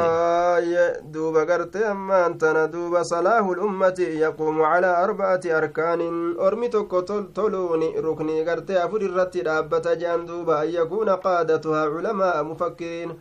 آية 0.56 1.00
دوبا 1.00 1.44
قرتي 1.44 1.92
أما 1.92 2.28
أنتنا 2.28 2.66
دوبا 2.66 3.04
صلاح 3.04 3.46
الأمة 3.48 3.96
يقوم 4.00 4.62
على 4.62 5.04
أربعة 5.04 5.42
أركان 5.46 6.02
أرمي 6.40 6.68
توكو 6.68 7.00
تلوني 7.36 8.00
ركني 8.00 8.50
قرتي 8.50 8.86
أفر 8.86 9.02
الرتي 9.02 9.42
رابة 9.42 9.94
جان 9.94 10.26
دوبا 10.26 10.64
أن 10.64 10.70
يكون 10.70 11.10
قادتها 11.10 11.82
علماء 11.86 12.44
مفكرين 12.44 13.12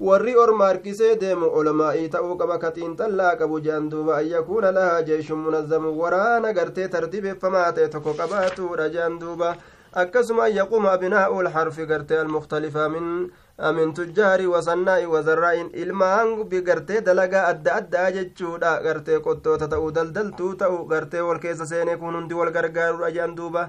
warri 0.00 0.32
orma 0.36 0.64
harkisee 0.66 1.16
deemu 1.20 1.46
olamaa'ii 1.58 2.08
ta'uu 2.12 2.36
qaba 2.40 2.56
katiin 2.58 2.94
xallaa 2.96 3.34
qabu 3.40 3.58
jean 3.66 3.90
duuba 3.90 4.14
an 4.16 4.28
yakuuna 4.30 4.70
lahaa 4.76 5.02
jeeshun 5.08 5.38
munazzamu 5.46 5.90
waraana 6.02 6.52
gartee 6.58 6.88
tartibeeffamaa 6.94 7.72
ta'e 7.78 7.88
tokko 7.94 8.14
qabaatuudha 8.20 8.86
jean 8.94 9.18
duuba 9.20 9.50
abinaa'u 9.92 11.42
lxarfi 11.42 11.86
gartee 11.86 12.20
almukhtalifa 12.20 12.88
min 12.88 13.30
min 13.74 13.94
tujjaari 13.94 14.46
wasannaa'i 14.46 15.06
wazarraa'in 15.06 15.70
ilmaan 15.74 16.48
gartee 16.64 17.00
dalagaa 17.00 17.46
adda 17.48 17.74
addaa 17.74 18.10
jechuudha 18.12 18.80
gartee 18.82 19.20
qottoota 19.20 19.68
ta'u 19.68 19.92
daldaltuu 19.94 20.54
ta'u 20.54 20.84
gartee 20.86 21.20
wal 21.20 21.38
keessa 21.38 21.66
seenee 21.66 21.96
kun 21.96 22.14
hundi 22.14 22.34
wal 22.34 22.52
gargaarudha 22.52 23.10
jean 23.10 23.36
duuba 23.36 23.68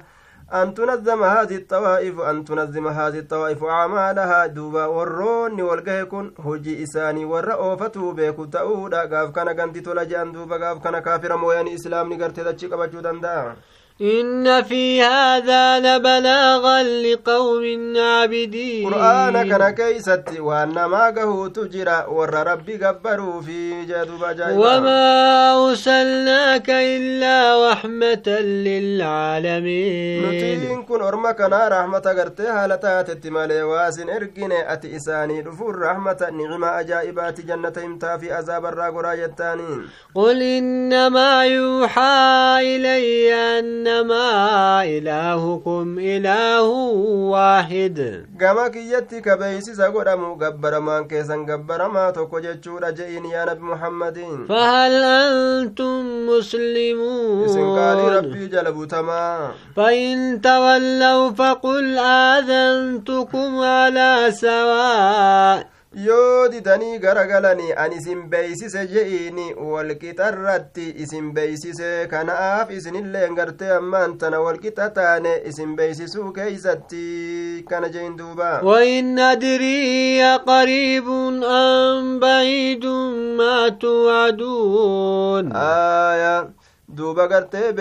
أن 0.52 0.74
تنظم 0.74 1.24
هذه 1.24 1.56
الطوائف 1.56 2.20
أن 2.20 2.46
تنظم 2.46 2.88
هذه 2.88 3.20
الطوائف 3.20 3.64
أعمالها 3.64 4.46
دوبا 4.46 4.86
وروني 4.86 5.62
والقهكن 5.62 6.32
هجي 6.46 6.84
إساني 6.84 7.26
ورأوفتو 7.26 8.12
بيكو 8.12 8.46
تأودا 8.46 9.02
قاف 9.12 9.30
كان 9.32 9.50
قنتي 9.50 9.80
تلجان 9.80 10.32
دوبا 10.32 10.58
قاف 10.58 10.84
كان 10.84 11.00
كافر 11.00 11.38
موياني 11.38 11.76
إسلام 11.76 12.14
نقرتي 12.14 12.44
دتشي 12.44 12.68
قبجو 12.68 13.00
دندا 13.00 13.56
إن 14.02 14.64
في 14.64 15.02
هذا 15.02 15.80
لبلاغا 15.80 16.84
لقوم 16.84 17.98
عابدين. 17.98 18.94
قرآن 18.94 19.50
كان 19.50 19.70
كيست 19.70 20.40
وأنما 20.40 21.06
قهو 21.10 21.48
تجرى 21.48 22.06
ور 22.10 22.34
ربي 22.34 22.86
قبروا 22.86 23.42
في 23.42 23.86
جذب 23.86 24.22
وما 24.58 25.70
أرسلناك 25.70 26.70
إلا 26.70 27.72
رحمة 27.72 28.28
للعالمين. 28.68 30.30
نتين 30.30 30.84
كن 30.84 31.02
أرمكنا 31.02 31.68
رحمة 31.68 32.00
قرتها 32.00 32.68
لتات 32.68 33.10
التمال 33.10 33.62
وازن 33.62 34.10
إرقين 34.10 34.52
أتي 34.52 34.96
إساني 34.96 35.44
رحمة 35.62 36.28
نعمة 36.32 36.80
أجائبات 36.80 37.42
جنة 37.42 38.18
في 38.20 38.40
أزاب 38.40 38.66
الراق 38.66 38.96
راجتاني 38.96 39.82
قل 40.16 40.42
إنما 40.42 41.46
يوحى 41.46 42.58
إلي 42.62 43.34
أن 43.34 43.91
أنما 43.92 44.84
إلهكم 44.84 46.00
إله 46.00 46.68
واحد 47.36 48.26
gama 48.38 48.70
kiyyatti 48.70 49.22
kabeeysisa 49.22 49.90
godhamu 49.92 50.36
gabbaramaan 50.36 51.08
keessan 51.08 51.46
gabbaramaa 51.46 52.12
tokko 52.12 52.40
jechuudha 52.42 52.92
je'iin 52.92 53.26
yaa 53.32 53.46
nabi 53.46 53.62
muhammadiin 53.64 54.48
فهل 54.48 54.94
أنتم 55.04 56.28
مسلمون 56.30 57.48
jala 58.52 58.72
butamaa 58.72 59.52
فإن 59.76 60.42
تولوا 60.42 61.30
فقل 61.32 61.98
آذنتكم 62.00 63.60
على 63.60 64.28
سواء 64.32 65.68
yoo 65.94 66.48
didanii 66.52 67.00
garagalanii 67.00 67.74
ani 67.78 67.96
isin 67.96 68.22
beeysise 68.30 68.86
je'iini 68.92 69.48
walqixarratti 69.72 70.86
isin 71.04 71.34
beeysise 71.36 72.08
kana'aaf 72.14 72.72
isinilleen 72.78 73.36
gartee 73.36 73.72
ammaan 73.78 74.18
tana 74.18 74.40
walqixa 74.46 74.88
taane 75.00 75.34
isin 75.52 75.76
beeysisuu 75.76 76.32
keeysatti 76.38 77.66
kana 77.70 77.90
je'in 77.90 78.18
duuba. 78.18 78.62
Wain 78.64 79.18
adriya 79.20 80.32
qariibun 80.48 81.44
an 81.44 82.20
baciidun 82.24 83.36
maa 83.36 83.70
tuwaduun 83.72 85.52
aya 85.56 86.36
duuba 86.98 87.28
gartee 87.28 87.74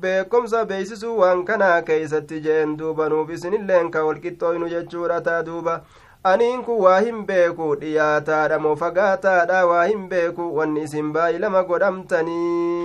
beekomsa 0.00 0.64
beeysisuu 0.64 1.18
waan 1.18 1.44
kanaa 1.44 1.82
keeysatti 1.82 2.40
je'en 2.40 2.76
duubanuuf 2.78 3.30
isinilleen 3.30 3.90
ka 3.90 4.02
walqixxooynu 4.08 4.68
jechuudha 4.68 5.20
taa 5.20 5.42
duuba. 5.42 5.82
Aniin 6.30 6.62
kun 6.66 6.78
waa 6.84 7.00
hin 7.04 7.16
beeku 7.28 7.66
dhiyaataadha 7.80 8.58
moo 8.66 8.74
fagaataadha 8.82 9.58
waa 9.70 9.82
hin 9.90 10.04
beeku 10.12 10.44
wanni 10.58 10.82
isin 10.88 11.12
baay'ilama 11.16 11.62
godhamtanii 11.70 12.84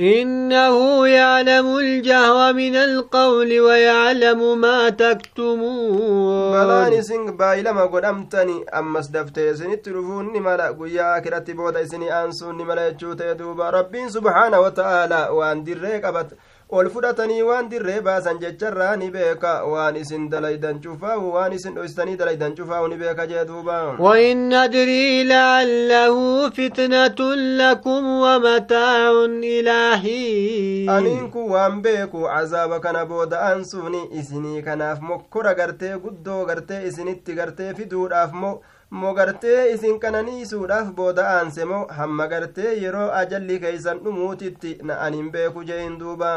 إنه 0.00 1.06
يعلم 1.08 1.66
الجهر 1.78 2.52
من 2.52 2.76
القول 2.76 3.60
ويعلم 3.60 4.60
ما 4.60 4.88
تكتمون 4.88 6.52
balaan 6.54 6.92
isin 6.92 7.22
baay'ilama 7.38 7.86
godhamtani 7.92 8.56
ammas 8.80 9.12
daftee 9.12 9.50
isinitti 9.52 9.90
dhufuun 9.94 10.32
ni 10.32 10.40
mala 10.40 10.72
guyyaa 10.72 11.14
akiratti 11.18 11.54
booda 11.54 11.80
isinii 11.86 12.10
aansuun 12.10 12.56
ni 12.56 12.64
mala 12.64 12.90
jechuu 12.90 13.14
ta'e 13.14 13.34
duuba 13.38 13.70
rabbiin 13.70 14.10
subhaana 14.16 14.60
wata'aalaa 14.64 15.30
waan 15.38 15.64
dirree 15.66 16.00
qabat 16.06 16.34
ol 16.72 16.88
fudhatanii 16.92 17.42
waan 17.46 17.66
dirree 17.70 18.00
baasan 18.00 18.38
jecharraa 18.42 18.96
ni 18.96 19.10
beeka 19.16 19.50
waan 19.72 19.96
isin 20.02 20.28
dalaydan 20.30 20.78
cufaahu 20.84 21.32
waan 21.34 21.52
isin 21.56 21.74
dhoysitanii 21.74 22.16
dalaydan 22.16 22.54
cufaahu 22.56 22.88
ni 22.88 22.96
beeka 23.02 23.26
jee 23.26 23.44
duuba 23.44 23.96
وإن 23.98 24.52
أدري 24.52 25.24
لعله 25.24 26.50
فتنة 26.50 27.20
لكم 27.60 28.04
ومتاع 28.06 29.10
إلى 29.26 29.96
حين 30.02 30.88
aniin 30.90 31.30
kun 31.30 31.50
waan 31.50 31.82
beeku 31.82 32.24
cazaaba 32.24 32.80
kana 32.80 33.04
booda 33.06 33.40
aansuuni 33.40 34.08
isinii 34.20 34.62
kanaaf 34.62 35.00
mokkora 35.00 35.54
gartee 35.54 35.96
guddoo 35.98 36.44
gartee 36.46 36.86
isinitti 36.88 37.34
gartee 37.34 37.74
fiduudhaaf 37.74 38.32
mo 38.32 38.60
mo 39.00 39.10
gartee 39.18 39.60
isin 39.74 39.98
qananiisuudhaaf 40.02 40.88
booda 40.98 41.22
aanse 41.34 41.64
moo 41.70 41.84
hamma 41.98 42.26
gartee 42.32 42.72
yeroo 42.82 43.08
ajalli 43.20 43.56
keeysan 43.62 43.98
dhumuutitti 44.04 44.72
na 44.88 44.94
anin 45.06 45.30
beeku 45.36 45.64
jehin 45.70 45.94
duuba 46.00 46.32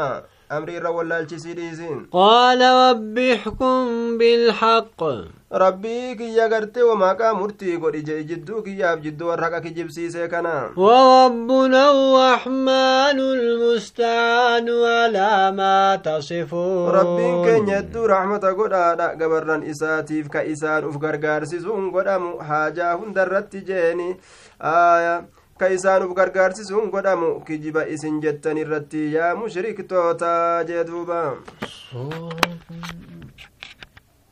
irra 0.50 0.90
wallaalchisii 0.90 1.54
dhiisin 1.54 2.06
قال 2.12 2.60
رب 2.62 3.18
احكم 3.18 4.18
بالحق 4.18 5.02
rabbii 5.50 6.16
kiyya 6.18 6.48
gartee 6.48 6.82
wamaqaa 6.82 7.34
murtii 7.34 7.76
godhi 7.78 8.02
jee 8.02 8.22
jidduu 8.24 8.62
kiyyaaf 8.62 9.00
jidduu 9.04 9.28
warra 9.28 9.44
haqa 9.46 9.60
kijibsiisee 9.60 10.28
kana 10.28 10.70
وربنا 10.76 11.90
الرحمن 11.90 13.18
المستعان 13.20 14.68
على 14.68 15.52
ما 15.56 15.96
تصفون 15.96 16.90
rabbiin 16.92 17.44
keenya 17.44 17.76
hedduu 17.78 18.06
rahmata 18.06 18.52
godhaadha 18.58 19.14
gabarran 19.14 19.62
isaatiif 19.62 20.28
ka 20.28 20.42
isaan 20.44 20.84
uf 20.84 20.98
gargaarsisuun 20.98 21.90
godhamu 21.94 22.38
haajaa 22.48 22.94
hundarratti 22.94 23.60
jeeni 23.68 24.16
aya 24.58 25.22
isaan 25.64 26.02
uf 26.06 26.14
gargaarsisuun 26.16 26.90
godhamu 26.94 27.30
kijiba 27.46 27.82
isin 27.96 28.20
jettan 28.24 28.56
irratti 28.64 29.12
yaa 29.14 29.34
mushriktoota 29.40 30.32
jee 30.68 30.84
duuba 30.90 31.20